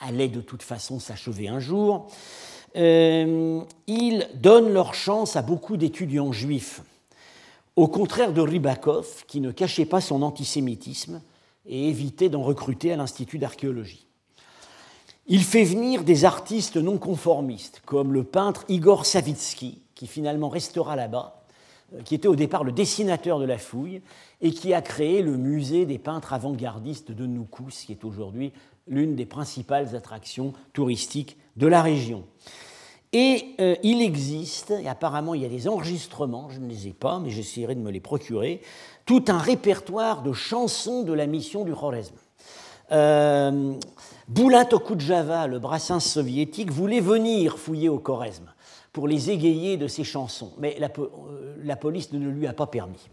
allait 0.00 0.28
de 0.28 0.40
toute 0.40 0.62
façon 0.62 0.98
s'achever 0.98 1.48
un 1.48 1.60
jour. 1.60 2.08
Euh, 2.76 3.60
ils 3.86 4.28
donnent 4.34 4.72
leur 4.72 4.94
chance 4.94 5.36
à 5.36 5.42
beaucoup 5.42 5.76
d'étudiants 5.76 6.32
juifs, 6.32 6.82
au 7.76 7.88
contraire 7.88 8.32
de 8.32 8.40
Ribakov, 8.40 9.24
qui 9.26 9.40
ne 9.40 9.52
cachait 9.52 9.84
pas 9.84 10.00
son 10.00 10.22
antisémitisme 10.22 11.20
et 11.66 11.88
évitait 11.88 12.30
d'en 12.30 12.42
recruter 12.42 12.92
à 12.92 12.96
l'Institut 12.96 13.38
d'archéologie. 13.38 14.06
Il 15.26 15.42
fait 15.42 15.64
venir 15.64 16.04
des 16.04 16.24
artistes 16.24 16.76
non 16.76 16.98
conformistes, 16.98 17.82
comme 17.84 18.12
le 18.12 18.24
peintre 18.24 18.64
Igor 18.68 19.04
Savitsky, 19.04 19.82
qui 19.94 20.06
finalement 20.06 20.48
restera 20.48 20.94
là-bas, 20.94 21.42
euh, 21.94 22.02
qui 22.02 22.14
était 22.14 22.28
au 22.28 22.36
départ 22.36 22.64
le 22.64 22.72
dessinateur 22.72 23.40
de 23.40 23.44
la 23.44 23.58
fouille 23.58 24.02
et 24.40 24.52
qui 24.52 24.72
a 24.72 24.82
créé 24.82 25.22
le 25.22 25.36
musée 25.36 25.84
des 25.84 25.98
peintres 25.98 26.32
avant-gardistes 26.32 27.10
de 27.10 27.26
Noukous, 27.26 27.84
qui 27.86 27.92
est 27.92 28.04
aujourd'hui 28.04 28.52
l'une 28.86 29.16
des 29.16 29.26
principales 29.26 29.96
attractions 29.96 30.52
touristiques 30.72 31.36
de 31.56 31.66
la 31.66 31.82
région. 31.82 32.24
Et 33.12 33.54
euh, 33.60 33.76
il 33.82 34.02
existe, 34.02 34.70
et 34.72 34.88
apparemment 34.88 35.34
il 35.34 35.42
y 35.42 35.44
a 35.44 35.48
des 35.48 35.68
enregistrements, 35.68 36.48
je 36.50 36.60
ne 36.60 36.68
les 36.68 36.88
ai 36.88 36.92
pas, 36.92 37.18
mais 37.18 37.30
j'essaierai 37.30 37.74
de 37.74 37.80
me 37.80 37.90
les 37.90 38.00
procurer, 38.00 38.60
tout 39.04 39.24
un 39.28 39.38
répertoire 39.38 40.22
de 40.22 40.32
chansons 40.32 41.02
de 41.02 41.12
la 41.12 41.26
mission 41.26 41.64
du 41.64 41.72
Khorezm. 41.72 42.14
Euh, 42.92 43.74
Boulat 44.28 44.68
Okudjava, 44.72 45.46
le 45.46 45.58
brassin 45.58 46.00
soviétique, 46.00 46.70
voulait 46.70 47.00
venir 47.00 47.58
fouiller 47.58 47.88
au 47.88 47.98
Khorezm 47.98 48.50
pour 48.92 49.08
les 49.08 49.30
égayer 49.30 49.76
de 49.76 49.88
ses 49.88 50.04
chansons. 50.04 50.52
Mais 50.58 50.76
la, 50.78 50.88
la 51.62 51.76
police 51.76 52.12
ne 52.12 52.28
lui 52.28 52.46
a 52.46 52.52
pas 52.52 52.66
permis. 52.66 53.08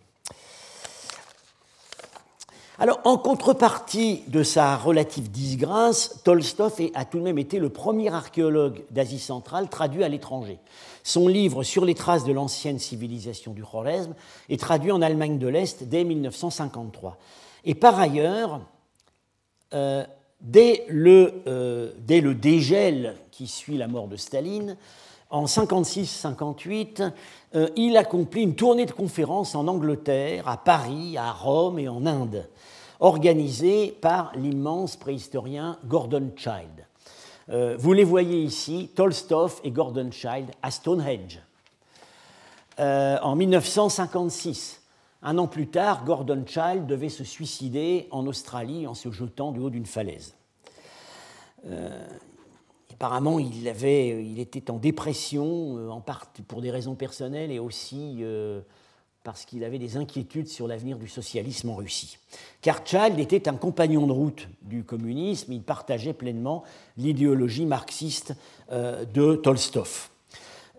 Alors, 2.84 3.00
en 3.06 3.18
contrepartie 3.18 4.24
de 4.28 4.44
sa 4.44 4.76
relative 4.76 5.32
disgrâce, 5.32 6.20
Tolstov 6.26 6.82
a 6.94 7.06
tout 7.06 7.18
de 7.18 7.24
même 7.24 7.38
été 7.38 7.58
le 7.58 7.70
premier 7.70 8.14
archéologue 8.14 8.84
d'Asie 8.92 9.20
centrale 9.20 9.70
traduit 9.70 10.04
à 10.04 10.10
l'étranger. 10.10 10.60
Son 11.02 11.30
livre 11.30 11.64
Sur 11.64 11.86
les 11.86 11.96
traces 11.96 12.26
de 12.26 12.34
l'ancienne 12.34 12.80
civilisation 12.80 13.54
du 13.54 13.64
Khwarezm 13.64 14.14
est 14.50 14.60
traduit 14.60 14.92
en 14.92 15.02
Allemagne 15.02 15.40
de 15.40 15.48
l'Est 15.48 15.84
dès 15.84 16.04
1953. 16.04 17.18
Et 17.64 17.74
par 17.74 17.98
ailleurs, 17.98 18.60
euh, 19.74 20.04
dès, 20.42 20.84
le, 20.90 21.42
euh, 21.48 21.94
dès, 22.00 22.20
le, 22.20 22.36
dégel 22.36 23.16
qui 23.32 23.48
suit 23.48 23.78
la 23.78 23.88
mort 23.88 24.10
de 24.10 24.18
Staline, 24.18 24.76
en 25.30 25.46
56-58, 25.46 27.14
euh, 27.56 27.70
il 27.78 27.96
accomplit 27.96 28.44
une 28.44 28.56
tournée 28.56 28.86
de 28.86 28.92
conférences 28.92 29.56
en 29.56 29.70
Angleterre, 29.70 30.50
à 30.50 30.58
Paris, 30.58 31.18
à 31.18 31.32
Rome 31.32 31.80
et 31.80 31.88
en 31.88 32.06
Inde 32.06 32.46
organisé 33.04 33.91
par 33.91 34.32
l'immense 34.38 34.95
préhistorien 34.95 35.78
Gordon 35.86 36.32
Child. 36.38 36.88
Euh, 37.49 37.76
vous 37.78 37.91
les 37.91 38.06
voyez 38.06 38.41
ici, 38.41 38.89
Tolstoy 38.95 39.51
et 39.66 39.72
Gordon 39.72 40.10
Child 40.10 40.51
à 40.62 40.72
Stonehenge. 40.72 41.41
Euh, 42.80 43.18
en 43.22 43.36
1956, 43.36 44.82
un 45.22 45.38
an 45.38 45.47
plus 45.47 45.68
tard, 45.68 46.06
Gordon 46.06 46.45
Child 46.47 46.86
devait 46.88 47.10
se 47.10 47.26
suicider 47.26 48.08
en 48.10 48.26
Australie 48.26 48.88
en 48.88 48.93
se 48.93 49.12
jetant 49.12 49.51
du 49.51 49.60
haut 49.60 49.70
d'une 49.70 49.86
falaise. 49.86 50.36
Euh, 51.66 52.08
apparemment, 52.93 53.38
il, 53.38 53.68
avait, 53.68 54.24
il, 54.24 54.39
était 54.39 54.72
en 54.72 54.78
dépression, 54.78 55.91
en 55.91 55.99
part 55.99 56.28
pour 56.47 56.62
des 56.62 56.72
raisons 56.72 56.95
personnelles 56.95 57.51
et 57.51 57.60
aussi 57.60 58.24
parce 59.24 59.45
qu'il 59.45 59.63
avait 59.63 59.80
des 59.80 59.95
inquiétudes 59.95 60.49
sur 60.49 60.67
l'avenir 60.67 60.97
du 60.97 61.07
socialisme 61.07 61.69
en 61.69 61.76
Russie. 61.76 62.17
Car 62.61 62.86
Child 62.86 63.19
était 63.19 63.47
un 63.47 63.55
compagnon 63.55 64.05
de 64.05 64.11
route 64.11 64.47
du 64.61 64.84
communisme, 64.84 65.53
il 65.53 65.61
partageait 65.61 66.13
pleinement 66.13 66.63
l'idéologie 66.97 67.65
marxiste 67.65 68.36
euh, 68.71 69.05
de 69.05 69.36
Tolstov. 69.36 70.09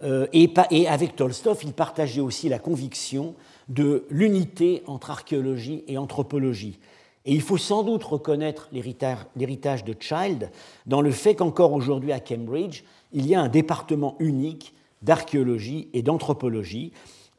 Euh, 0.03 0.27
et, 0.33 0.89
avec 0.89 1.17
Tolstov, 1.17 1.61
il 1.65 1.73
partageait 1.73 2.21
aussi 2.21 2.49
la 2.49 2.59
conviction 2.59 3.35
de 3.69 4.05
l'unité 4.11 4.83
entre 4.87 5.11
archéologie 5.11 5.83
et 5.89 5.97
anthropologie. 5.97 6.79
Et 7.25 7.33
il 7.33 7.41
faut 7.41 7.57
sans 7.57 7.83
doute 7.83 8.05
reconnaître 8.05 8.69
l'héritage 8.73 9.85
de 9.85 9.95
Child 9.99 10.51
dans 10.85 11.01
le 11.01 11.11
fait 11.11 11.35
qu'encore 11.35 11.73
aujourd'hui 11.73 12.13
à 12.13 12.21
Cambridge, 12.21 12.83
il 13.15 13.27
y 13.27 13.35
a 13.35 13.41
un 13.41 13.49
département 13.49 14.17
unique 14.19 14.75
d'archéologie 15.01 15.89
et 15.95 16.03
d'anthropologie 16.03 16.93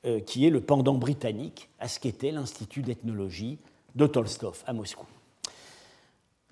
euh, 0.06 0.20
qui 0.20 0.46
est 0.46 0.50
le 0.50 0.60
pendant 0.62 0.96
britannique 0.96 1.70
à 1.80 1.88
ce 1.88 2.00
qu'était 2.00 2.32
l'Institut 2.32 2.84
d'ethnologie 2.84 3.58
de 3.96 4.08
Tolstov 4.08 4.64
à 4.68 4.74
Moscou. 4.74 5.06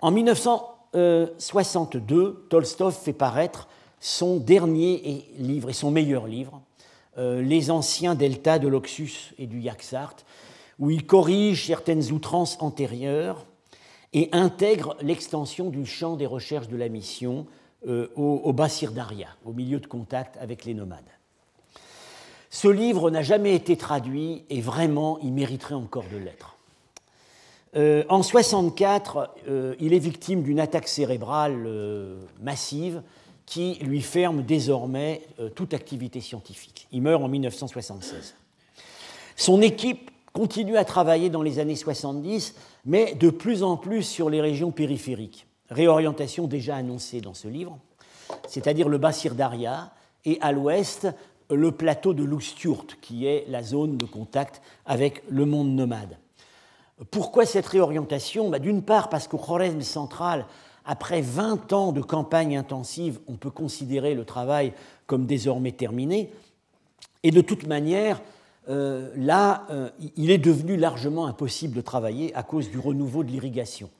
En 0.00 0.10
1962, 0.10 2.46
Tolstov 2.50 2.94
fait 2.94 3.12
paraître 3.12 3.68
son 4.00 4.38
dernier 4.38 5.24
livre 5.38 5.70
et 5.70 5.72
son 5.72 5.90
meilleur 5.90 6.26
livre, 6.26 6.60
euh, 7.16 7.42
Les 7.42 7.70
anciens 7.70 8.14
deltas 8.14 8.58
de 8.58 8.68
l'Oxus 8.68 9.34
et 9.38 9.46
du 9.46 9.60
Yaxart, 9.60 10.16
où 10.78 10.90
il 10.90 11.06
corrige 11.06 11.66
certaines 11.66 12.12
outrances 12.12 12.58
antérieures 12.60 13.46
et 14.12 14.28
intègre 14.32 14.96
l'extension 15.00 15.70
du 15.70 15.86
champ 15.86 16.16
des 16.16 16.26
recherches 16.26 16.68
de 16.68 16.76
la 16.76 16.88
mission 16.88 17.46
euh, 17.86 18.08
au, 18.16 18.40
au 18.44 18.52
Basir 18.52 18.92
Daria, 18.92 19.28
au 19.44 19.52
milieu 19.52 19.78
de 19.78 19.86
contact 19.86 20.36
avec 20.38 20.64
les 20.64 20.74
nomades. 20.74 21.04
Ce 22.54 22.68
livre 22.68 23.10
n'a 23.10 23.22
jamais 23.22 23.56
été 23.56 23.76
traduit 23.76 24.44
et 24.48 24.60
vraiment 24.60 25.18
il 25.24 25.32
mériterait 25.32 25.74
encore 25.74 26.04
de 26.04 26.16
l'être. 26.16 26.56
Euh, 27.74 28.04
en 28.08 28.22
64, 28.22 29.34
euh, 29.48 29.74
il 29.80 29.92
est 29.92 29.98
victime 29.98 30.44
d'une 30.44 30.60
attaque 30.60 30.86
cérébrale 30.86 31.64
euh, 31.66 32.16
massive 32.40 33.02
qui 33.44 33.74
lui 33.80 34.00
ferme 34.00 34.44
désormais 34.44 35.22
toute 35.56 35.74
activité 35.74 36.20
scientifique. 36.20 36.86
Il 36.92 37.02
meurt 37.02 37.24
en 37.24 37.28
1976. 37.28 38.36
Son 39.34 39.60
équipe 39.60 40.12
continue 40.32 40.76
à 40.76 40.84
travailler 40.84 41.30
dans 41.30 41.42
les 41.42 41.58
années 41.58 41.74
70, 41.74 42.54
mais 42.86 43.16
de 43.16 43.30
plus 43.30 43.64
en 43.64 43.76
plus 43.76 44.04
sur 44.04 44.30
les 44.30 44.40
régions 44.40 44.70
périphériques. 44.70 45.48
Réorientation 45.70 46.46
déjà 46.46 46.76
annoncée 46.76 47.20
dans 47.20 47.34
ce 47.34 47.48
livre, 47.48 47.80
c'est-à-dire 48.46 48.88
le 48.88 48.98
Bassir 48.98 49.34
Daria, 49.34 49.90
et 50.24 50.38
à 50.40 50.52
l'ouest, 50.52 51.08
le 51.50 51.72
plateau 51.72 52.14
de 52.14 52.24
Lustjurt, 52.24 52.96
qui 53.00 53.26
est 53.26 53.44
la 53.48 53.62
zone 53.62 53.96
de 53.96 54.04
contact 54.04 54.62
avec 54.86 55.22
le 55.28 55.44
monde 55.46 55.70
nomade. 55.74 56.18
Pourquoi 57.10 57.44
cette 57.44 57.66
réorientation? 57.66 58.50
Bah, 58.50 58.58
D'une 58.58 58.82
part, 58.82 59.08
parce 59.08 59.28
qu'au 59.28 59.38
Khorezm 59.38 59.82
central, 59.82 60.46
après 60.84 61.22
20 61.22 61.72
ans 61.72 61.92
de 61.92 62.02
campagne 62.02 62.56
intensive, 62.56 63.20
on 63.26 63.34
peut 63.34 63.50
considérer 63.50 64.14
le 64.14 64.24
travail 64.24 64.72
comme 65.06 65.26
désormais 65.26 65.72
terminé. 65.72 66.30
Et 67.22 67.30
de 67.30 67.40
toute 67.40 67.66
manière, 67.66 68.20
euh, 68.68 69.10
là, 69.16 69.66
euh, 69.70 69.90
il 70.16 70.30
est 70.30 70.38
devenu 70.38 70.76
largement 70.76 71.26
impossible 71.26 71.74
de 71.74 71.80
travailler 71.80 72.34
à 72.34 72.42
cause 72.42 72.70
du 72.70 72.78
renouveau 72.78 73.24
de 73.24 73.30
l'irrigation. 73.30 73.90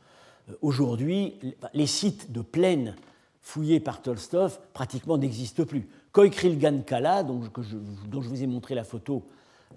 Euh, 0.48 0.54
aujourd'hui, 0.62 1.34
les 1.72 1.86
sites 1.86 2.32
de 2.32 2.40
plaine 2.40 2.96
fouillés 3.42 3.80
par 3.80 4.00
Tolstov 4.00 4.58
pratiquement 4.72 5.18
n'existent 5.18 5.64
plus. 5.64 5.88
Koikrilgan 6.14 6.84
Kala, 6.86 7.24
dont 7.24 7.42
je, 7.42 7.76
dont 8.06 8.22
je, 8.22 8.28
vous 8.28 8.42
ai 8.42 8.46
montré 8.46 8.76
la 8.76 8.84
photo, 8.84 9.24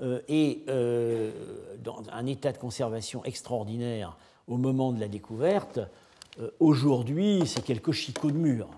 euh, 0.03 0.19
est 0.27 0.69
euh, 0.69 1.31
dans 1.83 2.03
un 2.13 2.27
état 2.27 2.51
de 2.51 2.59
conservation 2.59 3.25
extraordinaire 3.25 4.15
au 4.47 4.57
moment 4.57 4.93
de 4.93 4.99
la 4.99 5.07
découverte. 5.07 5.79
Euh, 6.39 6.51
aujourd'hui, 6.59 7.41
c'est 7.47 7.65
quelques 7.65 7.91
chicots 7.91 8.29
de 8.29 8.37
mur. 8.37 8.69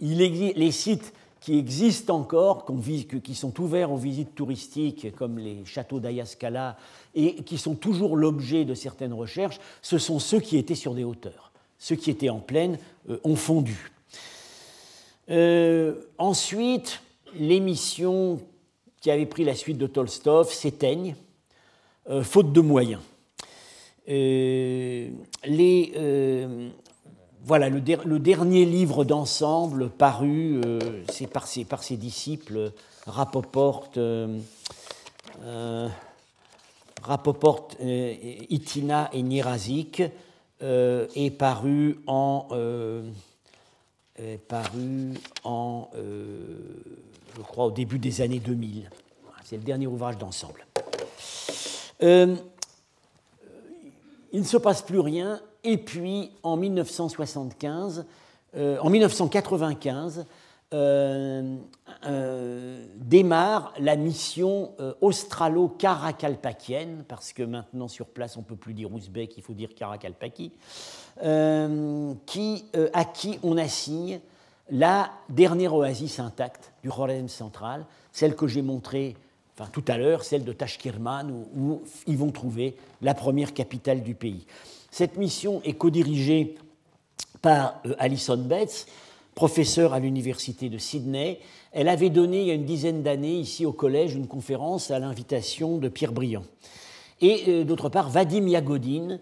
les 0.00 0.70
sites 0.70 1.12
qui 1.40 1.58
existent 1.58 2.16
encore, 2.16 2.64
qui 3.24 3.34
sont 3.34 3.60
ouverts 3.60 3.90
aux 3.90 3.96
visites 3.96 4.36
touristiques, 4.36 5.12
comme 5.16 5.38
les 5.38 5.64
châteaux 5.64 5.98
d'Ayaskala, 5.98 6.76
et 7.16 7.34
qui 7.42 7.58
sont 7.58 7.74
toujours 7.74 8.16
l'objet 8.16 8.64
de 8.64 8.74
certaines 8.74 9.14
recherches, 9.14 9.58
ce 9.82 9.98
sont 9.98 10.20
ceux 10.20 10.38
qui 10.38 10.56
étaient 10.56 10.76
sur 10.76 10.94
des 10.94 11.02
hauteurs. 11.02 11.50
Ceux 11.78 11.96
qui 11.96 12.10
étaient 12.10 12.28
en 12.28 12.40
plaine 12.40 12.78
ont 13.24 13.36
fondu. 13.36 13.90
Euh, 15.30 15.94
ensuite, 16.18 17.00
l'émission 17.38 18.40
qui 19.00 19.10
avait 19.10 19.26
pris 19.26 19.44
la 19.44 19.54
suite 19.54 19.78
de 19.78 19.86
Tolstov 19.86 20.52
s'éteigne, 20.52 21.14
euh, 22.08 22.22
faute 22.22 22.52
de 22.52 22.60
moyens. 22.60 23.00
Euh, 24.08 25.08
les, 25.44 25.92
voilà, 27.44 27.68
le, 27.68 27.80
dernier 28.18 28.64
livre 28.64 29.04
d'ensemble 29.04 29.88
paru, 29.88 30.60
c'est 31.08 31.28
par 31.28 31.46
ses, 31.46 31.96
disciples, 31.96 32.72
Rapoport, 33.06 33.90
Rapoport 37.02 37.68
Itina 37.80 39.10
et 39.12 39.22
Nierazik, 39.22 40.02
est 40.60 41.38
paru 41.38 42.00
en 42.06 42.48
paru 44.48 45.14
en, 45.44 45.88
euh, 45.94 46.58
je 47.36 47.42
crois, 47.42 47.66
au 47.66 47.70
début 47.70 47.98
des 47.98 48.20
années 48.20 48.40
2000. 48.40 48.90
C'est 49.44 49.56
le 49.56 49.62
dernier 49.62 49.86
ouvrage 49.86 50.18
d'ensemble. 50.18 50.66
Euh, 52.02 52.34
il 54.32 54.40
ne 54.40 54.46
se 54.46 54.56
passe 54.56 54.82
plus 54.82 54.98
rien, 55.00 55.40
et 55.64 55.76
puis 55.76 56.30
en 56.42 56.56
1975, 56.56 58.06
euh, 58.56 58.78
en 58.80 58.90
1995, 58.90 60.26
démarre 62.96 63.74
la 63.80 63.96
mission 63.96 64.70
australo-caracalpakienne, 65.00 67.02
parce 67.08 67.32
que 67.32 67.42
maintenant 67.42 67.88
sur 67.88 68.06
place 68.06 68.36
on 68.36 68.40
ne 68.40 68.44
peut 68.44 68.54
plus 68.54 68.72
dire 68.72 68.92
ouzbek, 68.92 69.36
il 69.36 69.42
faut 69.42 69.52
dire 69.52 69.74
caracalpaki, 69.74 70.52
qui, 71.20 72.64
euh, 72.76 72.88
à 72.92 73.04
qui 73.04 73.38
on 73.42 73.56
assigne 73.56 74.20
la 74.70 75.10
dernière 75.28 75.74
oasis 75.74 76.18
intacte 76.20 76.72
du 76.82 76.90
Khorezm 76.90 77.28
central, 77.28 77.84
celle 78.12 78.34
que 78.34 78.46
j'ai 78.46 78.62
montrée 78.62 79.16
tout 79.72 79.84
à 79.88 79.98
l'heure, 79.98 80.24
celle 80.24 80.44
de 80.44 80.52
Tashkirman, 80.52 81.30
où, 81.30 81.82
ils 82.06 82.16
vont 82.16 82.30
trouver 82.30 82.76
la 83.02 83.14
première 83.14 83.52
capitale 83.52 84.02
du 84.02 84.14
pays. 84.14 84.46
Cette 84.90 85.16
mission 85.16 85.60
est 85.64 85.74
co-dirigée 85.74 86.56
par 87.42 87.80
euh, 87.86 87.94
Alison 87.98 88.38
Betts, 88.38 88.86
professeure 89.34 89.92
à 89.92 90.00
l'université 90.00 90.68
de 90.68 90.78
Sydney. 90.78 91.38
Elle 91.72 91.88
avait 91.88 92.10
donné 92.10 92.40
il 92.42 92.46
y 92.48 92.50
a 92.50 92.54
une 92.54 92.64
dizaine 92.64 93.02
d'années 93.02 93.36
ici 93.36 93.64
au 93.64 93.72
collège 93.72 94.14
une 94.14 94.26
conférence 94.26 94.90
à 94.90 94.98
l'invitation 94.98 95.78
de 95.78 95.88
Pierre 95.88 96.12
Briand. 96.12 96.44
Et 97.20 97.64
d'autre 97.64 97.88
part 97.88 98.08
Vadim 98.10 98.46
Yagodin, 98.48 99.18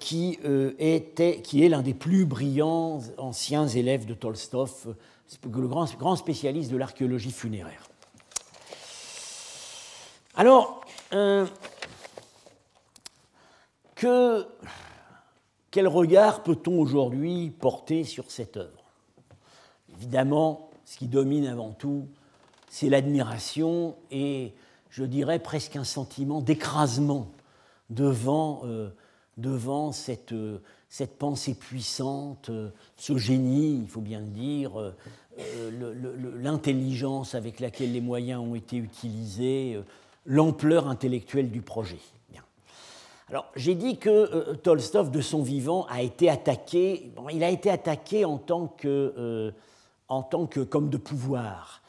qui, 0.00 0.38
était, 0.78 1.40
qui 1.42 1.64
est 1.64 1.68
l'un 1.68 1.82
des 1.82 1.94
plus 1.94 2.24
brillants 2.24 3.00
anciens 3.18 3.68
élèves 3.68 4.06
de 4.06 4.14
Tolstov, 4.14 4.94
le 5.44 5.66
grand, 5.68 6.16
spécialiste 6.16 6.70
de 6.70 6.76
l'archéologie 6.76 7.30
funéraire. 7.30 7.88
Alors, 10.34 10.80
que, 13.94 14.46
quel 15.70 15.88
regard 15.88 16.42
peut-on 16.42 16.78
aujourd'hui 16.80 17.50
porter 17.50 18.04
sur 18.04 18.30
cette 18.30 18.56
œuvre? 18.56 18.84
Évidemment, 19.98 20.70
ce 20.84 20.96
qui 20.96 21.06
domine 21.06 21.46
avant 21.46 21.72
tout, 21.72 22.06
c'est 22.70 22.88
l'admiration 22.88 23.96
et, 24.10 24.54
je 24.90 25.04
dirais, 25.04 25.38
presque 25.38 25.76
un 25.76 25.84
sentiment 25.84 26.40
d'écrasement 26.40 27.28
devant, 27.90 28.62
euh, 28.64 28.90
devant 29.36 29.92
cette, 29.92 30.32
euh, 30.32 30.58
cette, 30.88 31.18
pensée 31.18 31.54
puissante, 31.54 32.50
euh, 32.50 32.70
ce 32.96 33.16
génie, 33.16 33.80
il 33.82 33.88
faut 33.88 34.00
bien 34.00 34.20
le 34.20 34.26
dire, 34.26 34.72
l'intelligence 36.38 37.34
avec 37.34 37.60
laquelle 37.60 37.92
les 37.92 38.00
moyens 38.00 38.40
ont 38.40 38.54
été 38.54 38.76
utilisés, 38.76 39.78
l'ampleur 40.24 40.88
intellectuelle 40.88 41.50
du 41.50 41.60
projet. 41.60 42.00
Alors, 43.28 43.50
j'ai 43.56 43.74
dit 43.74 43.98
que 43.98 44.54
Tolstov, 44.54 45.10
de 45.10 45.20
son 45.20 45.42
vivant, 45.42 45.84
a 45.90 46.00
été 46.00 46.30
attaqué. 46.30 47.10
il 47.32 47.42
a 47.42 47.50
été 47.50 47.68
attaqué 47.70 48.24
en 48.24 48.38
tant 48.38 48.68
que, 48.68 49.52
en 50.08 50.22
tant 50.22 50.46
que 50.46 50.60
comme 50.60 50.90
de 50.90 50.96
pouvoir. 50.96 51.82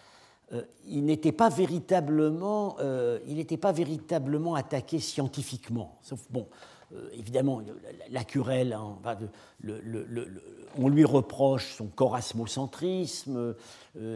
Euh, 0.53 0.61
il 0.85 1.05
n'était 1.05 1.31
pas 1.31 1.49
véritablement, 1.49 2.77
il 3.27 3.35
n'était 3.35 3.57
pas 3.57 3.71
véritablement 3.71 4.55
attaqué 4.55 4.99
scientifiquement. 4.99 5.97
Sauf 6.01 6.21
bon, 6.29 6.47
évidemment, 7.13 7.61
la, 8.09 8.23
querelle, 8.23 8.73
hein, 8.73 8.97
on 10.77 10.87
lui 10.87 11.03
reproche 11.03 11.73
son 11.75 11.87
corasmocentrisme, 11.87 13.55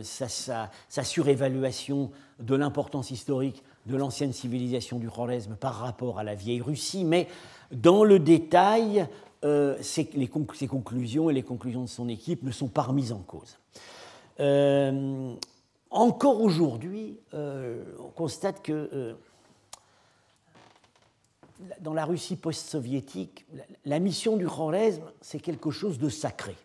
sa, 0.04 0.28
sa, 0.30 1.04
surévaluation 1.04 2.12
de 2.40 2.56
l'importance 2.56 3.12
historique 3.12 3.62
de 3.86 3.98
l'ancienne 3.98 4.34
civilisation 4.34 5.00
du 5.00 5.10
Khwarezm 5.10 5.56
par 5.56 5.76
rapport 5.76 6.20
à 6.20 6.24
la 6.24 6.36
vieille 6.36 6.62
Russie, 6.62 7.04
mais 7.04 7.28
dans 7.72 8.04
le 8.04 8.20
détail, 8.20 9.08
euh, 9.44 9.76
ses, 9.82 10.06
conclusions 10.28 11.30
et 11.30 11.34
les 11.34 11.42
conclusions 11.42 11.82
de 11.82 11.90
son 11.90 12.10
équipe 12.10 12.44
ne 12.44 12.52
sont 12.52 12.68
pas 12.68 12.84
remises 12.84 13.12
en 13.12 13.20
cause. 13.20 13.58
Euh, 14.40 15.34
encore 15.92 16.42
aujourd'hui, 16.42 17.20
euh, 17.34 17.84
on 18.00 18.10
constate 18.10 18.62
que 18.62 19.16
dans 21.80 21.94
la 21.94 22.06
Russie 22.06 22.38
post-soviétique, 22.38 23.46
la, 23.86 24.00
mission 24.00 24.36
du 24.36 24.48
Khwarezm, 24.48 25.04
c'est 25.22 25.40
quelque 25.40 25.70
chose 25.70 26.00
de 26.00 26.10
sacré. 26.10 26.56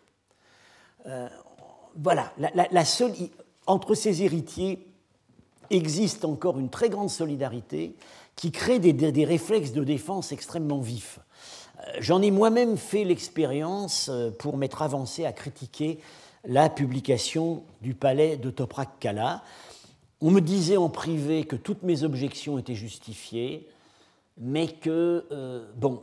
voilà, 1.95 2.33
la, 2.37 2.85
seule, 2.85 3.13
entre 3.67 3.93
ses 3.93 4.23
héritiers, 4.23 4.87
existe 5.69 6.25
encore 6.25 6.59
une 6.59 6.69
très 6.69 6.89
grande 6.89 7.09
solidarité 7.09 7.95
qui 8.35 8.51
crée 8.51 8.79
des, 8.79 9.25
réflexes 9.25 9.71
de 9.71 9.83
défense 9.83 10.31
extrêmement 10.31 10.79
vifs. 10.79 11.19
Euh, 11.79 11.91
j'en 11.99 12.21
ai 12.21 12.31
moi-même 12.31 12.77
fait 12.77 13.03
l'expérience 13.03 14.09
euh, 14.09 14.31
pour 14.31 14.57
m'être 14.57 14.81
avancé 14.81 15.25
à 15.25 15.31
critiquer 15.31 15.99
la 16.47 16.69
publication 16.69 17.63
du 17.81 17.93
palais 17.93 18.37
de 18.37 18.49
Toprak 18.49 18.99
Kala. 18.99 19.43
On 20.21 20.31
me 20.31 20.39
disait 20.39 20.77
en 20.77 20.89
privé 20.89 21.43
que 21.43 21.57
toutes 21.57 21.83
mes 21.83 22.03
objections 22.03 22.57
étaient 22.57 22.73
justifiées, 22.73 23.67
mais 24.37 24.67
que, 24.67 25.25
euh, 25.31 25.67
bon, 25.75 26.01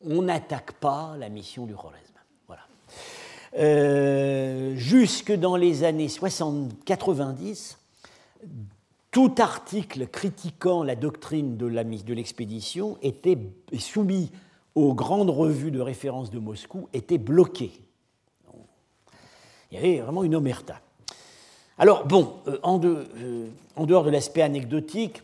on 0.00 0.22
n'attaque 0.22 0.72
pas 0.74 1.16
la 1.18 1.28
mission 1.28 1.66
du 1.66 1.74
Khwarezm. 1.74 1.98
Voilà. 2.46 2.62
jusque 4.76 5.32
dans 5.32 5.56
les 5.56 5.84
années 5.84 6.08
60, 6.08 6.84
90, 6.84 7.78
tout 9.10 9.34
article 9.38 10.06
critiquant 10.06 10.82
la 10.82 10.96
doctrine 10.96 11.56
de 11.56 12.14
l'expédition 12.14 12.96
était 13.02 13.38
soumis 13.78 14.30
aux 14.74 14.94
grandes 14.94 15.30
revues 15.30 15.70
de 15.70 15.80
référence 15.80 16.30
de 16.30 16.38
Moscou, 16.38 16.88
était 16.94 17.18
bloqué. 17.18 17.72
Il 19.72 19.76
y 19.76 19.78
avait 19.78 20.00
vraiment 20.00 20.22
une 20.22 20.34
omerta. 20.34 20.80
Alors, 21.78 22.06
bon, 22.06 22.34
euh, 22.46 22.58
euh, 22.62 23.48
en, 23.74 23.86
dehors 23.86 24.04
de 24.04 24.10
l'aspect 24.10 24.42
anecdotique, 24.42 25.22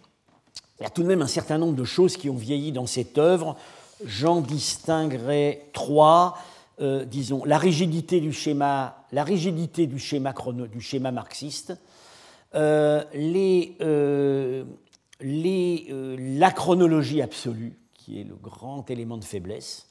il 0.80 0.84
y 0.84 0.86
a 0.86 0.90
tout 0.90 1.02
de 1.02 1.06
même 1.06 1.20
un 1.20 1.26
certain 1.26 1.58
nombre 1.58 1.76
de 1.76 1.84
choses 1.84 2.16
qui 2.16 2.30
ont 2.30 2.36
vieilli 2.36 2.72
dans 2.72 2.86
cette 2.86 3.18
œuvre. 3.18 3.56
J'en 4.06 4.40
distinguerai 4.40 5.68
trois. 5.74 6.38
Euh, 6.80 7.04
disons, 7.04 7.44
la 7.44 7.58
rigidité 7.58 8.20
du 8.20 8.32
schéma, 8.32 9.04
la 9.12 9.22
rigidité 9.22 9.86
du 9.86 9.98
schéma, 9.98 10.32
du 10.72 10.80
schéma 10.80 11.12
marxiste, 11.12 11.74
la 12.54 13.04
chronologie 16.54 17.20
absolue, 17.20 17.78
qui 17.92 18.18
est 18.20 18.24
le 18.24 18.36
grand 18.36 18.88
élément 18.90 19.18
de 19.18 19.24
faiblesse, 19.24 19.88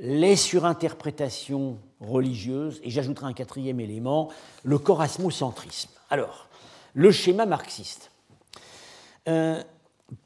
les 0.00 0.34
surinterprétations 0.34 1.78
religieuses, 2.00 2.80
et 2.82 2.90
j'ajouterai 2.90 3.26
un 3.26 3.32
quatrième 3.34 3.80
élément, 3.80 4.30
le 4.64 4.78
corasmocentrisme. 4.78 5.90
Alors, 6.08 6.48
le 6.94 7.12
schéma 7.12 7.46
marxiste. 7.46 8.10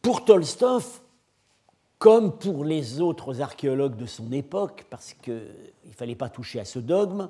pour 0.03 0.25
Tolstov, 0.25 1.01
comme 1.99 2.37
pour 2.37 2.65
les 2.65 3.01
autres 3.01 3.41
archéologues 3.41 3.97
de 3.97 4.07
son 4.07 4.31
époque, 4.33 4.85
parce 4.91 5.15
qu'il 5.15 5.35
ne 5.87 5.93
fallait 5.93 6.15
pas 6.15 6.29
toucher 6.29 6.61
à 6.61 6.65
ce 6.65 6.79
dogme, 6.79 7.29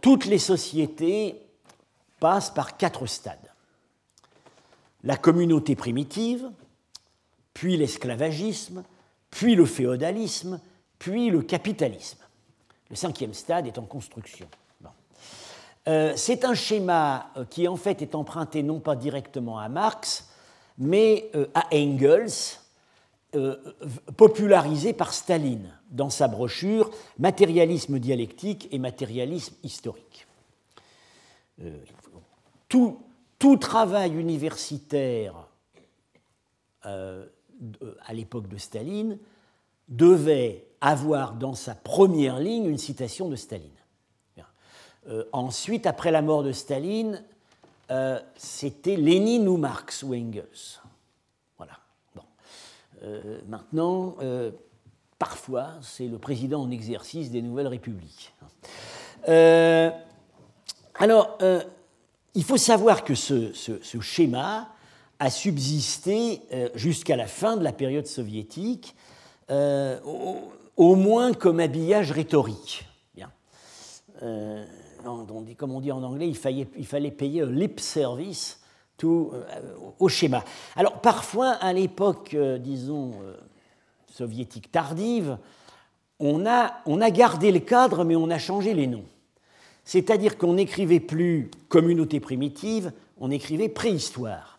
toutes 0.00 0.26
les 0.26 0.38
sociétés 0.38 1.40
passe 2.20 2.50
par 2.50 2.76
quatre 2.76 3.06
stades. 3.06 3.36
La 5.04 5.16
communauté 5.16 5.76
primitive, 5.76 6.50
puis 7.54 7.76
l'esclavagisme, 7.76 8.84
puis 9.30 9.54
le 9.54 9.66
féodalisme, 9.66 10.60
puis 10.98 11.30
le 11.30 11.42
capitalisme. 11.42 12.18
Le 12.90 12.96
cinquième 12.96 13.34
stade 13.34 13.66
est 13.66 13.78
en 13.78 13.84
construction. 13.84 14.48
Euh, 15.86 16.12
c'est 16.16 16.44
un 16.44 16.54
schéma 16.54 17.30
euh, 17.36 17.44
qui 17.46 17.66
en 17.66 17.76
fait 17.76 18.02
est 18.02 18.14
emprunté 18.14 18.62
non 18.62 18.78
pas 18.78 18.94
directement 18.94 19.58
à 19.58 19.68
Marx, 19.68 20.28
mais 20.76 21.30
euh, 21.34 21.46
à 21.54 21.66
Engels, 21.72 22.58
popularisé 24.16 24.94
par 24.94 25.12
Staline 25.12 25.70
dans 25.90 26.08
sa 26.08 26.28
brochure 26.28 26.90
Matérialisme 27.18 27.98
dialectique 27.98 28.68
et 28.70 28.78
matérialisme 28.78 29.54
historique 29.62 30.26
tout, 32.68 33.56
travail 33.60 34.14
universitaire 34.14 35.34
à 36.82 38.12
l'époque 38.12 38.48
de 38.48 38.56
Staline 38.56 39.18
devait 39.88 40.67
avoir 40.80 41.34
dans 41.34 41.54
sa 41.54 41.74
première 41.74 42.38
ligne 42.38 42.66
une 42.66 42.78
citation 42.78 43.28
de 43.28 43.36
Staline. 43.36 43.70
Euh, 45.08 45.24
ensuite, 45.32 45.86
après 45.86 46.10
la 46.10 46.20
mort 46.20 46.42
de 46.42 46.52
Staline, 46.52 47.24
euh, 47.90 48.20
c'était 48.36 48.96
Lénine 48.96 49.48
ou 49.48 49.56
Marx 49.56 50.02
ou 50.02 50.14
Engels. 50.14 50.80
Voilà. 51.56 51.78
maintenant, 53.46 54.16
parfois, 55.18 55.70
c'est 55.80 56.06
le 56.06 56.18
président 56.18 56.62
en 56.62 56.70
exercice 56.70 57.30
des 57.30 57.40
nouvelles 57.40 57.68
républiques. 57.68 58.34
alors, 60.94 61.38
il 62.38 62.44
faut 62.44 62.56
savoir 62.56 63.02
que 63.02 63.16
ce, 63.16 63.52
schéma 64.00 64.68
a 65.18 65.30
subsisté 65.30 66.40
euh, 66.52 66.68
jusqu'à 66.76 67.16
la 67.16 67.26
fin 67.26 67.56
de 67.56 67.64
la 67.64 67.72
période 67.72 68.06
soviétique, 68.06 68.94
euh, 69.50 69.98
au, 70.78 70.94
moins 70.94 71.34
comme 71.34 71.60
habillage 71.60 72.10
rhétorique. 72.10 72.86
Bien. 73.14 73.30
Euh, 74.22 74.64
comme 75.56 75.72
on 75.72 75.80
dit 75.80 75.92
en 75.92 76.02
anglais, 76.02 76.28
il 76.28 76.36
fallait, 76.86 77.10
payer 77.10 77.42
un 77.42 77.50
lip 77.50 77.80
service 77.80 78.60
tout, 78.96 79.32
au 79.98 80.08
schéma. 80.08 80.42
Alors 80.74 81.00
parfois, 81.00 81.50
à 81.50 81.72
l'époque, 81.72 82.34
disons, 82.60 83.12
soviétique 84.12 84.72
tardive, 84.72 85.38
on 86.18 86.44
on 86.86 87.00
a 87.00 87.10
gardé 87.10 87.52
le 87.52 87.60
cadre, 87.60 88.04
mais 88.04 88.16
on 88.16 88.28
a 88.30 88.38
changé 88.38 88.74
les 88.74 88.88
noms. 88.88 89.04
C'est-à-dire 89.88 90.36
qu'on 90.36 90.52
n'écrivait 90.52 91.00
plus 91.00 91.50
communauté 91.70 92.20
primitive, 92.20 92.92
on 93.16 93.30
écrivait 93.30 93.70
préhistoire. 93.70 94.58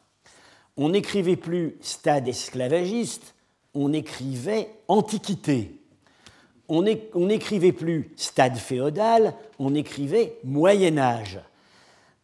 On 0.75 0.89
n'écrivait 0.89 1.35
plus 1.35 1.77
stade 1.81 2.27
esclavagiste, 2.27 3.35
on 3.75 3.93
écrivait 3.93 4.71
antiquité. 4.87 5.78
On 6.69 6.83
n'écrivait 6.83 7.71
plus 7.71 8.13
stade 8.15 8.55
féodal, 8.55 9.33
on 9.57 9.73
écrivait 9.73 10.37
Moyen 10.43 10.97
Âge. 10.99 11.39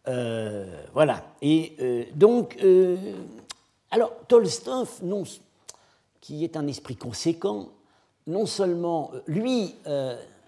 Euh, 0.07 0.83
voilà. 0.93 1.25
Et 1.41 1.75
euh, 1.79 2.03
donc, 2.13 2.57
euh, 2.63 2.95
alors 3.91 4.13
Tolstov, 4.27 4.99
non, 5.03 5.23
qui 6.21 6.43
est 6.43 6.57
un 6.57 6.67
esprit 6.67 6.95
conséquent. 6.95 7.69
Non 8.27 8.45
seulement, 8.45 9.11
lui, 9.27 9.75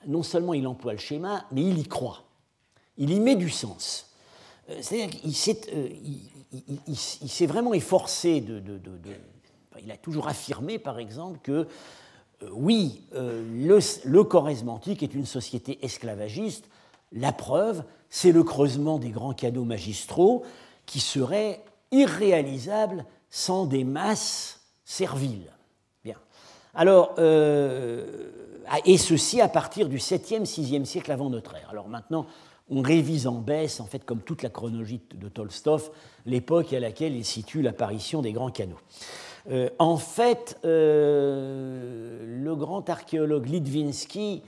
non 0.08 0.24
seulement 0.24 0.56
il 0.56 0.66
emploie 0.66 0.94
le 0.94 0.98
schéma, 0.98 1.46
mais 1.52 1.62
il 1.62 1.78
y 1.78 1.84
croit. 1.84 2.24
Il 2.98 3.12
y 3.12 3.20
met 3.20 3.36
du 3.36 3.52
sens. 3.52 4.12
C'est-à-dire 4.82 5.12
qu'il 5.12 5.36
s'est 6.96 7.46
vraiment 7.46 7.76
efforcé 7.76 8.42
de, 8.42 8.82
Il 9.84 9.92
a 9.92 9.98
toujours 9.98 10.28
affirmé, 10.28 10.80
par 10.80 10.98
exemple, 10.98 11.38
que 11.44 11.68
oui, 12.52 13.02
le, 13.14 13.80
le 14.06 14.24
Choresme 14.24 14.70
antique 14.70 15.04
est 15.04 15.14
une 15.14 15.26
société 15.26 15.80
esclavagiste. 15.84 16.70
La 17.12 17.32
preuve, 17.32 17.84
c'est 18.10 18.32
le 18.32 18.44
creusement 18.44 19.00
des 19.00 19.10
grands 19.10 19.34
canaux 19.34 19.64
magistraux 19.64 20.44
qui 20.86 21.00
seraient 21.00 21.64
irréalisables 21.92 23.06
sans 23.30 23.66
des 23.66 23.84
masses 23.84 24.62
serviles. 24.86 25.52
Bien. 26.04 26.16
Alors, 26.74 27.16
euh, 27.20 28.32
et 28.86 28.98
ceci 28.98 29.42
à 29.42 29.48
partir 29.48 29.90
du 29.90 29.98
7e, 29.98 30.46
6e 30.46 30.86
siècle 30.86 31.12
avant 31.12 31.30
notre 31.30 31.56
ère. 31.56 31.70
Alors 31.72 31.88
maintenant, 31.88 32.26
on 32.70 32.82
révise 32.82 33.28
en 33.28 33.36
baisse, 33.36 33.80
en 33.80 33.86
fait, 33.86 34.04
comme 34.04 34.22
toute 34.22 34.44
la 34.44 34.50
chronologie 34.50 35.02
de 35.14 35.30
Tolstov, 35.30 35.90
l'époque 36.26 36.74
à 36.74 36.80
laquelle 36.80 37.16
il 37.16 37.24
situe 37.24 37.62
l'apparition 37.62 38.22
des 38.22 38.34
grands 38.34 38.52
canaux. 38.52 38.80
Euh, 39.50 39.70
en 39.80 39.98
fait, 39.98 40.60
euh, 40.66 42.42
le 42.44 42.56
grand 42.56 42.90
archéologue 42.90 43.48
Litvinsky 43.48 44.44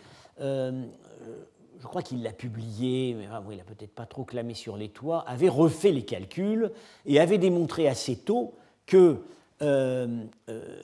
je 1.80 1.88
crois 1.88 2.02
qu'il 2.02 2.22
l'a 2.22 2.34
publié, 2.34 3.16
mais 3.16 3.28
il 3.52 3.58
n'a 3.58 3.64
peut-être 3.64 3.94
pas 3.94 4.06
trop 4.06 4.24
clamé 4.24 4.54
sur 4.54 4.78
les 4.78 4.90
toits, 4.90 5.24
avait 5.28 5.50
refait 5.50 5.92
les 5.92 6.04
calculs 6.04 6.72
et 7.06 7.20
avait 7.20 7.38
démontré 7.38 7.88
assez 7.88 8.18
tôt 8.18 8.54
que 8.86 9.18
euh, 9.62 10.24
euh, 10.50 10.82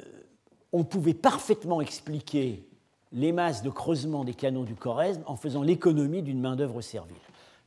on 0.72 0.84
pouvait 0.84 1.14
parfaitement 1.14 1.82
expliquer 1.82 2.66
les 3.12 3.32
masses 3.32 3.62
de 3.62 3.70
creusement 3.70 4.24
des 4.24 4.34
canaux 4.34 4.64
du 4.64 4.76
Corrèze 4.76 5.22
en 5.26 5.36
faisant 5.36 5.64
l'économie 5.64 6.22
d'une 6.22 6.40
main-d'œuvre 6.40 6.82
servile, 6.82 7.16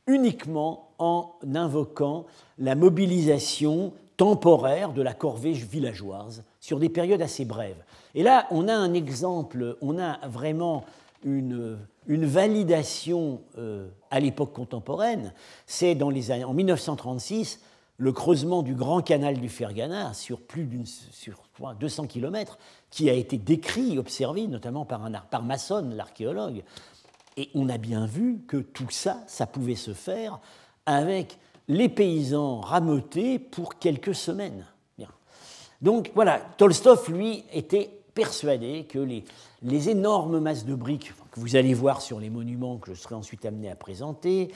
uniquement 0.07 0.89
en 0.97 1.31
invoquant 1.55 2.25
la 2.57 2.75
mobilisation 2.75 3.93
temporaire 4.19 4.91
de 4.91 5.01
la 5.01 5.13
corvée 5.13 5.53
villageoise 5.53 6.43
sur 6.59 6.77
des 6.77 6.89
périodes 6.89 7.21
assez 7.21 7.45
brèves. 7.45 7.81
Et 8.13 8.21
là, 8.21 8.47
on 8.51 8.67
a 8.67 8.73
un 8.73 8.93
exemple, 8.93 9.77
on 9.81 9.97
a 9.97 10.19
vraiment 10.27 10.83
une, 11.23 11.77
validation 12.05 13.39
euh, 13.57 13.87
à 14.11 14.19
l'époque 14.19 14.51
contemporaine, 14.51 15.33
c'est 15.67 15.95
dans 15.95 16.09
les 16.09 16.31
années, 16.31 16.43
en 16.43 16.53
1936 16.53 17.61
le 17.95 18.11
creusement 18.11 18.61
du 18.61 18.75
grand 18.75 19.01
canal 19.01 19.39
du 19.39 19.47
Fergana 19.47 20.13
sur 20.13 20.41
plus 20.41 20.65
d'une 20.65 20.85
sur 20.85 21.43
200 21.79 22.07
km, 22.07 22.57
qui 22.89 23.09
a 23.09 23.13
été 23.13 23.37
décrit, 23.37 23.97
observé 23.97 24.47
notamment 24.47 24.83
par, 24.83 25.05
un, 25.05 25.11
par 25.11 25.43
Masson, 25.43 25.91
l'archéologue. 25.93 26.63
Et 27.37 27.49
on 27.55 27.69
a 27.69 27.77
bien 27.77 28.05
vu 28.05 28.41
que 28.49 28.57
tout 28.57 28.89
ça, 28.89 29.23
ça 29.27 29.47
pouvait 29.47 29.75
se 29.75 29.93
faire 29.93 30.39
avec 30.85 31.37
les 31.69 31.87
paysans 31.87 32.59
rameutés 32.59 33.39
pour 33.39 33.79
quelques 33.79 34.15
semaines. 34.15 34.65
Bien. 34.97 35.07
Donc 35.81 36.11
voilà, 36.15 36.41
Tolstov, 36.57 37.09
lui, 37.09 37.45
était 37.53 37.89
persuadé 38.13 38.85
que 38.89 38.99
les, 38.99 39.23
les 39.61 39.89
énormes 39.89 40.39
masses 40.39 40.65
de 40.65 40.75
briques 40.75 41.13
que 41.31 41.39
vous 41.39 41.55
allez 41.55 41.73
voir 41.73 42.01
sur 42.01 42.19
les 42.19 42.29
monuments 42.29 42.77
que 42.77 42.93
je 42.93 42.99
serai 42.99 43.15
ensuite 43.15 43.45
amené 43.45 43.69
à 43.69 43.75
présenter, 43.75 44.51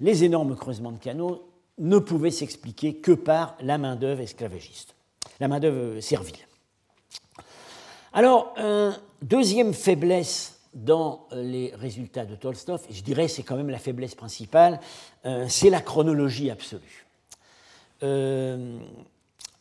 les 0.00 0.24
énormes 0.24 0.56
creusements 0.56 0.92
de 0.92 0.98
canaux 0.98 1.48
ne 1.78 1.98
pouvaient 1.98 2.30
s'expliquer 2.30 2.96
que 2.96 3.12
par 3.12 3.56
la 3.60 3.78
main-d'œuvre 3.78 4.20
esclavagiste, 4.20 4.94
la 5.40 5.48
main-d'œuvre 5.48 6.00
servile. 6.00 6.36
Alors, 8.12 8.54
deuxième 9.22 9.72
faiblesse 9.72 10.55
dans 10.76 11.26
les 11.32 11.74
résultats 11.74 12.26
de 12.26 12.36
Tolstov, 12.36 12.84
et 12.90 12.92
je 12.92 13.02
dirais 13.02 13.28
c'est 13.28 13.42
quand 13.42 13.56
même 13.56 13.70
la 13.70 13.78
faiblesse 13.78 14.14
principale, 14.14 14.78
euh, 15.24 15.46
c'est 15.48 15.70
la 15.70 15.80
chronologie 15.80 16.50
absolue. 16.50 17.06
Euh, 18.02 18.78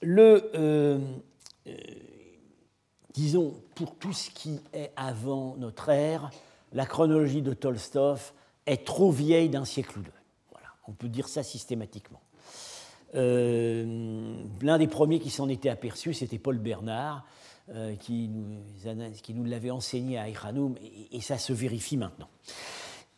le, 0.02 0.52
euh, 0.56 1.00
disons, 3.14 3.54
pour 3.76 3.96
tout 3.96 4.12
ce 4.12 4.30
qui 4.30 4.60
est 4.74 4.92
avant 4.98 5.56
notre 5.58 5.88
ère, 5.88 6.32
la 6.74 6.86
chronologie 6.86 7.42
de 7.42 7.54
Tolstov 7.54 8.34
est 8.66 8.86
trop 8.86 9.10
vieille 9.10 9.48
d'un 9.48 9.64
siècle 9.64 10.00
ou 10.00 10.02
deux. 10.02 10.12
Voilà, 10.52 10.68
on 10.86 10.92
peut 10.92 11.08
dire 11.08 11.30
ça 11.30 11.44
systématiquement. 11.44 12.20
L'un 13.14 14.78
des 14.78 14.88
premiers 14.88 15.22
qui 15.22 15.30
s'en 15.30 15.48
était 15.48 15.70
aperçu, 15.70 16.14
c'était 16.14 16.38
Paul 16.38 16.58
Bernard, 16.58 17.26
euh, 17.74 17.96
qui 17.96 18.28
nous, 18.28 18.60
qui 19.24 19.34
nous 19.34 19.44
l'avait 19.44 19.72
enseigné 19.72 20.20
à 20.20 20.30
Iranoum, 20.30 20.76
et, 21.12 21.20
ça 21.20 21.40
se 21.40 21.52
vérifie 21.52 21.98
maintenant. 21.98 22.28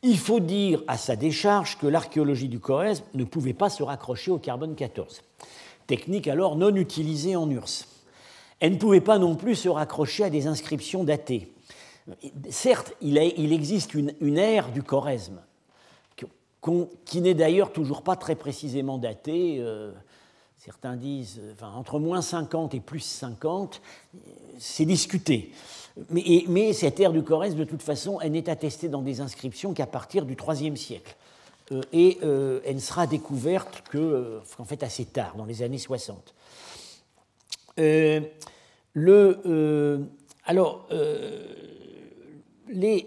Il 0.04 0.18
faut 0.18 0.40
dire 0.40 0.82
à 0.88 0.98
sa 0.98 1.18
décharge 1.18 1.78
que 1.78 1.86
l'archéologie 1.86 2.48
du 2.48 2.58
Corrèze 2.58 3.04
ne 3.14 3.26
pouvait 3.26 3.54
pas 3.54 3.70
se 3.70 3.84
raccrocher 3.84 4.32
au 4.32 4.38
carbone 4.38 4.76
14, 4.76 5.22
technique 5.86 6.30
alors 6.30 6.56
non 6.56 6.74
utilisée 6.78 7.36
en 7.36 7.50
URSS. 7.50 7.90
Elle 8.62 8.72
ne 8.72 8.78
pouvait 8.78 9.02
pas 9.02 9.20
non 9.20 9.36
plus 9.36 9.56
se 9.56 9.68
raccrocher 9.68 10.24
à 10.24 10.30
des 10.30 10.48
inscriptions 10.48 11.04
datées. 11.04 11.52
Certes, 12.50 12.94
il, 13.02 13.18
existe 13.18 13.96
une, 13.96 14.38
ère 14.38 14.72
du 14.72 14.82
Choresme, 14.82 15.42
qui 17.04 17.22
n'est 17.22 17.34
d'ailleurs 17.34 17.74
toujours 17.74 18.02
pas 18.02 18.16
très 18.16 18.36
précisément 18.36 18.98
datée. 18.98 19.58
Euh, 19.60 19.92
certains 20.68 20.98
disent 20.98 21.40
entre 21.62 21.98
moins 21.98 22.22
50 22.22 22.74
et 22.74 22.82
plus 22.82 23.00
50, 23.00 23.82
c'est 24.60 24.84
discuté. 24.84 25.54
Mais, 26.10 26.74
cette 26.74 27.00
ère 27.00 27.14
du 27.14 27.24
Choresme, 27.24 27.58
de 27.58 27.64
toute 27.64 27.82
façon, 27.82 28.20
elle 28.20 28.34
n'est 28.34 28.50
attestée 28.50 28.90
dans 28.90 29.02
des 29.02 29.22
inscriptions 29.22 29.74
qu'à 29.74 29.88
partir 29.88 30.26
du 30.26 30.36
IIIe 30.36 30.76
siècle. 30.76 31.16
Euh, 31.72 31.82
et 31.94 32.18
euh, 32.22 32.60
elle 32.66 32.76
ne 32.76 32.82
sera 32.82 33.08
découverte 33.08 33.82
qu'en 33.90 34.66
fait 34.66 34.84
assez 34.84 35.06
tard, 35.06 35.38
dans 35.38 35.46
les 35.46 35.64
années 35.64 35.78
60. 35.78 36.36
le, 37.78 38.28
alors, 40.46 40.86
les, 42.70 43.06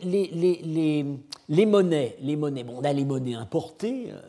monnaies, 1.67 2.17
les 2.21 2.37
monnaies, 2.37 2.65
on 2.69 2.85
a 2.85 2.93
les 2.95 3.05
monnaies 3.05 3.35
importées, 3.35 4.07
euh, 4.09 4.21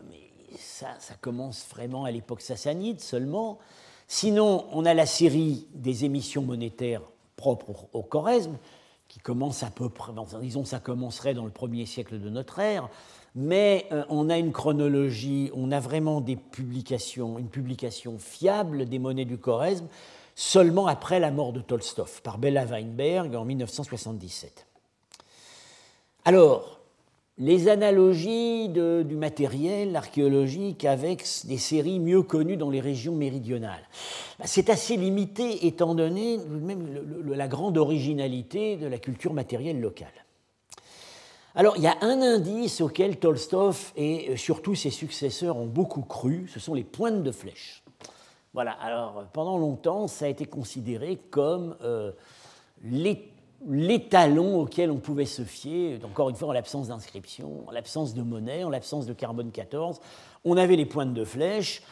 ça, 0.61 0.95
commence 1.19 1.67
vraiment 1.69 2.05
à 2.05 2.11
l'époque 2.11 2.41
sassanide 2.41 2.99
seulement. 2.99 3.59
Sinon, 4.07 4.65
on 4.71 4.85
a 4.85 4.93
la 4.93 5.05
série 5.05 5.67
des 5.73 6.05
émissions 6.05 6.41
monétaires 6.41 7.01
propres 7.35 7.87
au 7.93 8.03
Choresme, 8.03 8.57
qui 9.07 9.19
commence 9.19 9.63
à 9.63 9.69
peu 9.69 9.89
près, 9.89 10.13
disons 10.41 10.63
ça 10.63 10.79
commencerait 10.79 11.33
dans 11.33 11.45
le 11.45 11.51
premier 11.51 11.85
siècle 11.85 12.19
de 12.19 12.29
notre 12.29 12.59
ère, 12.59 12.89
mais 13.35 13.87
euh, 13.91 14.03
on 14.09 14.29
a 14.29 14.37
une 14.37 14.51
chronologie, 14.51 15.51
on 15.53 15.71
a 15.71 15.79
vraiment 15.79 16.21
des 16.21 16.35
publications, 16.35 17.37
une 17.37 17.49
publication 17.49 18.17
fiable 18.19 18.85
des 18.85 18.99
monnaies 18.99 19.25
du 19.25 19.37
Choresme 19.37 19.87
seulement 20.35 20.87
après 20.87 21.19
la 21.19 21.31
mort 21.31 21.53
de 21.53 21.59
Tolstov 21.59 22.21
par 22.21 22.37
Bella 22.37 22.65
Weinberg 22.65 23.35
en 23.35 23.45
1977. 23.45 24.65
Alors, 26.25 26.80
les 27.41 27.69
analogies 27.69 28.69
du 28.69 29.15
matériel 29.15 29.95
archéologique 29.95 30.85
avec 30.85 31.25
des 31.45 31.57
séries 31.57 31.99
mieux 31.99 32.21
connues 32.21 32.55
dans 32.55 32.69
les 32.69 32.79
régions 32.79 33.15
méridionales. 33.15 33.81
Bah, 34.37 34.45
c'est 34.45 34.69
assez 34.69 34.95
limité 34.95 35.65
étant 35.65 35.95
donné 35.95 36.37
même 36.37 37.01
la 37.25 37.47
grande 37.47 37.79
originalité 37.79 38.77
de 38.77 38.85
la 38.85 38.99
culture 38.99 39.33
matérielle 39.33 39.81
locale. 39.81 40.13
Alors, 41.55 41.75
il 41.77 41.83
y 41.83 41.87
a 41.87 41.97
un 42.01 42.21
indice 42.21 42.79
auquel 42.79 43.17
Tolstov 43.17 43.91
et 43.97 44.29
euh, 44.29 44.37
surtout 44.37 44.75
ses 44.75 44.91
successeurs 44.91 45.57
ont 45.57 45.65
beaucoup 45.65 46.03
cru, 46.03 46.47
ce 46.47 46.59
sont 46.59 46.75
les 46.75 46.83
pointes 46.83 47.23
de 47.23 47.31
flèches. 47.31 47.83
Voilà, 48.53 48.71
alors 48.73 49.25
pendant 49.33 49.57
longtemps, 49.57 50.07
ça 50.07 50.25
a 50.25 50.27
été 50.27 50.45
considéré 50.45 51.17
comme 51.31 51.75
euh, 51.81 52.11
les 52.83 53.30
l'étalon 53.67 54.59
auquel 54.59 54.91
on 54.91 54.97
pouvait 54.97 55.25
se 55.25 55.43
fier, 55.43 55.99
encore 56.03 56.29
une 56.29 56.35
fois 56.35 56.49
en 56.49 56.53
l'absence 56.53 56.87
d'inscription, 56.87 57.63
en 57.67 57.71
l'absence 57.71 58.13
de 58.13 58.21
monnaie, 58.21 58.63
en 58.63 58.69
l'absence 58.69 59.05
de 59.05 59.13
carbone 59.13 59.51
14, 59.51 59.99
on 60.45 60.57
avait 60.57 60.75
les 60.75 60.85
pointes 60.85 61.13
de 61.13 61.23
flèche 61.23 61.83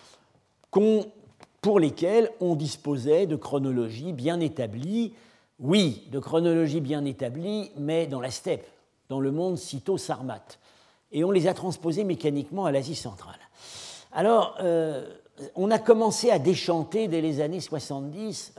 pour 1.61 1.80
lesquelles 1.80 2.32
on 2.39 2.55
disposait 2.55 3.28
de 3.28 3.36
chronologies 3.36 4.13
bien 4.13 4.39
établies, 4.39 5.13
oui, 5.59 6.07
de 6.11 6.20
chronologies 6.20 6.82
bien 6.82 7.05
établies, 7.05 7.72
mais 7.78 8.07
dans 8.07 8.22
la 8.22 8.32
steppe, 8.32 8.65
dans 9.09 9.20
le 9.20 9.32
monde 9.32 9.57
cito-sarmate. 9.57 10.59
Et 11.11 11.24
on 11.24 11.32
les 11.32 11.47
a 11.47 11.53
transposées 11.53 12.03
mécaniquement 12.03 12.65
à 12.65 12.72
l'Asie 12.72 12.95
centrale. 12.95 13.39
Alors, 14.11 14.57
euh, 14.61 15.05
on 15.55 15.72
a 15.72 15.80
commencé 15.80 16.32
à 16.32 16.39
déchanter 16.39 17.07
dès 17.07 17.22
les 17.22 17.41
années 17.41 17.59
70 17.59 18.53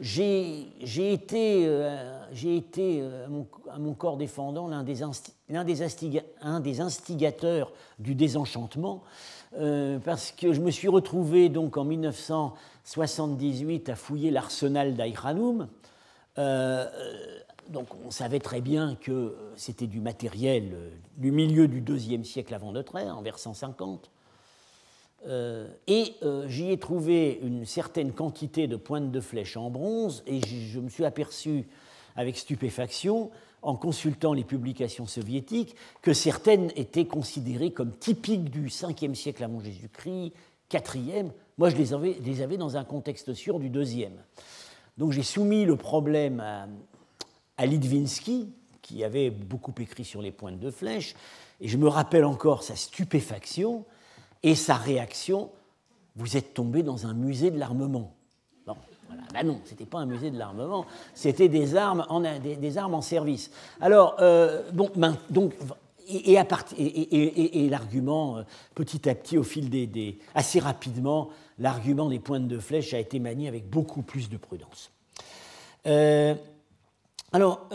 j'ai 0.00 1.12
été, 1.12 1.66
euh, 1.66 2.24
été 2.32 3.00
euh, 3.00 3.26
à, 3.70 3.78
mon, 3.78 3.94
corps 3.94 4.16
défendant 4.16 4.66
l'un 4.66 4.82
des, 4.82 5.02
des, 5.64 6.80
instigateurs 6.80 7.72
du 8.00 8.14
désenchantement, 8.14 9.04
euh, 9.56 9.98
parce 10.00 10.32
que 10.32 10.52
je 10.52 10.60
me 10.60 10.72
suis 10.72 10.88
retrouvé 10.88 11.48
donc 11.48 11.76
en 11.76 11.84
1978 11.84 13.88
à 13.88 13.94
fouiller 13.94 14.32
l'arsenal 14.32 14.94
d'Aïranoum, 14.94 15.68
donc 17.68 17.86
on 18.04 18.10
savait 18.10 18.40
très 18.40 18.60
bien 18.60 18.96
que 18.96 19.36
c'était 19.56 19.86
du 19.86 20.00
matériel 20.00 20.74
du 21.16 21.30
milieu 21.30 21.68
du 21.68 21.80
deuxième 21.80 22.24
siècle 22.24 22.52
avant 22.52 22.72
notre 22.72 22.96
ère, 22.96 23.16
en 23.16 23.22
vers 23.22 23.38
150. 23.38 24.10
Et 25.26 26.14
j'y 26.46 26.70
ai 26.70 26.78
trouvé 26.78 27.38
une 27.42 27.64
certaine 27.64 28.12
quantité 28.12 28.66
de 28.66 28.76
pointes 28.76 29.10
de 29.10 29.20
flèches 29.20 29.56
en 29.56 29.70
bronze, 29.70 30.22
et 30.26 30.40
je 30.46 30.80
me 30.80 30.88
suis 30.88 31.04
aperçu 31.04 31.66
avec 32.16 32.36
stupéfaction 32.36 33.30
en 33.62 33.76
consultant 33.76 34.34
les 34.34 34.44
publications 34.44 35.06
soviétiques, 35.06 35.74
que 36.02 36.12
certaines 36.12 36.70
étaient 36.76 37.06
considérées 37.06 37.70
comme 37.70 37.92
typiques 37.92 38.50
du 38.50 38.68
5e 38.68 39.14
siècle 39.14 39.42
avant 39.42 39.60
Jésus-Christ, 39.60 40.32
4e. 40.70 41.30
Moi, 41.56 41.70
je 41.70 41.76
les 41.76 41.94
avais, 41.94 42.16
les 42.22 42.42
avais, 42.42 42.56
dans 42.56 42.76
un 42.76 42.84
contexte 42.84 43.32
sûr 43.32 43.58
du 43.58 43.70
2e. 43.70 44.10
Donc 44.98 45.12
j'ai 45.12 45.22
soumis 45.22 45.64
le 45.64 45.76
problème 45.76 46.40
à, 46.40 46.68
à 47.56 47.66
Litvinsky, 47.66 48.52
qui 48.82 49.02
avait 49.02 49.30
beaucoup 49.30 49.74
écrit 49.80 50.04
sur 50.04 50.20
les 50.20 50.30
pointes 50.30 50.60
de 50.60 50.70
flèche, 50.70 51.14
et 51.60 51.68
je 51.68 51.78
me 51.78 51.88
rappelle 51.88 52.24
encore 52.24 52.62
sa 52.62 52.76
stupéfaction 52.76 53.86
et 54.44 54.54
sa 54.54 54.76
réaction. 54.76 55.50
Vous 56.14 56.36
êtes 56.36 56.54
tombé 56.54 56.84
dans 56.84 57.08
un 57.08 57.14
musée 57.14 57.50
de 57.50 57.58
l'armement. 57.58 58.14
Bah 59.32 59.42
non, 59.42 59.60
ce 59.64 59.70
n'était 59.70 59.84
pas 59.84 59.98
un 59.98 60.06
musée 60.06 60.30
de 60.30 60.38
l'armement, 60.38 60.86
c'était 61.12 61.48
des 61.48 61.74
armes 61.74 62.06
en, 62.08 62.20
des, 62.20 62.78
armes 62.78 62.94
en 62.94 63.00
service. 63.00 63.50
Alors, 63.80 64.16
euh, 64.20 64.62
bon, 64.72 64.90
ben, 64.94 65.18
donc, 65.28 65.54
et, 66.06 66.34
et, 66.34 67.64
et, 67.64 67.68
l'argument, 67.68 68.38
euh, 68.38 68.42
petit 68.76 69.08
à 69.08 69.14
petit, 69.16 69.36
au 69.36 69.42
fil 69.42 69.70
des. 69.70 70.18
assez 70.36 70.60
rapidement, 70.60 71.30
l'argument 71.58 72.08
des 72.08 72.20
pointes 72.20 72.46
de 72.46 72.58
flèche 72.60 72.94
a 72.94 72.98
été 73.00 73.18
manié 73.18 73.48
avec 73.48 73.68
beaucoup 73.68 74.02
plus 74.02 74.28
de 74.28 74.36
prudence. 74.36 74.92
Euh, 75.86 76.34
alors, 77.32 77.68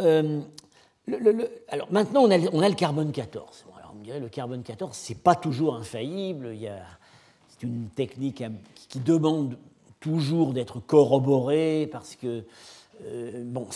alors, 1.68 1.92
maintenant, 1.92 2.22
on 2.22 2.32
a, 2.32 2.38
on 2.54 2.62
a, 2.62 2.70
le 2.70 2.76
carbone 2.76 3.12
14. 3.12 3.66
Le 4.18 4.30
carbone 4.30 4.64
14, 4.64 4.96
ce 4.96 5.14
n'est 5.14 5.20
pas 5.20 5.36
toujours 5.36 5.76
infaillible. 5.76 6.56
C'est 7.50 7.64
une 7.64 7.90
technique 7.90 8.44
qui 8.90 9.00
demande 9.00 9.58
toujours 10.00 10.54
d'être 10.54 10.80
corroboré 10.80 11.88
parce 11.92 12.16
que 12.16 12.44
euh, 13.06 13.44
bon, 13.46 13.68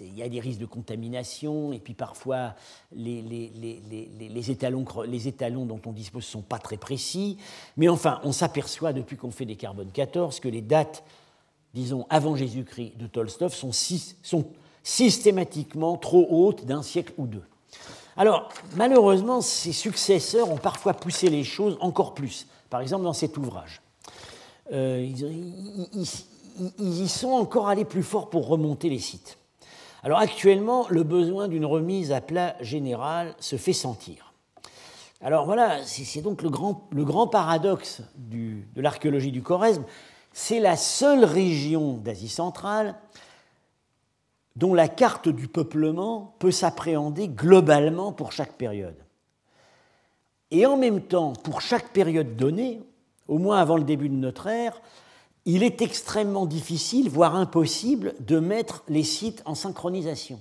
il 0.00 0.18
y 0.18 0.22
a 0.22 0.28
des 0.28 0.40
risques 0.40 0.60
de 0.60 0.66
contamination 0.66 1.72
et 1.72 1.78
puis 1.78 1.92
parfois 1.92 2.54
les, 2.94 3.20
les, 3.20 4.50
étalons, 4.50 4.86
les 5.06 5.28
étalons 5.28 5.66
dont 5.66 5.80
on 5.84 5.92
dispose 5.92 6.24
ne 6.24 6.30
sont 6.30 6.42
pas 6.42 6.58
très 6.58 6.78
précis. 6.78 7.36
Mais 7.76 7.88
enfin, 7.88 8.20
on 8.24 8.32
s'aperçoit 8.32 8.92
depuis 8.92 9.16
qu'on 9.16 9.30
fait 9.30 9.44
des 9.44 9.56
carbone 9.56 9.90
14 9.92 10.40
que 10.40 10.48
les 10.48 10.62
dates, 10.62 11.04
disons, 11.74 12.06
avant 12.08 12.34
Jésus-Christ 12.34 12.96
de 12.96 13.06
Tolstov 13.06 13.52
sont 13.54 13.72
systématiquement 14.82 15.96
trop 15.98 16.26
hautes 16.30 16.64
d'un 16.64 16.82
siècle 16.82 17.12
ou 17.18 17.26
deux. 17.26 17.44
Alors, 18.16 18.48
malheureusement, 18.76 19.40
ses 19.40 19.72
successeurs 19.72 20.50
ont 20.50 20.58
parfois 20.58 20.94
poussé 20.94 21.28
les 21.28 21.44
choses 21.44 21.76
encore 21.80 22.14
plus. 22.14 22.46
Par 22.68 22.80
exemple, 22.80 23.04
dans 23.04 23.12
cet 23.12 23.36
ouvrage. 23.36 23.80
Euh, 24.72 25.06
ils, 25.92 27.02
y 27.02 27.08
sont 27.08 27.32
encore 27.32 27.68
allés 27.68 27.84
plus 27.84 28.02
fort 28.02 28.30
pour 28.30 28.46
remonter 28.46 28.88
les 28.88 28.98
sites. 28.98 29.38
Alors 30.02 30.18
actuellement, 30.18 30.86
le 30.88 31.02
besoin 31.02 31.48
d'une 31.48 31.64
remise 31.64 32.12
à 32.12 32.20
plat 32.20 32.56
générale 32.60 33.34
se 33.40 33.56
fait 33.56 33.72
sentir. 33.72 34.32
Alors 35.20 35.46
voilà, 35.46 35.84
c'est 35.84 36.20
donc 36.20 36.42
le 36.42 36.50
grand, 36.50 36.88
le 36.90 37.04
grand 37.04 37.28
paradoxe 37.28 38.02
de 38.16 38.80
l'archéologie 38.80 39.30
du 39.30 39.42
Choresme. 39.42 39.84
C'est 40.32 40.60
la 40.60 40.76
seule 40.76 41.24
région 41.24 41.94
d'Asie 41.94 42.28
centrale 42.28 42.96
dont 44.56 44.74
la 44.74 44.88
carte 44.88 45.28
du 45.28 45.48
peuplement 45.48 46.34
peut 46.38 46.50
s'appréhender 46.50 47.28
globalement 47.28 48.12
pour 48.12 48.32
chaque 48.32 48.52
période. 48.52 48.96
Et 50.50 50.66
en 50.66 50.76
même 50.76 51.00
temps, 51.00 51.32
pour 51.32 51.60
chaque 51.60 51.92
période 51.92 52.36
donnée, 52.36 52.80
au 53.28 53.38
moins 53.38 53.58
avant 53.58 53.76
le 53.76 53.84
début 53.84 54.10
de 54.10 54.14
notre 54.14 54.46
ère, 54.46 54.80
il 55.44 55.62
est 55.62 55.80
extrêmement 55.82 56.46
difficile, 56.46 57.08
voire 57.08 57.34
impossible, 57.34 58.14
de 58.20 58.38
mettre 58.38 58.84
les 58.88 59.02
sites 59.02 59.42
en 59.44 59.54
synchronisation. 59.54 60.38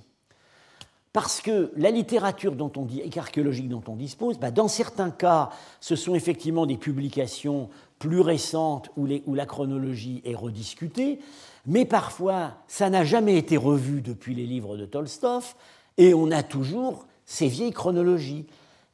Parce 1.14 1.42
que 1.42 1.72
la 1.76 1.92
littérature 1.92 2.56
dont 2.56 2.72
on 2.78 2.88
archéologique 3.18 3.68
dont 3.68 3.84
on 3.88 3.96
dispose, 3.96 4.38
bah, 4.38 4.52
dans 4.52 4.68
certains 4.68 5.10
cas, 5.10 5.50
ce 5.82 5.96
sont 5.96 6.16
effectivement 6.16 6.66
des 6.66 6.78
publications 6.78 7.70
plus 8.00 8.22
récentes 8.22 8.90
où 8.96 9.36
la 9.36 9.46
chronologie 9.46 10.22
est 10.24 10.36
rediscutée, 10.36 11.20
mais 11.66 11.86
parfois 11.86 12.54
ça 12.68 12.90
n'a 12.90 13.04
jamais 13.04 13.38
été 13.38 13.58
revu 13.58 14.02
depuis 14.02 14.36
les 14.36 14.46
livres 14.46 14.78
de 14.78 14.86
Tolstov, 14.86 15.56
et 15.98 16.14
on 16.14 16.32
a 16.32 16.44
toujours 16.44 17.06
ces 17.26 17.48
vieilles 17.48 17.74
chronologies. 17.74 18.48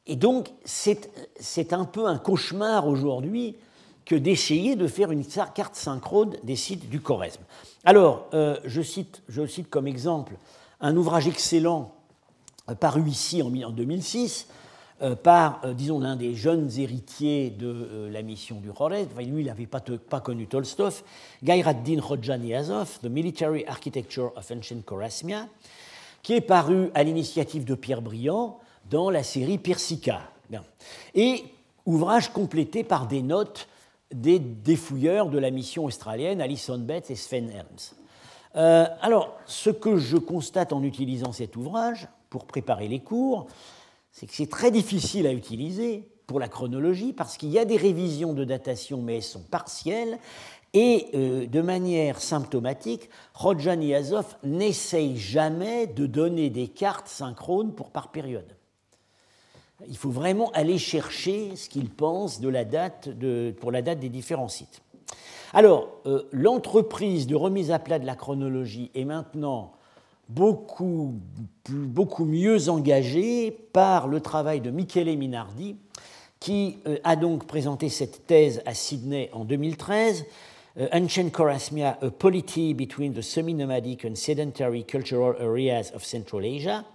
Et 0.06 0.16
donc 0.16 0.50
c'est 0.66 1.74
un 1.74 1.86
peu 1.86 2.08
un 2.08 2.18
cauchemar 2.18 2.88
aujourd'hui 2.88 3.56
que 4.08 4.16
d'essayer 4.16 4.76
de 4.76 4.88
faire 4.88 5.12
une 5.12 5.26
carte 5.26 5.76
synchrone 5.76 6.36
des 6.44 6.56
sites 6.56 6.90
du 6.90 7.02
Choresme. 7.02 7.44
Alors, 7.84 8.28
euh, 8.34 8.58
je, 8.64 8.82
cite, 8.82 9.22
je 9.28 9.46
cite 9.46 9.70
comme 9.70 9.86
exemple 9.86 10.38
un 10.80 10.96
ouvrage 10.96 11.28
excellent 11.28 11.94
euh, 12.70 12.76
paru 12.76 13.08
ici 13.08 13.42
en, 13.42 13.50
2006 13.50 14.48
euh, 14.50 14.54
par, 15.24 15.62
disons, 15.76 16.00
l'un 16.00 16.16
des 16.16 16.34
jeunes 16.34 16.70
héritiers 16.78 17.52
de 17.52 18.10
la 18.12 18.22
mission 18.22 18.60
du 18.60 18.72
Choresme. 18.72 19.10
lui, 19.20 19.42
il 19.42 19.46
n'avait 19.46 19.68
pas, 19.68 19.80
pas, 19.80 20.22
connu 20.22 20.48
Tolstov, 20.48 21.04
Gairaddin 21.44 22.00
Azov, 22.56 23.00
The 23.02 23.06
Military 23.06 23.64
Architecture 23.68 24.32
of 24.36 24.52
Ancient 24.52 24.82
Chorasmia, 24.86 25.48
qui 26.24 26.34
est 26.34 26.42
paru 26.42 26.90
à 26.96 27.04
l'initiative 27.04 27.64
de 27.64 27.76
Pierre 27.76 28.02
Briand 28.02 28.60
dans 28.90 29.10
la 29.10 29.24
série 29.24 29.58
Persica. 29.58 30.22
Et 31.16 31.44
ouvrage 31.86 32.32
complété 32.32 32.84
par 32.84 33.08
des 33.08 33.22
notes 33.22 33.68
des 34.14 34.40
défouilleurs 34.40 35.30
de 35.30 35.38
la 35.38 35.52
mission 35.52 35.86
australienne, 35.86 36.42
Alison 36.42 36.78
Betts 36.78 37.10
et 37.12 37.16
Sven 37.16 37.50
Helms. 37.50 37.96
Euh, 38.56 38.88
alors, 39.02 39.38
ce 39.46 39.70
que 39.70 39.98
je 39.98 40.18
constate 40.18 40.74
en 40.74 40.84
utilisant 40.84 41.32
cet 41.32 41.56
ouvrage 41.56 42.08
pour 42.30 42.46
préparer 42.46 42.88
les 42.88 43.00
cours, 43.00 43.48
c'est 44.18 44.26
que 44.26 44.34
c'est 44.34 44.50
très 44.50 44.72
difficile 44.72 45.28
à 45.28 45.32
utiliser 45.32 46.08
pour 46.26 46.40
la 46.40 46.48
chronologie 46.48 47.14
parce 47.14 47.38
qu'il 47.38 47.50
y 47.50 47.60
a 47.60 47.66
des 47.66 47.78
révisions 47.78 48.34
de 48.34 48.46
datation, 48.46 49.00
mais 49.00 49.18
elles 49.18 49.22
sont 49.22 49.44
partielles. 49.44 50.18
Et 50.74 51.06
euh, 51.14 51.46
de 51.46 51.62
manière 51.62 52.20
symptomatique, 52.20 53.12
Rodjan 53.36 53.80
Azov 53.94 54.26
n'essaye 54.44 55.18
jamais 55.18 55.86
de 55.86 56.08
donner 56.08 56.50
des 56.50 56.68
cartes 56.68 57.08
synchrones 57.08 57.76
pour 57.76 57.92
par 57.92 58.10
période. 58.10 58.58
Il 59.88 59.98
faut 59.98 60.10
vraiment 60.10 60.50
aller 60.54 60.80
chercher 60.80 61.56
ce 61.56 61.70
qu'il 61.70 61.92
pense 61.92 62.42
de 62.42 62.50
la 62.50 62.66
date 62.66 63.10
pour 63.60 63.72
la 63.72 63.84
date 63.84 64.00
des 64.00 64.10
différents 64.10 64.48
sites. 64.48 64.82
Alors, 65.54 65.90
euh, 66.08 66.24
l'entreprise 66.32 67.28
de 67.28 67.36
remise 67.36 67.70
à 67.70 67.78
plat 67.78 68.00
de 68.00 68.06
la 68.08 68.16
chronologie 68.16 68.90
est 68.96 69.06
maintenant 69.06 69.77
beaucoup, 70.30 71.16
beaucoup 71.70 72.26
mieux 72.26 72.70
engagée 72.70 73.52
par 73.74 74.08
le 74.08 74.20
travail 74.20 74.62
de 74.62 74.72
Michele 74.72 75.18
Minardi, 75.18 75.76
qui 76.40 76.78
euh, 76.88 76.98
a 77.04 77.16
donc 77.16 77.48
présenté 77.48 77.90
cette 77.90 78.28
thèse 78.28 78.62
à 78.66 78.74
Sydney 78.74 79.30
en 79.34 79.46
2013. 79.46 80.26
Euh, 80.78 80.88
Ancient 80.94 81.30
Chorasmia, 81.30 81.98
a 82.02 82.12
polity 82.12 82.74
between 82.74 83.14
the 83.14 83.22
semi-nomadic 83.22 84.06
and 84.06 84.16
sedentary 84.16 84.84
cultural 84.84 85.36
areas 85.40 85.92
of 85.96 86.04
Central 86.06 86.46
Asia, 86.46 86.86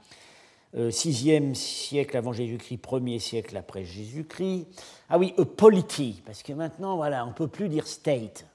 6e 0.74 1.50
euh, 1.50 1.54
siècle 1.54 2.16
avant 2.16 2.32
Jésus-Christ, 2.32 2.78
1er 2.78 3.18
siècle 3.18 3.56
après 3.56 3.84
Jésus-Christ. 3.84 4.66
Ah 5.10 5.18
oui, 5.18 5.34
a 5.36 5.44
polity, 5.44 6.22
parce 6.24 6.42
que 6.42 6.52
maintenant, 6.52 6.96
voilà, 6.96 7.24
on 7.26 7.30
ne 7.30 7.34
peut 7.34 7.48
plus 7.48 7.68
dire 7.68 7.86
state. 7.86 8.46